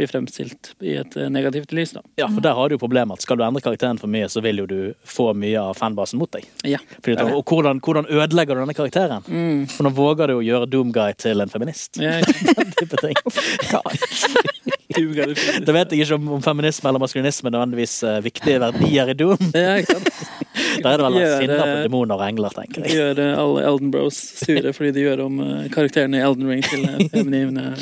blir 0.00 0.08
fremstilt 0.10 0.72
i 0.80 0.96
et 1.00 1.16
eh, 1.20 1.28
negativt 1.32 1.74
lys, 1.76 1.92
da. 1.98 2.02
Ja, 2.20 2.28
for 2.32 2.40
der 2.44 2.56
har 2.56 2.68
du 2.68 2.76
jo 2.76 2.80
problemet 2.80 3.20
at 3.20 3.26
skal 3.26 3.40
du 3.40 3.44
endre 3.44 3.62
karakteren 3.64 4.00
for 4.00 4.10
mye, 4.12 4.30
så 4.32 4.42
vil 4.44 4.62
jo 4.62 4.66
du 4.70 4.78
få 5.04 5.30
mye 5.36 5.60
av 5.60 5.76
fanbasen 5.78 6.20
mot 6.20 6.32
deg. 6.32 6.48
Ja. 6.64 6.80
Er 7.04 7.24
og 7.28 7.44
hvordan, 7.44 7.82
hvordan 7.84 8.08
ødelegger 8.08 8.56
du 8.56 8.64
denne 8.64 8.76
karakteren? 8.76 9.26
For 9.70 9.86
nå 9.86 9.94
våger 9.96 10.32
du 10.32 10.38
å 10.38 10.44
gjøre 10.44 10.70
Doomguy 10.72 11.16
til 11.20 11.44
en 11.44 11.52
feminist. 11.52 12.00
Ja? 12.00 12.18
Den 12.24 12.76
type 12.80 13.02
ting. 13.04 13.18
Da 14.90 15.74
vet 15.74 15.92
jeg 15.92 16.02
ikke 16.02 16.16
om, 16.18 16.28
om 16.36 16.42
feminisme 16.42 16.90
eller 16.90 17.02
maskulinisme 17.02 17.50
er 17.50 17.54
nødvendigvis 17.54 17.96
uh, 18.02 18.18
viktige 18.24 18.58
verdier 18.62 19.12
i 19.12 19.16
Doom. 19.18 19.50
Ja, 19.54 19.76
ikke 19.78 19.98
sant? 19.98 20.10
Der 20.82 20.90
er 20.90 20.98
det 20.98 21.06
vel 21.06 21.16
sinne 21.40 21.56
på 21.58 21.66
demoner 21.86 22.18
og 22.18 22.24
engler, 22.26 22.54
tenker 22.54 22.84
jeg. 22.84 22.96
Gjøre 22.98 23.26
alle 23.38 23.64
Elden 23.68 23.90
Bros 23.94 24.18
sure 24.40 24.72
fordi 24.76 24.92
de 24.96 25.04
gjør 25.04 25.24
om 25.26 25.40
eh, 25.44 25.66
karakterene 25.72 26.20
i 26.20 26.24
Elden 26.24 26.48
Ring 26.50 26.64
til 26.66 26.86
eh, 26.86 27.02
feminine 27.12 27.74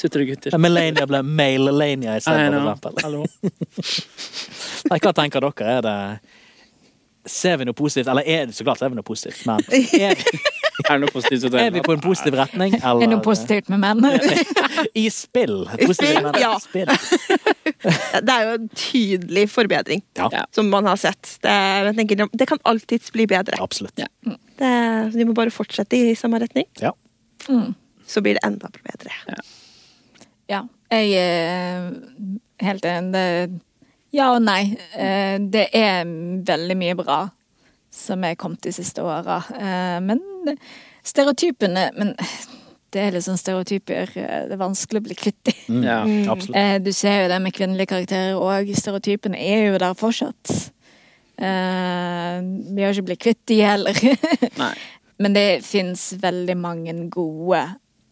sutregutter. 0.00 0.56
Melania 0.60 1.06
ble 1.08 1.22
Male-Lania 1.26 2.16
i 2.16 2.22
I 2.22 2.24
stedet, 2.24 2.80
for 2.82 2.98
eksempel. 2.98 3.26
Nei, 4.90 5.00
hva 5.02 5.14
tenker 5.16 5.46
dere? 5.46 5.76
Er 5.76 5.86
det 5.86 5.96
Ser 7.26 7.56
vi 7.60 7.66
noe 7.68 7.74
positivt? 7.76 8.08
Eller 8.12 8.26
er 8.26 8.46
det 8.46 8.54
så 8.56 8.64
klart 8.66 8.78
ser 8.78 8.92
vi 8.92 8.98
noe 8.98 9.06
positivt, 9.06 9.40
men 9.48 9.62
er, 10.00 10.20
Er 10.90 10.98
noe 11.02 11.10
positivt 11.10 11.54
er 11.58 11.70
vi 11.74 11.80
på 11.82 11.94
en 11.96 12.02
positiv 12.04 12.36
retning? 12.38 12.74
Det 12.76 12.82
Eller 12.84 13.06
er 13.06 13.10
noe 13.14 13.22
positivt 13.24 13.70
med 13.72 13.80
menn. 13.82 14.04
I 15.02 15.06
spill. 15.10 15.64
Positivt, 15.80 16.20
menn. 16.22 16.38
Ja. 16.42 16.52
spill. 16.62 16.90
Det 18.26 18.32
er 18.32 18.44
jo 18.46 18.52
en 18.56 18.68
tydelig 18.78 19.46
forbedring 19.52 20.00
Ja, 20.18 20.28
som 20.54 20.68
man 20.72 20.86
har 20.88 20.96
sett. 21.00 21.36
Det, 21.44 21.50
jeg 21.52 21.96
tenker, 21.98 22.22
det 22.32 22.46
kan 22.48 22.60
alltids 22.68 23.10
bli 23.14 23.26
bedre. 23.30 23.58
absolutt. 23.62 23.98
Ja. 24.00 24.08
Det, 24.58 24.70
de 25.16 25.26
må 25.28 25.34
bare 25.36 25.52
fortsette 25.54 25.98
i 25.98 26.14
samme 26.18 26.40
retning, 26.42 26.66
Ja. 26.80 26.92
så 28.06 28.22
blir 28.24 28.38
det 28.38 28.44
enda 28.46 28.70
bedre. 28.72 29.12
Ja, 30.50 30.62
jeg 30.94 31.12
er 31.18 31.90
helt 32.64 32.84
enig. 32.88 33.60
Ja 34.14 34.30
og 34.34 34.42
nei. 34.42 34.76
Eh, 34.94 35.38
Det 35.40 35.68
er 35.74 36.04
veldig 36.46 36.76
mye 36.78 36.94
bra 36.98 37.18
som 37.90 38.24
er 38.24 38.34
kommet 38.36 38.60
de 38.62 38.72
siste 38.72 39.02
åra. 39.02 39.40
Eh, 39.56 40.00
Men 40.00 40.20
stereotypene 41.06 41.90
Men 41.96 42.14
det 42.92 43.02
er 43.02 43.12
litt 43.12 43.24
sånn 43.26 43.36
stereotyper 43.40 44.12
eh, 44.16 44.44
det 44.48 44.54
er 44.56 44.60
vanskelig 44.62 45.00
å 45.02 45.06
bli 45.08 45.14
kvitt 45.18 45.40
de. 45.48 45.54
Ja. 45.84 45.98
Eh, 46.54 46.78
Du 46.78 46.92
ser 46.92 47.22
jo 47.24 47.28
det 47.32 47.40
med 47.42 47.52
kvinnelige 47.56 47.90
karakterer 47.92 48.38
òg. 48.40 48.70
Stereotypene 48.76 49.36
er 49.36 49.66
jo 49.72 49.78
der 49.82 49.94
fortsatt. 49.98 50.70
Eh, 51.38 52.40
Vi 52.74 52.82
har 52.82 52.92
ikke 52.94 53.08
blitt 53.10 53.24
kvitt 53.26 53.42
de 53.46 53.60
heller. 53.60 53.98
Nei. 54.62 54.74
Men 55.18 55.32
det 55.32 55.64
fins 55.64 56.10
veldig 56.20 56.56
mange 56.60 56.92
gode 57.10 57.62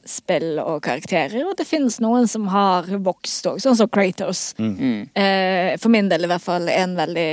spill 0.07 0.59
og 0.61 0.83
karakterer, 0.85 1.47
og 1.49 1.57
det 1.57 1.67
finnes 1.67 1.99
noen 2.05 2.27
som 2.29 2.47
har 2.53 2.85
vokst 3.05 3.47
òg, 3.49 3.61
sånn 3.63 3.77
som 3.79 3.89
Kratos. 3.89 4.51
Mm. 4.59 5.09
Eh, 5.17 5.77
For 5.81 5.89
min 5.93 6.09
del 6.13 6.25
i 6.25 6.31
hvert 6.31 6.45
fall 6.45 6.69
en 6.69 6.97
veldig 6.99 7.29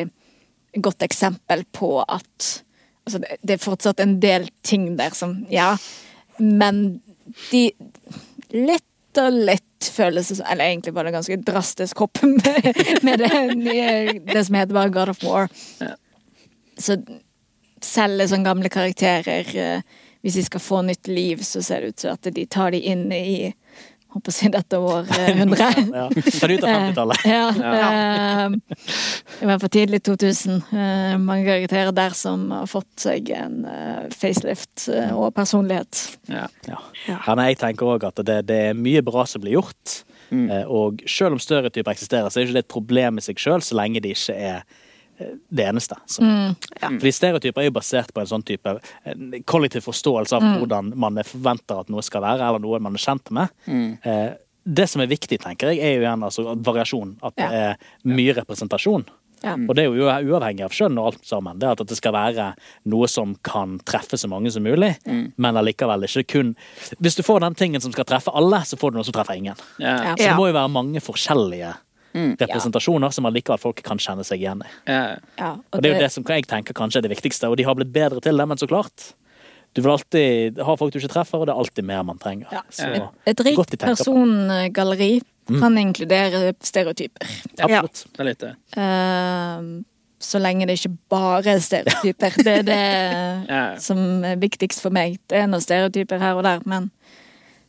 godt 0.81 1.03
eksempel 1.07 1.65
på 1.75 1.97
at 2.07 2.63
Altså, 3.01 3.17
det- 3.41 3.55
er 3.55 3.57
fortsatt 3.57 3.99
en 3.99 4.19
del 4.19 4.47
ting 4.63 4.95
der 4.95 5.09
som 5.17 5.45
Ja, 5.49 5.75
men 6.39 7.01
de 7.51 7.71
Litt 8.53 9.17
og 9.17 9.33
litt 9.33 9.63
føles 9.81 10.27
det 10.29 10.37
som 10.37 10.45
Eller 10.51 10.65
egentlig 10.69 10.93
var 10.93 11.03
det 11.03 11.13
ganske 11.15 11.37
drastisk 11.43 11.97
hopp 11.97 12.21
med, 12.23 13.01
med 13.03 13.19
det, 13.19 13.55
nye- 13.57 14.19
det 14.25 14.45
som 14.45 14.55
heter 14.55 14.73
bare 14.73 14.89
God 14.93 15.09
of 15.09 15.23
War. 15.23 15.49
Ja. 15.81 15.95
Så 16.77 16.99
selv 17.81 18.21
sånne 18.29 18.45
gamle 18.45 18.69
karakterer 18.69 19.49
eh, 19.57 19.81
Hvis 20.21 20.37
de 20.37 20.43
skal 20.45 20.61
få 20.61 20.81
nytt 20.85 21.09
liv, 21.09 21.41
så 21.45 21.63
ser 21.65 21.81
det 21.81 21.93
ut 21.93 22.01
til 22.03 22.11
at 22.13 22.33
de 22.35 22.45
tar 22.45 22.75
de 22.75 22.81
inn 22.91 23.07
i 23.15 23.53
håper 24.11 24.31
å 24.31 24.35
si 24.35 24.49
dette 24.51 24.79
århundret. 24.79 25.79
Ja. 26.01 26.05
Ta 26.11 26.47
det 26.49 26.57
ut 26.59 26.65
av 26.65 26.71
50-tallet. 26.71 27.23
Ja. 27.31 27.45
eh, 27.71 28.55
I 29.41 29.47
hvert 29.49 29.63
fall 29.63 29.73
tidlig 29.73 30.01
2000. 30.07 30.59
Eh, 30.71 31.15
mange 31.21 31.45
karakterer 31.47 31.95
der 31.95 32.15
som 32.17 32.49
har 32.53 32.67
fått 32.69 33.05
seg 33.05 33.31
en 33.35 33.63
eh, 33.69 34.11
facelift 34.15 34.87
eh, 34.91 35.13
og 35.15 35.31
personlighet. 35.37 36.03
Ja. 36.31 36.47
Ja. 36.67 36.79
Ja, 37.07 37.35
nei, 37.39 37.51
jeg 37.53 37.61
tenker 37.63 37.95
òg 37.95 38.07
at 38.11 38.21
det, 38.27 38.41
det 38.51 38.61
er 38.71 38.77
mye 38.77 39.03
bra 39.05 39.25
som 39.29 39.43
blir 39.43 39.59
gjort. 39.59 40.01
Mm. 40.31 40.47
Og 40.71 41.01
selv 41.11 41.35
om 41.35 41.41
større 41.43 41.71
typer 41.73 41.91
eksisterer, 41.91 42.31
så 42.31 42.39
er 42.39 42.45
det 42.45 42.51
ikke 42.51 42.59
det 42.61 42.65
et 42.65 42.71
problem 42.71 43.19
i 43.19 43.23
seg 43.25 43.39
sjøl, 43.41 43.63
så 43.63 43.75
lenge 43.79 44.03
det 44.03 44.13
ikke 44.15 44.35
er 44.37 44.61
eh, 44.61 44.79
det 45.49 45.65
eneste. 45.69 45.97
Så. 46.09 46.25
Fordi 46.81 47.11
stereotyper 47.15 47.61
er 47.63 47.69
jo 47.69 47.75
basert 47.79 48.13
på 48.13 48.21
en 48.23 48.29
sånn 48.29 48.45
type 48.47 48.75
kollektiv 49.49 49.85
forståelse 49.87 50.37
av 50.37 50.45
hvordan 50.61 50.93
man 50.99 51.21
forventer 51.27 51.81
at 51.83 51.89
noe 51.93 52.03
skal 52.05 52.23
være, 52.25 52.47
eller 52.49 52.63
noe 52.63 52.79
man 52.83 52.97
er 52.97 53.05
kjent 53.05 53.31
med. 53.35 53.49
Eh, 54.03 54.29
Det 54.63 54.85
som 54.85 55.01
er 55.01 55.07
viktig, 55.09 55.39
tenker 55.41 55.71
jeg, 55.71 55.79
er 55.81 55.95
jo 55.95 56.03
igjen 56.03 56.21
altså 56.27 56.53
variasjon. 56.61 57.15
At 57.25 57.33
det 57.35 57.47
er 57.49 57.77
mye 58.05 58.35
representasjon. 58.37 59.07
Ja. 59.41 59.55
Og 59.57 59.73
det 59.73 59.87
er 59.87 59.95
jo 59.97 60.05
uavhengig 60.35 60.61
av 60.67 60.69
kjønn 60.77 60.99
og 61.01 61.07
alt 61.09 61.23
sammen. 61.25 61.57
Det 61.57 61.65
er 61.65 61.71
at 61.73 61.89
det 61.89 61.97
skal 61.97 62.13
være 62.13 62.43
noe 62.93 63.07
som 63.09 63.33
kan 63.41 63.79
treffe 63.89 64.19
så 64.21 64.29
mange 64.29 64.51
som 64.53 64.61
mulig, 64.61 64.91
men 65.41 65.57
allikevel 65.57 66.05
ikke 66.05 66.27
kun 66.29 66.51
Hvis 67.01 67.17
du 67.17 67.23
får 67.25 67.41
den 67.41 67.55
tingen 67.57 67.81
som 67.81 67.91
skal 67.91 68.05
treffe 68.05 68.29
alle, 68.37 68.61
så 68.69 68.77
får 68.77 68.91
du 68.93 68.99
noe 68.99 69.07
som 69.07 69.15
treffer 69.17 69.39
ingen. 69.41 69.57
Ja. 69.81 69.95
Ja. 70.11 70.13
Så 70.13 70.27
det 70.29 70.37
må 70.37 70.45
jo 70.51 70.53
være 70.59 70.69
mange 70.69 71.01
forskjellige 71.01 71.73
representasjoner 72.13 73.09
som 73.15 73.25
allikevel 73.29 73.59
folk 73.61 73.81
kan 73.85 73.97
kjenne 74.01 74.23
seg 74.27 74.41
igjen 74.43 74.61
i. 74.65 74.69
Ja. 74.91 75.17
Ja, 75.39 75.51
Og 75.71 75.81
det 75.81 75.91
er 75.91 75.95
jo 75.97 76.03
det 76.05 76.11
som 76.11 76.23
jeg 76.27 76.47
tenker 76.49 76.73
kanskje 76.77 76.99
er 77.01 77.07
det 77.07 77.13
viktigste, 77.15 77.49
og 77.49 77.57
de 77.57 77.63
har 77.67 77.75
blitt 77.75 77.93
bedre 77.95 78.21
til 78.21 78.37
det, 78.37 78.47
men 78.47 78.57
så 78.59 78.67
klart. 78.67 79.13
Du 79.73 79.79
vil 79.81 79.91
alltid 79.93 80.57
ha 80.59 80.73
folk 80.75 80.91
du 80.91 80.99
ikke 80.99 81.13
treffer, 81.13 81.39
og 81.39 81.47
det 81.47 81.53
er 81.53 81.59
alltid 81.63 81.85
mer 81.87 82.01
man 82.03 82.17
trenger. 82.19 82.49
Ja. 82.51 82.61
Så 82.69 82.89
Et, 82.91 83.05
et 83.31 83.45
rikt 83.47 83.77
persongalleri 83.79 85.21
kan 85.59 85.77
inkludere 85.79 86.53
stereotyper. 86.63 87.27
absolutt. 87.59 88.05
Det 88.11 88.19
er 88.19 88.27
litt 88.27 88.43
det. 88.43 88.51
Uh, 88.75 89.83
så 90.21 90.37
lenge 90.39 90.67
det 90.69 90.75
ikke 90.77 90.91
bare 91.09 91.55
er 91.55 91.63
stereotyper. 91.63 92.35
Det 92.43 92.57
er 92.59 92.67
det 92.67 92.81
Ja. 93.51 93.63
som 93.79 94.23
er 94.27 94.35
viktigst 94.39 94.83
for 94.83 94.93
meg. 94.93 95.17
Det 95.31 95.39
er 95.41 95.47
noen 95.49 95.63
stereotyper 95.63 96.19
her 96.21 96.35
og 96.39 96.43
der, 96.45 96.59
men 96.69 96.91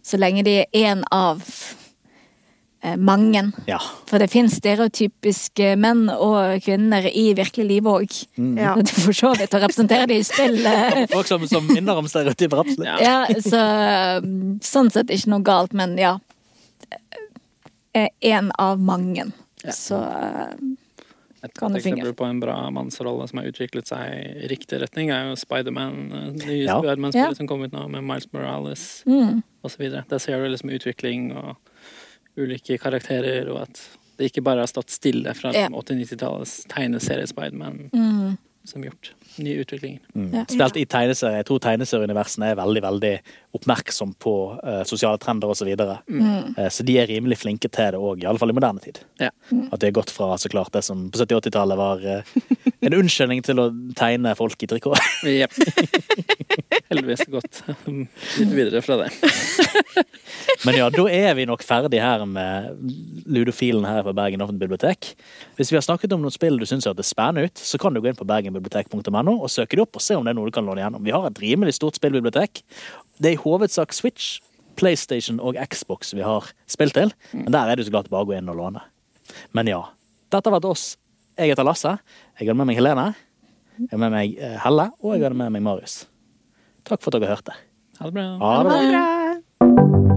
så 0.02 0.18
lenge 0.18 0.42
de 0.44 0.58
er 0.64 0.66
én 0.74 1.02
av 1.14 1.40
mange. 2.98 3.44
Ja. 3.70 3.78
For 4.10 4.18
det 4.18 4.26
finnes 4.32 4.56
stereotypiske 4.58 5.76
menn 5.78 6.08
og 6.10 6.58
kvinner 6.64 7.06
i 7.06 7.28
virkelig 7.38 7.66
liv 7.68 7.86
òg. 7.86 8.16
Ja. 8.58 8.72
Og 8.74 8.90
for 8.90 9.14
så 9.14 9.30
vidt 9.38 9.54
å 9.54 9.60
representere 9.62 10.08
det 10.10 10.18
i 10.18 10.26
spill. 10.26 10.58
eh, 10.66 11.04
Folk 11.14 11.30
som, 11.30 11.46
som 11.46 11.66
minner 11.70 12.00
om 12.02 12.08
stereotyper, 12.10 12.64
absolutt. 12.64 12.88
Ja. 12.88 12.98
Ja, 13.28 13.40
så 13.40 13.62
um, 14.24 14.58
sånn 14.66 14.90
sett 14.90 15.14
ikke 15.14 15.30
noe 15.36 15.46
galt, 15.46 15.72
men 15.78 15.94
ja. 16.00 16.16
En 18.20 18.52
av 18.58 18.80
mange. 18.80 19.26
Så 19.70 19.98
uh, 20.00 20.54
Et 21.44 21.54
godt 21.58 21.76
eksempel 21.76 22.14
på 22.16 22.24
en 22.24 22.38
bra 22.40 22.54
mannsrolle 22.72 23.26
som 23.28 23.40
har 23.42 23.48
utviklet 23.50 23.90
seg 23.90 24.14
i 24.14 24.48
riktig 24.50 24.78
retning, 24.82 25.10
er 25.12 25.28
jo 25.30 25.36
Spiderman, 25.38 25.98
eh, 26.08 26.28
nye 26.38 26.60
Ja. 26.64 26.78
Spiderman-spillet 26.78 27.34
Ja. 27.34 27.38
som 27.38 27.48
kom 27.50 27.62
ut 27.66 27.72
nå, 27.74 27.84
med 27.92 28.06
Miles 28.06 28.28
Morales 28.32 28.84
mm, 29.06 29.42
så 29.66 29.78
videre. 29.82 30.04
Der 30.08 30.22
ser 30.22 30.40
du 30.40 30.48
liksom 30.48 30.70
utvikling 30.72 31.32
og 31.36 31.56
ulike 32.36 32.78
karakterer, 32.80 33.48
og 33.52 33.62
at 33.66 33.80
det 34.18 34.30
ikke 34.30 34.42
bare 34.44 34.62
har 34.64 34.70
stått 34.70 34.92
stille 34.92 35.32
fra 35.34 35.52
Ja. 35.56 35.68
80-90-tallets 35.68 36.66
tegneserie 36.70 37.26
Spiderman 37.26 37.88
mm, 37.92 38.36
som 38.68 38.84
gjort 38.84 39.12
nye 39.38 39.62
utviklingen. 39.62 40.00
Mm. 40.14 40.28
Ja. 40.34 40.44
Spilt 40.50 40.78
i 40.80 40.84
tegneserier. 40.88 41.40
Jeg 41.40 41.48
tror 41.48 41.62
tegneserieuniversene 41.64 42.52
er 42.52 42.58
veldig 42.58 42.82
veldig 42.84 43.12
oppmerksom 43.56 44.14
på 44.22 44.34
uh, 44.58 44.82
sosiale 44.88 45.20
trender 45.22 45.52
osv. 45.52 45.62
Så, 45.62 45.68
videre. 45.68 45.98
mm. 46.08 46.56
Uh, 46.58 46.68
så 46.74 46.82
de 46.86 46.96
er 46.98 47.06
rimelig 47.06 47.38
flinke 47.38 47.70
til 47.70 47.94
det 47.94 48.00
òg, 48.00 48.24
iallfall 48.24 48.50
i 48.50 48.56
moderne 48.56 48.82
tid. 48.82 48.98
Ja. 49.22 49.30
At 49.70 49.80
de 49.80 49.90
har 49.90 49.96
gått 50.00 50.10
fra 50.10 50.34
så 50.40 50.50
klart 50.50 50.72
det 50.74 50.82
som 50.86 51.04
på 51.12 51.22
70-80-tallet 51.22 51.78
var 51.78 52.02
uh, 52.02 52.38
en 52.82 52.98
unnskyldning 52.98 53.44
til 53.46 53.62
å 53.62 53.68
tegne 53.98 54.34
folk 54.38 54.64
i 54.64 54.70
trikot. 54.70 54.98
Jepp. 55.40 55.54
Heldigvis 56.90 57.24
gått 57.30 57.62
litt 57.86 58.52
videre 58.52 58.82
fra 58.84 58.98
det. 59.04 59.12
Men 60.66 60.76
ja, 60.76 60.88
da 60.92 61.04
er 61.10 61.36
vi 61.38 61.46
nok 61.48 61.62
ferdig 61.64 62.02
her 62.02 62.24
med 62.28 62.72
ludofilen 63.30 63.86
her 63.86 64.02
fra 64.06 64.14
Bergen 64.16 64.42
offentlige 64.44 64.66
bibliotek. 64.66 65.12
Hvis 65.58 65.72
vi 65.72 65.78
har 65.78 65.86
snakket 65.86 66.14
om 66.14 66.22
noen 66.24 66.34
spill 66.34 66.58
du 66.60 66.66
syns 66.68 66.88
hørtes 66.88 67.12
spennende 67.14 67.48
ut, 67.48 67.62
så 67.62 67.80
kan 67.80 67.94
du 67.94 68.02
gå 68.02 68.10
inn 68.10 68.18
på 68.18 68.28
bergenbibliotek.no 68.28 69.21
og 69.30 69.50
søke 69.52 69.78
det 69.78 69.84
opp 69.84 69.98
og 69.98 70.02
se 70.02 70.16
om 70.18 70.24
det 70.26 70.32
er 70.32 70.38
noe 70.38 70.50
du 70.50 70.54
kan 70.54 70.66
låne 70.66 70.82
gjennom. 70.82 71.04
Vi 71.06 71.14
har 71.14 71.26
et 71.28 71.42
rimelig 71.42 71.76
stort 71.78 71.98
spillbibliotek. 71.98 72.64
Det 73.22 73.30
er 73.30 73.36
i 73.36 73.42
hovedsak 73.42 73.94
Switch, 73.94 74.40
PlayStation 74.76 75.38
og 75.40 75.58
Xbox 75.70 76.14
vi 76.16 76.24
har 76.24 76.48
spill 76.66 76.90
til, 76.90 77.12
men 77.36 77.52
der 77.52 77.68
er 77.68 77.76
det 77.76 77.84
jo 77.84 77.90
så 77.90 77.98
klart 77.98 78.10
bare 78.10 78.26
å 78.26 78.30
gå 78.30 78.38
inn 78.38 78.50
og 78.50 78.58
låne. 78.58 78.82
Men 79.54 79.70
ja. 79.70 79.82
Dette 80.32 80.48
har 80.48 80.56
vært 80.56 80.70
oss. 80.70 80.86
Jeg 81.36 81.52
heter 81.52 81.66
Lasse. 81.66 81.92
Jeg 82.40 82.48
har 82.48 82.56
med 82.56 82.70
meg 82.70 82.80
Helene. 82.80 83.10
Jeg 83.82 83.92
har 83.92 84.00
med 84.00 84.14
meg 84.14 84.38
eh, 84.40 84.56
Helle, 84.64 84.88
og 85.04 85.16
jeg 85.16 85.26
har 85.26 85.36
med 85.36 85.52
meg 85.52 85.64
Marius. 85.64 86.02
Takk 86.88 87.04
for 87.04 87.12
at 87.12 87.20
dere 87.20 87.36
hørte. 87.36 87.56
Ha 88.00 88.08
det 88.08 88.16
bra. 88.16 88.26
Ha 88.40 88.56
det 88.58 88.70
bra. 88.70 88.80
Ha 88.80 89.68
det 89.68 90.00
bra. 90.00 90.11